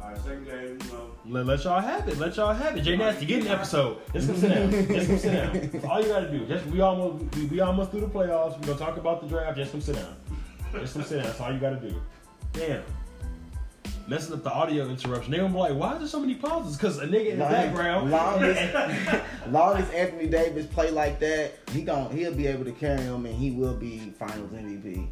Alright, 0.00 0.18
second 0.18 0.44
game, 0.46 0.78
you 0.82 0.92
know. 0.92 1.10
Let, 1.26 1.46
let 1.46 1.64
y'all 1.64 1.80
have 1.80 2.08
it. 2.08 2.18
Let 2.18 2.36
y'all 2.36 2.52
have 2.52 2.76
it. 2.76 2.82
Jay 2.82 2.96
Nasty, 2.96 3.26
get 3.26 3.42
an 3.42 3.48
episode. 3.48 3.98
Just 4.12 4.28
come 4.28 4.36
sit 4.36 4.48
down. 4.54 4.70
Just 4.70 5.06
come 5.08 5.18
sit 5.18 5.32
down. 5.32 5.70
That's 5.72 5.84
all 5.84 6.00
you 6.00 6.08
gotta 6.08 6.30
do. 6.30 6.46
Just 6.46 6.66
we 6.66 6.80
almost 6.80 7.34
we, 7.36 7.46
we 7.46 7.60
almost 7.60 7.90
through 7.90 8.02
the 8.02 8.06
playoffs. 8.08 8.58
We 8.60 8.66
gonna 8.66 8.78
talk 8.78 8.96
about 8.98 9.20
the 9.22 9.26
draft. 9.28 9.56
Just 9.56 9.72
come 9.72 9.80
sit 9.80 9.96
down. 9.96 10.16
Just 10.74 10.94
come 10.94 11.02
sit 11.02 11.16
down. 11.16 11.24
That's 11.26 11.40
all 11.40 11.52
you 11.52 11.58
gotta 11.58 11.80
do. 11.80 11.94
Damn. 12.52 12.82
Messing 14.08 14.34
up 14.34 14.44
the 14.44 14.52
audio 14.52 14.88
interruption. 14.88 15.32
They 15.32 15.38
gonna 15.38 15.52
be 15.52 15.58
like, 15.58 15.74
why 15.74 15.94
is 15.94 15.98
there 15.98 16.08
so 16.08 16.20
many 16.20 16.36
pauses? 16.36 16.76
Because 16.76 16.98
a 16.98 17.06
nigga 17.06 17.30
in 17.32 17.38
the 17.40 17.44
background. 17.44 18.10
long 18.12 18.40
as- 18.44 19.22
Long 19.50 19.76
as 19.78 19.90
Anthony 19.90 20.28
Davis 20.28 20.66
play 20.66 20.90
like 20.92 21.18
that, 21.20 21.54
he 21.72 21.82
gon' 21.82 22.10
he'll 22.16 22.34
be 22.34 22.46
able 22.46 22.64
to 22.64 22.72
carry 22.72 23.00
him, 23.02 23.26
and 23.26 23.34
he 23.34 23.50
will 23.52 23.74
be 23.74 23.98
Finals 24.18 24.50
MVP. 24.52 25.08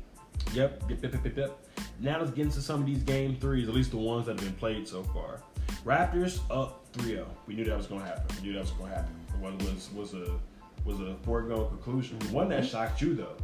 Yep, 0.53 0.85
yep, 0.89 1.03
yep, 1.03 1.15
yep, 1.25 1.37
yep. 1.37 1.59
Now 2.01 2.19
let's 2.19 2.31
get 2.31 2.47
into 2.47 2.61
some 2.61 2.81
of 2.81 2.87
these 2.87 3.03
game 3.03 3.37
threes, 3.37 3.69
at 3.69 3.75
least 3.75 3.91
the 3.91 3.97
ones 3.97 4.27
that 4.27 4.39
have 4.39 4.45
been 4.45 4.55
played 4.55 4.87
so 4.87 5.03
far. 5.05 5.41
Raptors 5.85 6.41
up 6.51 6.93
3-0. 6.93 7.27
We 7.47 7.55
knew 7.55 7.65
that 7.65 7.77
was 7.77 7.87
gonna 7.87 8.05
happen. 8.05 8.37
We 8.37 8.49
knew 8.49 8.55
that 8.55 8.63
was 8.63 8.71
gonna 8.73 8.95
happen. 8.95 9.15
It 9.43 9.63
was 9.63 9.91
was 9.93 10.13
was 10.13 10.29
a 10.29 10.39
was 10.85 11.01
a 11.01 11.17
foregone 11.23 11.69
conclusion. 11.69 12.19
The 12.19 12.27
one 12.29 12.49
that 12.51 12.61
mm-hmm. 12.61 12.69
shocked 12.69 13.01
you 13.01 13.15
though, 13.15 13.37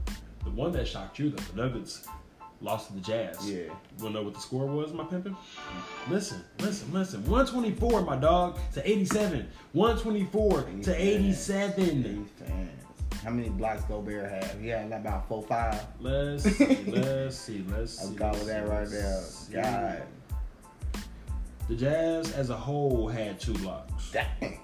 the 0.45 0.51
one 0.51 0.73
that 0.73 0.87
shocked 0.87 1.19
you 1.19 1.31
though, 1.31 1.43
the 1.55 1.63
Nuggets 1.63 2.07
lost 2.61 2.89
to 2.89 2.95
the 2.95 3.01
Jazz. 3.01 3.51
Yeah. 3.51 3.57
You 3.57 3.73
wanna 4.01 4.15
know 4.15 4.23
what 4.23 4.35
the 4.35 4.41
score 4.41 4.67
was, 4.67 4.93
my 4.93 5.05
pimpin'? 5.05 5.37
Listen, 6.09 6.45
listen, 6.59 6.93
listen. 6.93 7.21
124, 7.23 8.03
my 8.03 8.17
dog, 8.17 8.59
to 8.75 8.89
87. 8.89 9.49
124 9.73 10.63
to 10.83 10.95
87. 10.95 12.03
Defense. 12.03 12.71
How 13.23 13.31
many 13.31 13.51
blocks 13.51 13.83
Gobert 13.85 14.31
have? 14.31 14.61
He 14.61 14.69
had 14.69 14.91
about 14.93 15.29
four, 15.29 15.43
five. 15.43 15.85
Let's 16.01 16.45
see, 16.57 16.85
let's 16.87 17.37
see, 17.37 17.65
let's 17.69 17.99
see. 17.99 18.09
I'm 18.09 18.17
calling 18.17 18.47
let's 18.47 18.47
that 18.47 18.69
right 18.69 18.89
see. 18.89 19.53
God. 19.53 20.03
The 21.69 21.75
Jazz 21.75 22.33
as 22.33 22.51
a 22.51 22.57
whole 22.57 23.09
had 23.09 23.39
two 23.39 23.53
blocks. 23.55 24.11
Dang. 24.11 24.61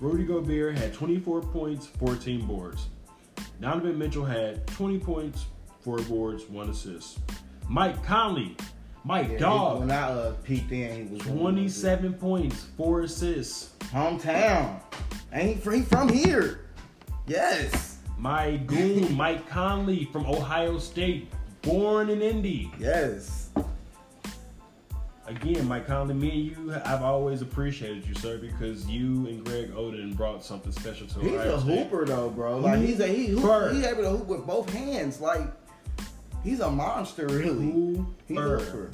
Rudy 0.00 0.24
Gobert 0.24 0.76
had 0.76 0.92
24 0.92 1.42
points, 1.42 1.86
14 1.86 2.46
boards. 2.46 2.88
Donovan 3.60 3.98
Mitchell 3.98 4.24
had 4.24 4.66
20 4.66 4.98
points, 4.98 5.46
four 5.80 5.98
boards, 5.98 6.44
one 6.48 6.70
assist. 6.70 7.18
Mike 7.68 8.02
Conley, 8.02 8.56
Mike 9.04 9.30
Yeah, 9.32 9.38
Dog, 9.38 9.80
when 9.80 9.90
I 9.90 10.02
uh, 10.10 10.32
peeked 10.44 10.72
in, 10.72 11.08
he 11.08 11.12
was 11.14 11.22
27 11.22 12.14
points, 12.14 12.66
four 12.76 13.02
assists. 13.02 13.70
hometown. 13.92 14.80
Ain't 15.32 15.56
he 15.56 15.60
free 15.62 15.82
from 15.82 16.08
here? 16.08 16.60
Yes, 17.26 17.98
My 18.18 18.56
goon, 18.56 19.14
Mike 19.16 19.48
Conley 19.48 20.04
from 20.12 20.26
Ohio 20.26 20.78
State, 20.78 21.30
born 21.62 22.10
in 22.10 22.20
Indy. 22.22 22.70
yes. 22.78 23.48
Again, 25.26 25.68
Mike 25.68 25.86
Conley, 25.86 26.14
me 26.14 26.30
and 26.56 26.66
you, 26.68 26.74
I've 26.84 27.02
always 27.02 27.40
appreciated 27.40 28.04
you, 28.04 28.14
sir, 28.16 28.38
because 28.38 28.88
you 28.88 29.28
and 29.28 29.44
Greg 29.44 29.70
Oden 29.72 30.16
brought 30.16 30.42
something 30.44 30.72
special 30.72 31.06
to 31.06 31.20
He's 31.20 31.32
Ohio 31.34 31.54
a 31.54 31.60
State. 31.60 31.78
hooper 31.84 32.04
though, 32.04 32.30
bro. 32.30 32.58
Like 32.58 32.80
he's 32.80 32.98
a 32.98 33.06
he 33.06 33.26
hoop, 33.28 33.42
Hooper. 33.42 33.70
he's 33.72 33.84
able 33.84 34.02
to 34.02 34.10
hoop 34.10 34.26
with 34.26 34.44
both 34.44 34.68
hands. 34.70 35.20
Like 35.20 35.42
he's 36.44 36.60
a 36.60 36.70
monster, 36.70 37.26
really. 37.26 38.04
He's 38.26 38.36
hooper. 38.38 38.90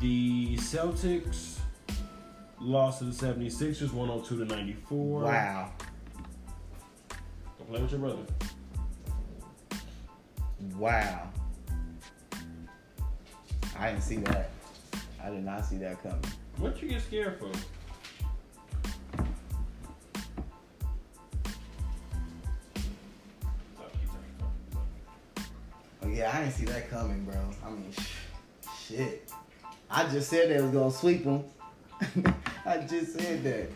The 0.00 0.56
Celtics 0.56 1.58
lost 2.60 2.98
to 3.00 3.04
the 3.06 3.12
76ers 3.26 3.92
102 3.92 4.38
to 4.38 4.44
94. 4.44 5.22
Wow, 5.22 5.70
Don't 7.58 7.68
play 7.70 7.80
with 7.82 7.90
your 7.90 8.00
brother. 8.00 8.22
wow. 10.76 11.28
I 13.78 13.90
didn't 13.90 14.02
see 14.02 14.16
that. 14.16 14.50
I 15.22 15.30
did 15.30 15.44
not 15.44 15.64
see 15.64 15.76
that 15.78 16.02
coming. 16.02 16.18
What 16.58 16.80
you 16.82 16.88
get 16.88 17.02
scared 17.02 17.38
for? 17.38 17.50
Yeah, 26.18 26.36
I 26.36 26.40
didn't 26.40 26.54
see 26.54 26.64
that 26.64 26.90
coming, 26.90 27.24
bro. 27.24 27.36
I 27.64 27.70
mean, 27.70 27.92
sh- 27.92 28.88
shit. 28.88 29.30
I 29.88 30.08
just 30.08 30.28
said 30.28 30.50
they 30.50 30.60
was 30.60 30.72
gonna 30.72 30.90
sweep 30.90 31.24
them. 31.24 31.44
I 32.66 32.78
just 32.78 33.16
said 33.16 33.44
that. 33.44 33.70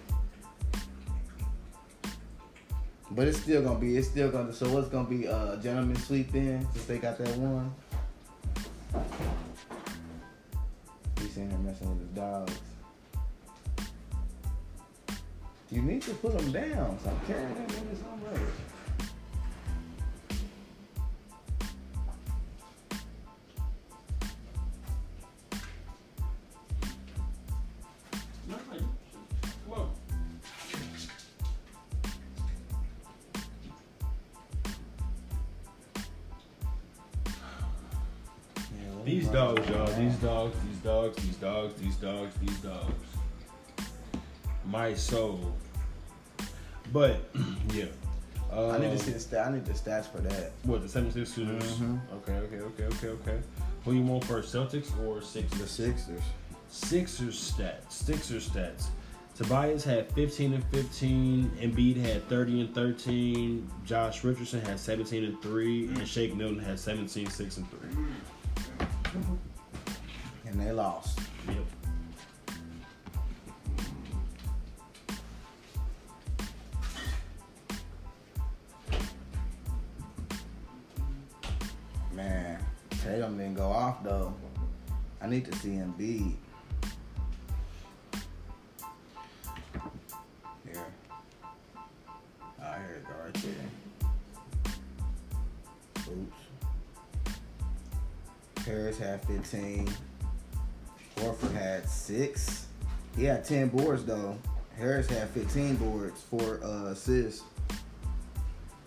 But 3.12 3.28
it's 3.28 3.38
still 3.38 3.62
gonna 3.62 3.78
be. 3.78 3.96
It's 3.96 4.08
still 4.08 4.30
gonna. 4.30 4.52
So 4.52 4.68
what's 4.70 4.88
gonna 4.88 5.08
be? 5.08 5.28
Uh, 5.28 5.56
gentleman 5.56 5.96
sweep 5.96 6.32
then, 6.32 6.66
since 6.72 6.84
they 6.86 6.98
got 6.98 7.16
that 7.18 7.36
one. 7.36 7.72
He's 11.20 11.36
in 11.36 11.48
here 11.48 11.58
messing 11.60 11.90
with 11.90 12.00
his 12.00 12.08
dogs. 12.08 12.58
You 15.70 15.82
need 15.82 16.02
to 16.02 16.14
put 16.14 16.36
them 16.36 16.50
down. 16.50 16.98
Stop 16.98 17.26
carrying 17.26 17.54
them 17.54 17.66
that 17.68 17.76
nigga 17.76 18.02
somewhere. 18.02 18.48
But 46.92 47.20
yeah. 47.72 47.86
Uh, 48.52 48.68
I 48.68 48.78
need 48.78 48.90
to 48.90 48.98
see 48.98 49.12
the 49.12 49.20
stat. 49.20 49.46
I 49.46 49.52
need 49.52 49.64
the 49.64 49.72
stats 49.72 50.06
for 50.12 50.18
that. 50.18 50.52
What 50.64 50.82
the 50.82 51.00
76ers? 51.00 51.62
Mhm. 51.62 52.00
Okay, 52.16 52.34
okay, 52.34 52.58
okay, 52.60 52.84
okay, 52.84 53.08
okay. 53.08 53.38
Who 53.84 53.94
you 53.94 54.02
want 54.02 54.24
first, 54.24 54.54
Celtics 54.54 54.90
or 55.00 55.20
The 55.20 55.26
Sixers? 55.26 55.70
Sixers. 55.70 56.22
Sixers 56.68 57.52
stats. 57.52 57.90
Sixers 57.92 58.48
stats. 58.50 58.88
Tobias 59.34 59.82
had 59.82 60.12
15 60.12 60.52
and 60.52 60.64
15. 60.66 61.50
Embiid 61.60 61.96
had 61.96 62.28
30 62.28 62.60
and 62.60 62.74
13. 62.74 63.70
Josh 63.84 64.22
Richardson 64.22 64.60
had 64.60 64.78
17 64.78 65.24
and 65.24 65.40
3. 65.42 65.88
And 65.88 66.06
Shake 66.06 66.36
Milton 66.36 66.58
had 66.58 66.78
17, 66.78 67.28
6 67.30 67.56
and 67.56 67.66
3. 67.70 67.88
And 70.46 70.60
they 70.60 70.70
lost. 70.70 71.18
Tatum 83.22 83.38
didn't 83.38 83.54
go 83.54 83.68
off 83.68 84.02
though. 84.02 84.34
I 85.20 85.28
need 85.28 85.44
to 85.44 85.56
see 85.58 85.74
him 85.74 85.94
beat. 85.96 86.36
Here. 90.64 90.84
Oh, 92.60 92.72
here 92.72 92.96
it 92.96 93.04
go 93.06 93.12
right 93.24 93.34
there. 93.34 93.70
Oops. 96.10 96.40
Harris 98.66 98.98
had 98.98 99.24
15. 99.26 99.88
Horford 101.18 101.54
had 101.54 101.88
six. 101.88 102.66
He 103.16 103.22
had 103.22 103.44
10 103.44 103.68
boards 103.68 104.04
though. 104.04 104.36
Harris 104.76 105.08
had 105.08 105.28
15 105.30 105.76
boards, 105.76 106.20
four 106.22 106.58
uh, 106.64 106.86
assists. 106.86 107.44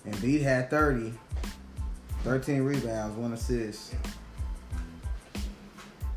And 0.04 0.22
Beat 0.22 0.42
had 0.42 0.70
30. 0.70 1.14
13 2.26 2.64
rebounds, 2.64 3.16
one 3.16 3.32
assist. 3.34 3.94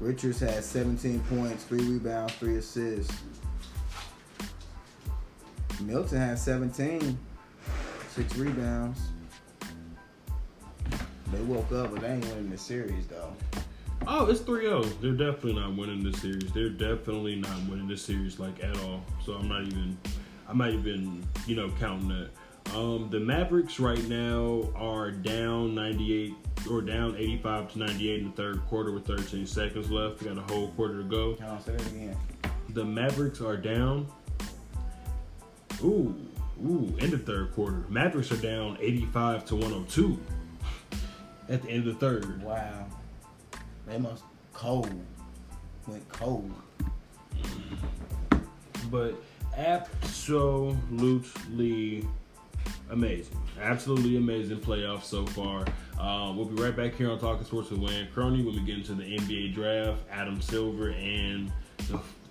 Richards 0.01 0.41
had 0.41 0.63
17 0.63 1.21
points, 1.21 1.65
three 1.65 1.83
rebounds, 1.83 2.35
three 2.35 2.57
assists. 2.57 3.13
Milton 5.81 6.19
had 6.19 6.39
17, 6.39 7.19
six 8.09 8.37
rebounds. 8.37 9.01
They 11.33 11.41
woke 11.43 11.71
up, 11.73 11.93
but 11.93 12.01
they 12.01 12.09
ain't 12.09 12.25
winning 12.27 12.51
the 12.51 12.59
series 12.59 13.07
though. 13.07 13.35
Oh, 14.07 14.27
it's 14.27 14.41
3 14.41 14.63
0. 14.63 14.83
They're 15.03 15.13
definitely 15.13 15.55
not 15.55 15.77
winning 15.77 16.03
this 16.03 16.23
series. 16.23 16.51
They're 16.53 16.71
definitely 16.71 17.37
not 17.37 17.57
winning 17.69 17.89
this 17.89 18.03
series, 18.03 18.39
like, 18.39 18.63
at 18.63 18.79
all. 18.81 19.03
So 19.25 19.35
I'm 19.35 19.49
not 19.49 19.63
even, 19.63 19.99
I'm 20.49 20.59
not 20.59 20.71
even, 20.71 21.27
you 21.47 21.57
know, 21.57 21.71
counting 21.79 22.09
that. 22.09 22.31
Um, 22.75 23.09
the 23.11 23.21
Mavericks 23.21 23.81
right 23.81 24.03
now 24.09 24.71
are 24.77 25.11
down 25.11 25.75
98 25.75 26.35
or 26.67 26.81
down 26.83 27.17
85 27.17 27.73
to 27.73 27.79
98 27.79 28.21
in 28.21 28.31
the 28.31 28.37
third 28.37 28.67
quarter 28.67 28.93
with 28.93 29.07
13 29.07 29.47
seconds 29.47 29.91
left. 29.91 30.21
We 30.21 30.29
got 30.29 30.39
a 30.39 30.53
whole 30.53 30.69
quarter 30.69 30.99
to 30.99 31.05
go. 31.05 31.35
Hold 31.35 31.43
on, 31.43 31.63
say 31.63 31.73
that 31.73 31.87
again. 31.87 32.17
The 32.71 32.85
Mavericks 32.85 33.41
are 33.41 33.57
down. 33.57 34.07
Ooh, 35.83 36.15
ooh, 36.65 36.95
in 36.99 37.11
the 37.11 37.19
third 37.19 37.55
quarter. 37.55 37.85
Mavericks 37.89 38.33
are 38.33 38.37
down 38.37 38.77
85 38.81 39.45
to 39.47 39.57
102 39.57 40.19
at 41.49 41.63
the 41.63 41.71
end 41.71 41.87
of 41.87 41.95
the 41.95 42.01
third. 42.01 42.43
Wow. 42.43 42.87
They 43.87 43.99
must 43.99 44.25
cold. 44.53 44.91
Went 45.87 46.09
cold. 46.09 46.53
Mm. 47.35 47.79
but 48.91 49.15
absolutely 49.57 50.79
amazing. 52.91 53.37
Absolutely 53.61 54.17
amazing 54.17 54.59
playoffs 54.59 55.05
so 55.05 55.27
far. 55.27 55.65
Um, 55.99 56.37
we'll 56.37 56.47
be 56.47 56.61
right 56.63 56.77
back 56.77 56.95
here 56.95 57.11
on 57.11 57.19
Talking 57.19 57.45
Sports 57.45 57.71
with 57.71 57.81
Wayne 57.81 58.09
Croney 58.15 58.45
when 58.45 58.55
we 58.55 58.61
get 58.61 58.77
into 58.77 58.95
the 58.95 59.05
NBA 59.05 59.55
draft. 59.55 60.03
Adam 60.11 60.41
Silver 60.41 60.91
and 60.91 61.51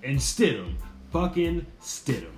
and 0.04 0.18
Stidham, 0.20 0.76
fucking 1.12 1.66
Stidham. 1.82 2.37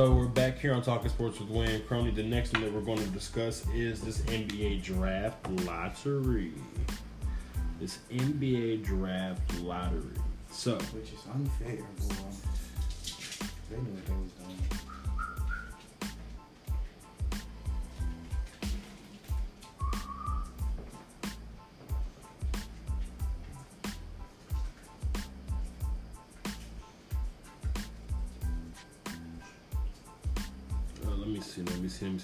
So 0.00 0.10
we're 0.14 0.24
back 0.24 0.58
here 0.58 0.72
on 0.72 0.80
Talking 0.80 1.10
Sports 1.10 1.40
with 1.40 1.50
Wayne 1.50 1.82
Croney. 1.82 2.14
The 2.14 2.22
next 2.22 2.54
one 2.54 2.62
that 2.62 2.72
we're 2.72 2.80
going 2.80 2.96
to 3.00 3.08
discuss 3.08 3.68
is 3.74 4.00
this 4.00 4.22
NBA 4.22 4.82
draft 4.82 5.46
lottery. 5.66 6.54
This 7.78 7.98
NBA 8.10 8.82
draft 8.82 9.60
lottery. 9.60 10.16
So 10.50 10.78
Which 10.94 11.12
is 11.12 11.20
unfair, 11.34 11.84
boy. 11.98 12.14
They 13.68 13.76
knew 13.76 13.90
what 13.90 14.06
they 14.06 14.14
was 14.14 14.32
doing. 14.32 14.79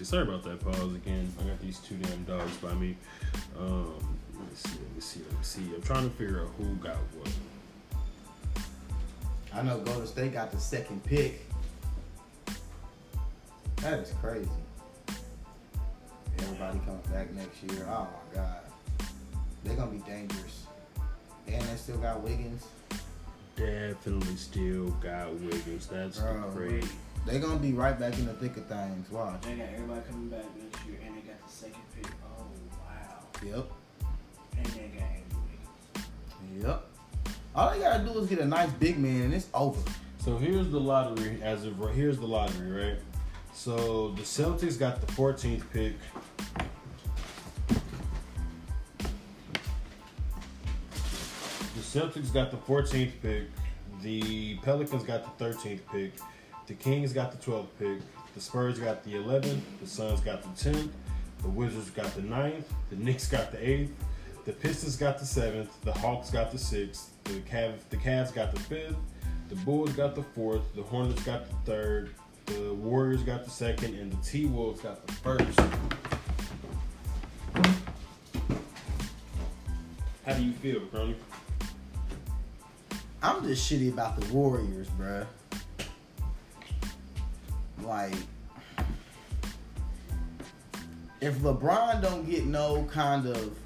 See, 0.06 0.16
let 0.16 0.28
me 0.28 0.34
see, 0.34 0.40
let 0.40 0.40
me 0.40 0.40
see. 0.40 0.40
Sorry 0.40 0.40
about 0.40 0.42
that 0.44 0.60
pause 0.60 0.94
again. 0.94 1.32
I 1.40 1.44
got 1.44 1.60
these 1.60 1.78
two 1.78 1.96
damn 1.96 2.24
dogs 2.24 2.56
by 2.58 2.74
me. 2.74 2.96
Um, 3.58 3.94
let 4.34 4.42
me 4.42 4.54
see, 4.54 4.70
let 4.70 4.94
me 4.94 5.00
see, 5.00 5.20
let 5.20 5.32
me 5.32 5.38
see. 5.42 5.74
I'm 5.74 5.82
trying 5.82 6.10
to 6.10 6.16
figure 6.16 6.42
out 6.42 6.50
who 6.58 6.74
got 6.76 6.96
what. 6.96 7.30
I 9.52 9.62
know 9.62 9.78
Golden 9.80 10.06
State 10.06 10.32
got 10.32 10.52
the 10.52 10.58
second 10.60 11.02
pick. 11.04 11.40
That 13.76 14.00
is 14.00 14.12
crazy. 14.20 14.48
Everybody 16.38 16.78
comes 16.80 17.06
back 17.06 17.32
next 17.34 17.62
year. 17.62 17.86
Oh 17.88 18.06
my 18.34 18.34
god. 18.34 18.60
They're 19.64 19.76
gonna 19.76 19.90
be 19.90 19.98
dangerous. 19.98 20.66
And 21.48 21.62
they 21.62 21.76
still 21.76 21.98
got 21.98 22.22
Wiggins. 22.22 22.64
Definitely 23.56 24.36
still 24.36 24.90
got 25.02 25.32
Wiggins. 25.34 25.86
That's 25.86 26.18
Bro, 26.18 26.42
the 26.42 26.56
great. 26.56 26.84
They're 27.26 27.40
gonna 27.40 27.58
be 27.58 27.72
right 27.72 27.98
back 27.98 28.16
in 28.18 28.26
the 28.26 28.34
thick 28.34 28.56
of 28.56 28.66
things. 28.66 29.10
Watch. 29.10 29.42
They 29.42 29.56
got 29.56 29.68
everybody 29.74 30.00
coming 30.08 30.28
back 30.28 30.44
next 30.56 30.86
year, 30.86 30.98
and 31.04 31.16
they 31.16 31.20
got 31.22 31.44
the 31.44 31.52
second 31.52 31.82
pick. 31.94 32.12
Oh 32.24 32.46
wow! 32.78 33.24
Yep. 33.44 33.72
And 34.56 34.66
they 34.66 34.92
got 34.96 35.08
Andrew 35.08 35.42
Wiggins. 35.50 36.64
Yep. 36.64 36.86
All 37.56 37.70
they 37.72 37.80
gotta 37.80 38.04
do 38.04 38.16
is 38.20 38.28
get 38.28 38.38
a 38.38 38.46
nice 38.46 38.70
big 38.70 38.98
man 38.98 39.22
and 39.22 39.34
it's 39.34 39.48
over. 39.52 39.80
So 40.18 40.36
here's 40.36 40.70
the 40.70 40.78
lottery 40.78 41.40
as 41.42 41.64
of. 41.64 41.76
Here's 41.94 42.18
the 42.18 42.26
lottery, 42.26 42.70
right? 42.70 42.98
So 43.52 44.10
the 44.10 44.22
Celtics 44.22 44.78
got 44.78 45.00
the 45.00 45.12
14th 45.12 45.64
pick. 45.72 45.94
The 51.74 51.82
Celtics 51.82 52.32
got 52.32 52.52
the 52.52 52.56
14th 52.56 53.12
pick. 53.20 53.48
The 54.02 54.56
Pelicans 54.58 55.02
got 55.02 55.36
the 55.38 55.44
13th 55.44 55.80
pick. 55.90 56.12
The 56.66 56.74
Kings 56.74 57.12
got 57.12 57.30
the 57.30 57.38
12th 57.50 57.68
pick. 57.78 57.98
The 58.34 58.40
Spurs 58.40 58.78
got 58.78 59.04
the 59.04 59.14
11th. 59.14 59.60
The 59.80 59.86
Suns 59.86 60.20
got 60.20 60.42
the 60.42 60.70
10th. 60.70 60.90
The 61.42 61.48
Wizards 61.48 61.90
got 61.90 62.12
the 62.14 62.22
9th. 62.22 62.64
The 62.90 62.96
Knicks 62.96 63.28
got 63.28 63.52
the 63.52 63.58
8th. 63.58 63.90
The 64.44 64.52
Pistons 64.52 64.96
got 64.96 65.18
the 65.18 65.24
7th. 65.24 65.68
The 65.82 65.92
Hawks 65.92 66.30
got 66.30 66.50
the 66.50 66.58
6th. 66.58 67.06
The 67.24 67.34
Cav 67.40 67.74
the 67.90 67.96
Cavs 67.96 68.34
got 68.34 68.52
the 68.52 68.60
5th. 68.74 68.96
The 69.48 69.56
Bulls 69.56 69.92
got 69.92 70.16
the 70.16 70.24
4th. 70.36 70.62
The 70.74 70.82
Hornets 70.82 71.22
got 71.22 71.46
the 71.64 71.72
3rd. 71.72 72.08
The 72.46 72.74
Warriors 72.74 73.22
got 73.22 73.44
the 73.44 73.50
2nd. 73.50 74.00
And 74.00 74.12
the 74.12 74.16
T 74.24 74.46
Wolves 74.46 74.80
got 74.80 75.06
the 75.06 75.12
1st. 75.12 75.92
How 80.24 80.32
do 80.34 80.42
you 80.42 80.52
feel, 80.52 80.80
Croney? 80.80 81.14
I'm 83.22 83.42
just 83.44 83.70
shitty 83.70 83.92
about 83.92 84.20
the 84.20 84.26
Warriors, 84.34 84.88
bruh. 84.98 85.26
Like, 87.86 88.14
if 91.20 91.38
LeBron 91.38 92.02
don't 92.02 92.28
get 92.28 92.44
no 92.44 92.84
kind 92.90 93.26
of 93.26 93.56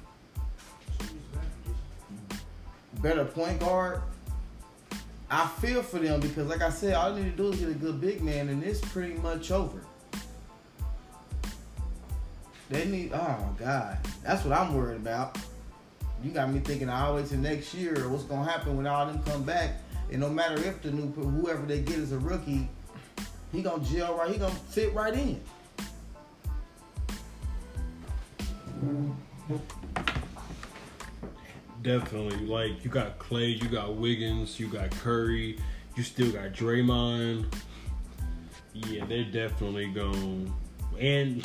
better 3.01 3.25
point 3.25 3.59
guard, 3.59 4.01
I 5.29 5.47
feel 5.47 5.81
for 5.81 5.97
them 5.97 6.19
because, 6.19 6.47
like 6.47 6.61
I 6.61 6.69
said, 6.69 6.93
all 6.93 7.13
they 7.13 7.23
need 7.23 7.37
to 7.37 7.37
do 7.37 7.49
is 7.49 7.59
get 7.59 7.69
a 7.69 7.73
good 7.73 7.99
big 7.99 8.21
man, 8.21 8.49
and 8.49 8.63
it's 8.63 8.81
pretty 8.81 9.15
much 9.15 9.49
over. 9.49 9.81
They 12.69 12.85
need. 12.85 13.11
Oh 13.13 13.55
God, 13.57 13.97
that's 14.23 14.45
what 14.45 14.57
I'm 14.57 14.75
worried 14.75 14.97
about. 14.97 15.37
You 16.23 16.31
got 16.31 16.51
me 16.51 16.59
thinking 16.59 16.87
the 16.87 17.13
way 17.13 17.23
to 17.23 17.37
next 17.37 17.73
year. 17.73 18.07
What's 18.07 18.23
gonna 18.23 18.49
happen 18.49 18.77
when 18.77 18.85
all 18.85 19.07
them 19.07 19.23
come 19.23 19.43
back? 19.43 19.71
And 20.11 20.21
no 20.21 20.29
matter 20.29 20.55
if 20.63 20.81
the 20.81 20.91
new 20.91 21.11
whoever 21.11 21.65
they 21.65 21.79
get 21.79 21.97
is 21.97 22.11
a 22.11 22.19
rookie, 22.19 22.69
he 23.51 23.61
gonna 23.61 23.83
gel 23.83 24.15
right. 24.17 24.31
He 24.31 24.37
gonna 24.37 24.53
fit 24.69 24.93
right 24.93 25.13
in. 25.13 25.39
Definitely. 31.81 32.45
Like 32.45 32.83
you 32.83 32.89
got 32.91 33.17
Clay, 33.19 33.47
you 33.47 33.67
got 33.67 33.95
Wiggins, 33.95 34.59
you 34.59 34.67
got 34.67 34.91
Curry, 34.91 35.57
you 35.95 36.03
still 36.03 36.31
got 36.31 36.53
Draymond. 36.53 37.45
Yeah, 38.73 39.05
they're 39.05 39.25
definitely 39.25 39.87
going 39.87 40.53
and 40.99 41.43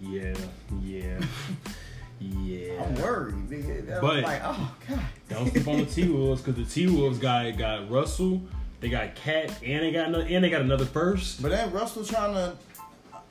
yeah, 0.00 0.34
yeah. 0.82 1.20
Yeah. 2.40 2.84
I'm 2.84 2.94
worried. 3.02 3.34
Nigga. 3.50 3.96
I'm 3.96 4.00
But- 4.00 4.22
like, 4.22 4.40
oh 4.44 4.76
god. 4.88 5.00
Don't 5.28 5.50
sleep 5.50 5.66
on 5.66 5.78
the 5.78 5.86
T 5.86 6.08
Wolves 6.08 6.40
because 6.40 6.54
the 6.68 6.72
T 6.72 6.86
Wolves 6.86 7.18
guy 7.18 7.50
got 7.50 7.90
Russell, 7.90 8.40
they 8.82 8.88
got 8.88 9.14
KAT, 9.14 9.62
and 9.64 9.82
they 9.84 9.92
got 9.92 10.08
another, 10.08 10.26
and 10.28 10.44
they 10.44 10.50
got 10.50 10.60
another 10.60 10.84
first. 10.84 11.40
But 11.40 11.52
then 11.52 11.70
Russell 11.72 12.04
trying 12.04 12.34
to. 12.34 12.56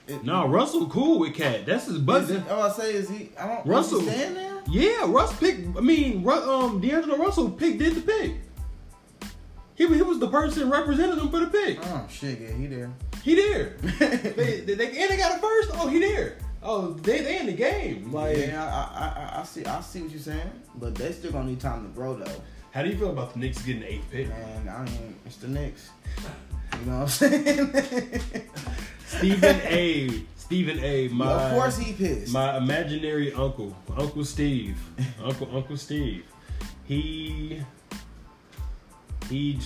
It, 0.08 0.24
No, 0.24 0.48
Russell 0.48 0.88
cool 0.88 1.20
with 1.20 1.36
KAT. 1.36 1.66
That's 1.66 1.86
his 1.86 1.98
Is 1.98 2.02
buddy. 2.02 2.42
all 2.50 2.64
I 2.64 2.72
say 2.72 2.94
is 2.94 3.10
he. 3.10 3.30
I 3.38 3.48
don't. 3.48 3.68
Russell. 3.68 4.02
Stand 4.02 4.38
there. 4.38 4.62
Yeah, 4.70 5.12
Russ 5.12 5.38
picked. 5.38 5.78
I 5.78 5.82
mean, 5.82 6.28
um, 6.28 6.80
D'Angelo 6.80 7.18
Russell 7.18 7.52
pick 7.52 7.78
did 7.78 7.96
the 7.96 8.02
pick. 8.02 8.36
He, 9.76 9.88
he 9.88 10.02
was 10.02 10.20
the 10.20 10.30
person 10.30 10.70
representing 10.70 11.20
him 11.20 11.30
for 11.30 11.40
the 11.42 11.48
pick. 11.48 11.80
Oh 11.84 12.08
shit, 12.10 12.40
yeah, 12.40 12.54
he 12.54 12.68
there. 12.68 12.92
He 13.24 13.36
there. 13.36 13.70
they, 14.00 14.62
they, 14.62 14.74
they, 14.76 15.02
and 15.02 15.10
they 15.12 15.18
got 15.18 15.38
a 15.38 15.42
first. 15.42 15.72
Oh, 15.74 15.88
he 15.88 16.00
there. 16.00 16.38
Oh, 16.64 16.94
they 16.94 17.22
they 17.22 17.40
in 17.40 17.48
the 17.48 17.54
game. 17.54 18.12
Like, 18.12 18.38
yeah, 18.38 18.64
I, 18.64 19.00
I, 19.04 19.38
I, 19.38 19.42
I 19.42 19.44
see. 19.44 19.66
I 19.66 19.82
see 19.82 20.02
what 20.04 20.12
you're 20.12 20.20
saying, 20.20 20.52
but 20.76 20.96
they 20.96 21.12
still 21.12 21.32
gonna 21.32 21.50
need 21.50 21.60
time 21.60 21.84
to 21.84 21.90
grow 21.90 22.16
though. 22.16 22.42
How 22.72 22.84
do 22.84 22.90
you 22.90 22.98
feel 22.98 23.10
about 23.10 23.34
the 23.34 23.40
Knicks 23.40 23.62
getting 23.62 23.82
the 23.82 23.94
eighth 23.94 24.10
pick? 24.12 24.30
Man, 24.30 24.70
I 24.70 24.86
mean, 24.86 25.16
it's 25.26 25.38
the 25.38 25.48
Knicks. 25.48 25.90
You 26.80 26.86
know 26.86 27.00
what 27.00 27.02
I'm 27.02 27.08
saying? 27.08 27.74
Stephen 29.06 29.62
A. 29.66 30.24
Stephen 30.38 30.80
A. 30.80 31.08
My 31.10 31.32
of 31.32 31.52
course 31.54 31.78
he 31.78 31.94
pissed. 31.94 32.34
my 32.34 32.58
imaginary 32.58 33.34
uncle, 33.34 33.76
Uncle 33.96 34.26
Steve, 34.26 34.78
Uncle 35.24 35.50
Uncle 35.56 35.78
Steve. 35.78 36.26
He 36.86 37.62
he 39.30 39.60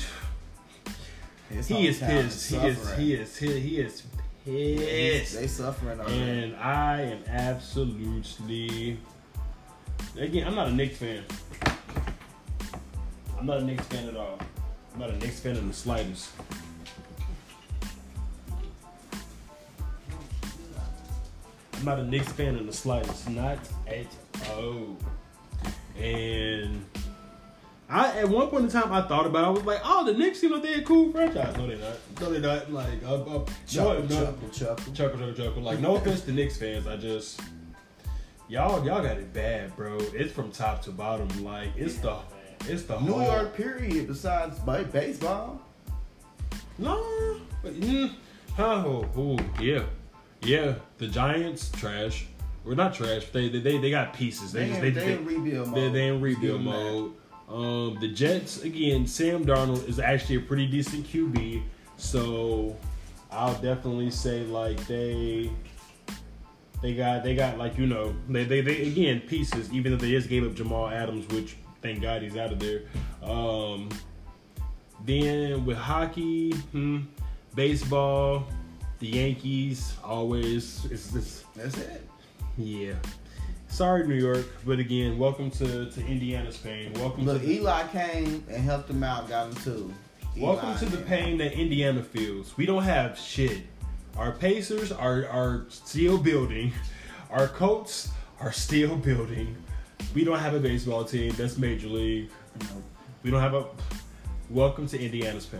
he 1.68 1.88
is 1.88 2.00
pissed. 2.00 2.52
He 2.52 2.58
is 2.68 2.92
he 2.96 3.14
is 3.14 3.38
he, 3.38 3.60
he 3.60 3.80
is 3.80 4.04
pissed. 4.44 5.40
They 5.40 5.48
suffering 5.48 6.00
it. 6.00 6.08
And 6.08 6.56
I 6.58 7.02
am 7.02 7.24
absolutely 7.28 8.98
again. 10.18 10.48
I'm 10.48 10.56
not 10.56 10.68
a 10.68 10.72
Knicks 10.72 10.98
fan. 10.98 11.24
I'm 13.38 13.46
not 13.46 13.58
a 13.58 13.64
Knicks 13.64 13.86
fan 13.88 14.08
at 14.08 14.16
all. 14.16 14.40
I'm 14.94 15.00
not 15.00 15.10
a 15.10 15.18
Knicks 15.18 15.40
fan 15.40 15.58
in 15.58 15.68
the 15.68 15.74
slightest. 15.74 16.30
I'm 21.74 21.86
not 21.86 22.00
a 22.00 22.04
Knicks 22.04 22.32
fan 22.32 22.56
in 22.58 22.66
the 22.66 22.74
slightest. 22.74 23.30
Not 23.30 23.60
at 23.88 24.08
all. 24.50 24.98
And 26.00 26.86
I 27.90 28.20
at 28.20 28.30
one 28.30 28.48
point 28.48 28.66
in 28.66 28.72
time 28.72 28.92
I 28.92 29.02
thought 29.02 29.26
about 29.26 29.44
it, 29.44 29.48
I 29.48 29.50
was 29.50 29.64
like, 29.64 29.82
oh 29.84 30.06
the 30.06 30.14
Knicks 30.14 30.40
seem 30.40 30.52
like 30.52 30.64
they're 30.64 30.80
a 30.80 30.84
cool 30.84 31.12
franchise. 31.12 31.56
No, 31.58 31.68
they're 31.68 31.78
not. 31.78 32.22
No, 32.22 32.32
they're 32.32 32.42
not. 32.42 32.72
Like 32.72 33.04
uh, 33.06 33.16
uh, 33.16 33.46
Chuckle, 33.68 33.94
no, 33.94 34.02
no, 34.02 34.08
chuckle, 34.08 34.50
chuckle. 34.50 34.94
chuckle, 34.94 35.20
chuckle, 35.20 35.34
chuckle. 35.34 35.62
Like, 35.62 35.80
no 35.80 35.96
offense 35.96 36.22
to 36.22 36.32
Knicks 36.32 36.58
fans, 36.58 36.88
I 36.88 36.98
just 36.98 37.42
y'all 38.48 38.86
y'all 38.86 39.04
got 39.04 39.18
it 39.18 39.34
bad, 39.34 39.76
bro. 39.76 39.98
It's 40.14 40.32
from 40.32 40.52
top 40.52 40.82
to 40.84 40.92
bottom. 40.92 41.28
Like, 41.44 41.70
it's 41.76 41.98
the 41.98 42.18
it's 42.70 42.84
the 42.84 43.00
New 43.00 43.14
whole- 43.14 43.24
York, 43.24 43.56
period. 43.56 44.08
Besides 44.08 44.58
ba- 44.60 44.88
baseball, 44.92 45.62
No, 46.78 47.04
but, 47.64 47.74
mm, 47.80 48.12
oh, 48.60 49.06
oh, 49.16 49.40
yeah, 49.62 49.84
yeah. 50.42 50.76
The 50.98 51.08
Giants 51.08 51.72
trash. 51.72 52.28
We're 52.64 52.76
not 52.76 52.94
trash. 52.94 53.26
They 53.32 53.48
they 53.50 53.60
they, 53.60 53.78
they 53.78 53.90
got 53.92 54.14
pieces. 54.14 54.52
They 54.52 54.68
they, 54.68 54.68
just 54.70 54.82
in, 54.82 54.94
they, 54.94 55.00
they, 55.02 55.14
in 55.14 55.26
rebuild 55.26 55.68
mode. 55.70 55.76
they, 55.78 55.90
they 55.90 56.08
in 56.08 56.22
rebuild 56.22 56.62
mode. 56.62 57.14
Um, 57.48 57.98
the 58.02 58.08
Jets 58.08 58.64
again. 58.64 59.06
Sam 59.06 59.46
Darnold 59.46 59.88
is 59.88 60.00
actually 60.00 60.38
a 60.38 60.42
pretty 60.42 60.66
decent 60.66 61.06
QB, 61.08 61.62
so 61.98 62.76
I'll 63.32 63.54
definitely 63.62 64.10
say 64.10 64.42
like 64.46 64.84
they 64.88 65.52
they 66.82 66.96
got 66.96 67.24
they 67.24 67.36
got 67.36 67.58
like 67.60 67.78
you 67.78 67.86
know 67.86 68.16
they 68.28 68.44
they, 68.46 68.62
they 68.62 68.88
again 68.88 69.22
pieces. 69.22 69.72
Even 69.72 69.92
though 69.92 69.98
they 70.00 70.10
just 70.10 70.28
gave 70.28 70.44
up 70.46 70.56
Jamal 70.56 70.90
Adams, 70.90 71.28
which 71.28 71.56
thank 71.86 72.02
God 72.02 72.24
he's 72.24 72.36
out 72.36 72.52
of 72.52 72.60
there. 72.60 72.82
Um, 73.22 73.90
then 75.06 75.66
with 75.68 75.78
hockey, 75.78 76.52
hmm, 76.52 77.02
baseball, 77.54 78.48
the 78.98 79.08
Yankees 79.08 79.94
always 80.04 80.84
it's, 80.86 81.14
it's 81.14 81.44
That's 81.56 81.78
it. 81.78 82.10
yeah. 82.58 82.94
Sorry, 83.68 84.08
New 84.08 84.16
York, 84.16 84.48
but 84.66 84.80
again, 84.80 85.20
welcome 85.20 85.52
to, 85.52 85.92
to 85.92 86.06
Indiana's 86.08 86.58
pain. 86.58 86.92
Welcome 86.94 87.26
Look, 87.26 87.44
to 87.44 87.48
Eli 87.48 87.86
came 87.90 88.44
and 88.50 88.64
helped 88.64 88.90
him 88.90 89.04
out, 89.04 89.30
got 89.30 89.50
him 89.50 89.56
too. 89.58 89.94
welcome 90.38 90.70
Eli, 90.70 90.80
to 90.80 90.86
the 90.86 90.98
pain 91.04 91.38
that 91.38 91.54
Indiana 91.54 92.02
feels. 92.02 92.58
We 92.58 92.66
don't 92.66 92.84
have 92.84 93.16
shit. 93.16 93.62
Our 94.18 94.32
Pacers 94.32 94.92
are 94.92 95.28
are 95.28 95.66
still 95.70 96.18
building. 96.18 96.74
Our 97.30 97.48
Colts 97.48 98.10
are 98.40 98.54
still 98.54 98.96
building. 98.96 99.56
We 100.16 100.24
don't 100.24 100.40
have 100.40 100.54
a 100.54 100.60
baseball 100.62 101.04
team. 101.04 101.34
That's 101.36 101.58
major 101.58 101.90
league. 101.90 102.30
We 103.22 103.32
don't 103.32 103.42
have 103.42 103.54
a. 103.54 103.66
Welcome 104.50 104.88
to 104.88 104.98
Indiana's 105.00 105.46
pain. 105.46 105.60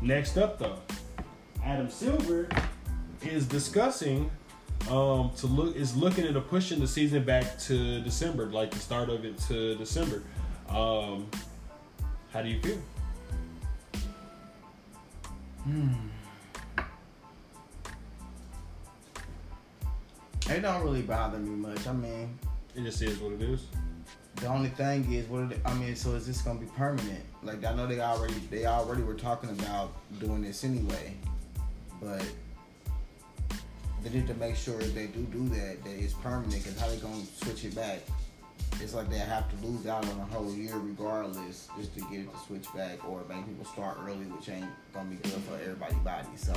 Next 0.00 0.36
up, 0.36 0.58
though, 0.58 0.80
Adam 1.64 1.88
Silver 1.88 2.48
is 3.24 3.46
discussing 3.46 4.28
um, 4.90 5.30
to 5.36 5.46
look 5.46 5.76
is 5.76 5.96
looking 5.96 6.26
into 6.26 6.40
pushing 6.40 6.80
the 6.80 6.88
season 6.88 7.22
back 7.22 7.60
to 7.60 8.00
December, 8.00 8.46
like 8.46 8.72
the 8.72 8.80
start 8.80 9.08
of 9.08 9.24
it 9.24 9.38
to 9.42 9.76
December. 9.76 10.24
Um, 10.68 11.30
how 12.32 12.42
do 12.42 12.48
you 12.48 12.60
feel? 12.60 12.78
It 20.50 20.60
don't 20.60 20.82
really 20.82 21.02
bother 21.02 21.38
me 21.38 21.50
much. 21.50 21.86
I 21.86 21.92
mean, 21.92 22.36
It 22.74 22.84
just 22.84 23.02
is 23.02 23.18
what 23.18 23.32
it 23.32 23.42
is. 23.42 23.66
the 24.36 24.46
only 24.46 24.70
thing 24.70 25.12
is, 25.12 25.26
what? 25.28 25.52
I 25.64 25.74
mean, 25.74 25.94
so 25.94 26.12
is 26.14 26.26
this 26.26 26.40
gonna 26.40 26.58
be 26.58 26.66
permanent? 26.66 27.20
Like 27.42 27.64
I 27.64 27.74
know 27.74 27.86
they 27.86 28.00
already 28.00 28.34
they 28.50 28.64
already 28.66 29.02
were 29.02 29.14
talking 29.14 29.50
about 29.50 29.92
doing 30.18 30.42
this 30.42 30.64
anyway, 30.64 31.14
but 32.00 32.24
they 34.02 34.10
need 34.10 34.26
to 34.26 34.34
make 34.34 34.56
sure 34.56 34.80
if 34.80 34.94
they 34.94 35.06
do 35.06 35.20
do 35.24 35.48
that, 35.50 35.84
that 35.84 35.90
it's 35.90 36.14
permanent. 36.14 36.64
Cause 36.64 36.78
how 36.80 36.88
they 36.88 36.96
gonna 36.96 37.22
switch 37.42 37.64
it 37.64 37.74
back? 37.74 38.00
It's 38.80 38.94
like 38.94 39.10
they 39.10 39.18
have 39.18 39.50
to 39.50 39.66
lose 39.66 39.86
out 39.86 40.06
on 40.08 40.18
a 40.18 40.24
whole 40.24 40.50
year 40.54 40.76
regardless, 40.76 41.68
just 41.78 41.94
to 41.94 42.00
get 42.02 42.20
it 42.20 42.32
to 42.32 42.38
switch 42.46 42.66
back, 42.74 43.06
or 43.06 43.22
make 43.28 43.46
people 43.46 43.66
start 43.66 43.98
early, 44.02 44.24
which 44.24 44.48
ain't 44.48 44.64
gonna 44.94 45.10
be 45.10 45.16
good 45.16 45.42
for 45.42 45.54
everybody's 45.56 45.98
body. 45.98 46.28
So 46.36 46.54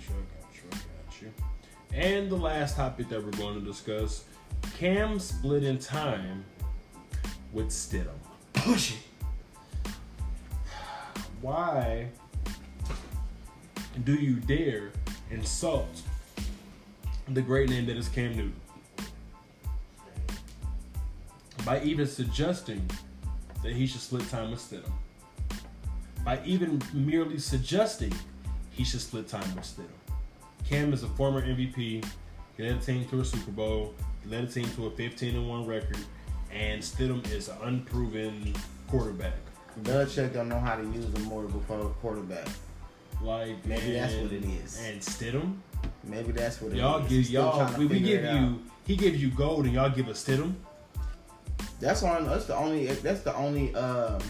Sure, 0.00 0.16
got 0.16 0.54
you, 0.56 0.70
got 0.70 1.22
you. 1.22 1.47
And 1.92 2.30
the 2.30 2.36
last 2.36 2.76
topic 2.76 3.08
that 3.08 3.24
we're 3.24 3.30
going 3.32 3.58
to 3.58 3.64
discuss: 3.64 4.24
Cam 4.78 5.18
split 5.18 5.64
in 5.64 5.78
time 5.78 6.44
with 7.52 7.68
Stidham. 7.68 8.18
push 8.52 8.92
it. 8.92 8.98
Why 11.40 12.08
do 14.04 14.14
you 14.14 14.34
dare 14.34 14.90
insult 15.30 16.02
the 17.28 17.42
great 17.42 17.70
name 17.70 17.86
that 17.86 17.96
is 17.96 18.08
Cam 18.08 18.36
Newton 18.36 18.60
by 21.64 21.80
even 21.82 22.06
suggesting 22.06 22.88
that 23.62 23.72
he 23.72 23.86
should 23.86 24.00
split 24.00 24.28
time 24.28 24.50
with 24.50 24.60
Stidham? 24.60 24.90
By 26.24 26.40
even 26.44 26.82
merely 26.92 27.38
suggesting 27.38 28.12
he 28.72 28.84
should 28.84 29.00
split 29.00 29.28
time 29.28 29.54
with 29.54 29.64
Stidham. 29.64 29.97
Cam 30.66 30.92
is 30.92 31.02
a 31.02 31.08
former 31.08 31.42
MVP. 31.42 32.04
He 32.56 32.62
led 32.62 32.76
a 32.76 32.78
team 32.78 33.06
to 33.08 33.20
a 33.20 33.24
Super 33.24 33.50
Bowl. 33.50 33.94
He 34.22 34.30
led 34.30 34.44
a 34.44 34.46
team 34.46 34.68
to 34.76 34.86
a 34.86 34.90
15 34.90 35.36
and 35.36 35.48
1 35.48 35.66
record. 35.66 35.98
And 36.52 36.82
Stidham 36.82 37.30
is 37.30 37.48
an 37.48 37.56
unproven 37.62 38.54
quarterback. 38.88 39.34
Belichick 39.82 40.32
don't 40.32 40.48
know 40.48 40.58
how 40.58 40.76
to 40.76 40.82
use 40.82 41.06
a 41.14 41.18
mortal 41.20 41.60
quarterback. 42.00 42.48
Like 43.22 43.64
Maybe 43.66 43.92
that's 43.92 44.14
what 44.14 44.32
it 44.32 44.44
is. 44.44 44.80
And 44.84 45.00
Stidham, 45.00 45.56
Maybe 46.04 46.32
that's 46.32 46.60
what 46.60 46.72
it 46.72 46.78
y'all 46.78 47.04
is. 47.04 47.08
give 47.08 47.30
y'all 47.30 47.78
we, 47.78 47.86
we 47.86 48.00
give 48.00 48.22
you 48.22 48.28
out. 48.28 48.58
he 48.86 48.96
gives 48.96 49.20
you 49.20 49.30
gold 49.30 49.64
and 49.66 49.74
y'all 49.74 49.90
give 49.90 50.08
us 50.08 50.24
Stidham. 50.24 50.54
That's 51.80 52.02
on. 52.02 52.26
That's 52.26 52.46
the 52.46 52.56
only. 52.56 52.86
That's 52.86 53.20
the 53.20 53.34
only. 53.36 53.74
Um, 53.74 54.20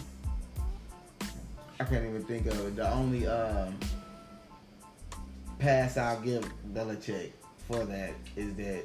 I 1.80 1.84
can't 1.84 2.04
even 2.04 2.24
think 2.24 2.46
of 2.46 2.58
it. 2.66 2.76
The 2.76 2.90
only 2.90 3.26
um, 3.26 3.78
pass 5.58 5.96
I'll 5.96 6.20
give 6.20 6.48
Belichick 6.72 7.30
for 7.66 7.84
that 7.84 8.12
is 8.36 8.54
that 8.54 8.84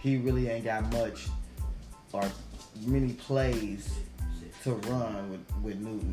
he 0.00 0.16
really 0.16 0.48
ain't 0.48 0.64
got 0.64 0.90
much 0.92 1.26
or 2.12 2.22
many 2.84 3.12
plays 3.14 3.94
to 4.64 4.72
run 4.74 5.30
with 5.30 5.40
with 5.62 5.76
Newton. 5.76 6.12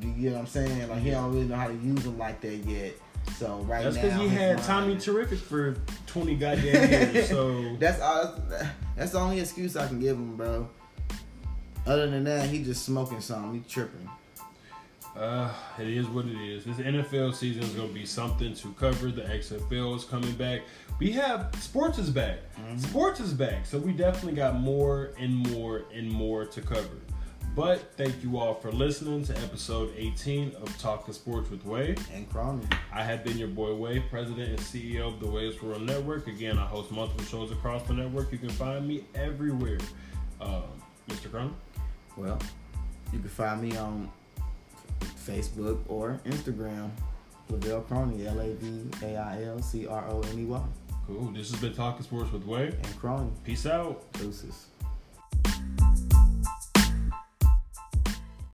Do 0.00 0.06
you 0.08 0.14
get 0.14 0.32
what 0.32 0.40
I'm 0.40 0.46
saying? 0.46 0.88
Like 0.88 1.00
he 1.00 1.10
don't 1.10 1.32
really 1.32 1.46
know 1.46 1.56
how 1.56 1.68
to 1.68 1.74
use 1.74 2.02
them 2.04 2.18
like 2.18 2.40
that 2.42 2.56
yet. 2.56 2.94
So 3.36 3.58
right 3.68 3.84
That's 3.84 3.96
now, 3.96 4.02
because 4.02 4.20
he 4.20 4.28
had 4.28 4.56
mind- 4.56 4.66
Tommy 4.66 4.96
Terrific 4.96 5.38
for 5.38 5.76
twenty 6.06 6.34
goddamn 6.36 6.90
years. 6.90 7.28
So 7.28 7.76
That's 7.78 8.00
all. 8.00 8.34
That's 8.96 9.12
the 9.12 9.18
only 9.18 9.40
excuse 9.40 9.76
I 9.76 9.86
can 9.86 10.00
give 10.00 10.16
him, 10.16 10.36
bro. 10.36 10.68
Other 11.86 12.08
than 12.10 12.24
that, 12.24 12.48
he 12.48 12.62
just 12.62 12.84
smoking 12.84 13.20
something. 13.20 13.54
He 13.54 13.60
tripping. 13.68 14.08
Uh, 15.18 15.52
it 15.78 15.88
is 15.88 16.06
what 16.06 16.26
it 16.26 16.36
is. 16.36 16.64
This 16.64 16.76
NFL 16.76 17.34
season 17.34 17.64
is 17.64 17.70
gonna 17.70 17.88
be 17.88 18.06
something 18.06 18.54
to 18.54 18.72
cover. 18.74 19.10
The 19.10 19.22
XFL 19.22 19.96
is 19.96 20.04
coming 20.04 20.32
back. 20.34 20.62
We 21.00 21.10
have 21.12 21.52
sports 21.58 21.98
is 21.98 22.10
back. 22.10 22.38
Sports 22.76 23.18
is 23.18 23.32
back. 23.32 23.66
So 23.66 23.78
we 23.78 23.92
definitely 23.92 24.34
got 24.34 24.54
more 24.54 25.10
and 25.18 25.34
more 25.50 25.86
and 25.92 26.08
more 26.08 26.44
to 26.44 26.60
cover. 26.60 26.98
But 27.56 27.94
thank 27.96 28.22
you 28.22 28.38
all 28.38 28.54
for 28.54 28.70
listening 28.70 29.24
to 29.24 29.36
episode 29.38 29.92
18 29.96 30.54
of 30.62 30.78
Talking 30.78 31.12
Sports 31.12 31.50
with 31.50 31.64
Wei. 31.64 31.96
And 32.14 32.30
Croney. 32.30 32.64
I 32.92 33.02
have 33.02 33.24
been 33.24 33.36
your 33.36 33.48
boy 33.48 33.74
Wei, 33.74 33.98
president 33.98 34.50
and 34.50 34.60
CEO 34.60 35.08
of 35.08 35.18
the 35.18 35.26
Wei's 35.26 35.60
World 35.60 35.82
Network. 35.82 36.28
Again, 36.28 36.56
I 36.56 36.66
host 36.66 36.92
multiple 36.92 37.24
shows 37.24 37.50
across 37.50 37.82
the 37.88 37.94
network. 37.94 38.30
You 38.30 38.38
can 38.38 38.50
find 38.50 38.86
me 38.86 39.04
everywhere. 39.16 39.78
Um, 40.40 40.62
Mr. 41.08 41.28
Croney, 41.28 41.52
Well, 42.16 42.38
you 43.12 43.18
can 43.18 43.28
find 43.28 43.60
me 43.60 43.76
on 43.76 44.08
Facebook, 45.00 45.78
or 45.88 46.20
Instagram. 46.24 46.90
Lavail 47.50 47.82
Croney, 47.86 48.26
L 48.26 48.40
A 48.40 48.54
V 48.54 49.06
A 49.06 49.16
I 49.16 49.44
L 49.44 49.62
C 49.62 49.86
R 49.86 50.04
O 50.08 50.20
N 50.20 50.38
E 50.38 50.44
Y. 50.44 50.62
Cool. 51.06 51.32
This 51.32 51.50
has 51.50 51.60
been 51.60 51.72
Talking 51.72 52.02
Sports 52.02 52.30
with 52.32 52.44
Wei 52.44 52.66
and 52.66 52.98
Cronin. 52.98 53.32
Peace 53.42 53.64
out. 53.64 54.12
Deuces. 54.12 54.66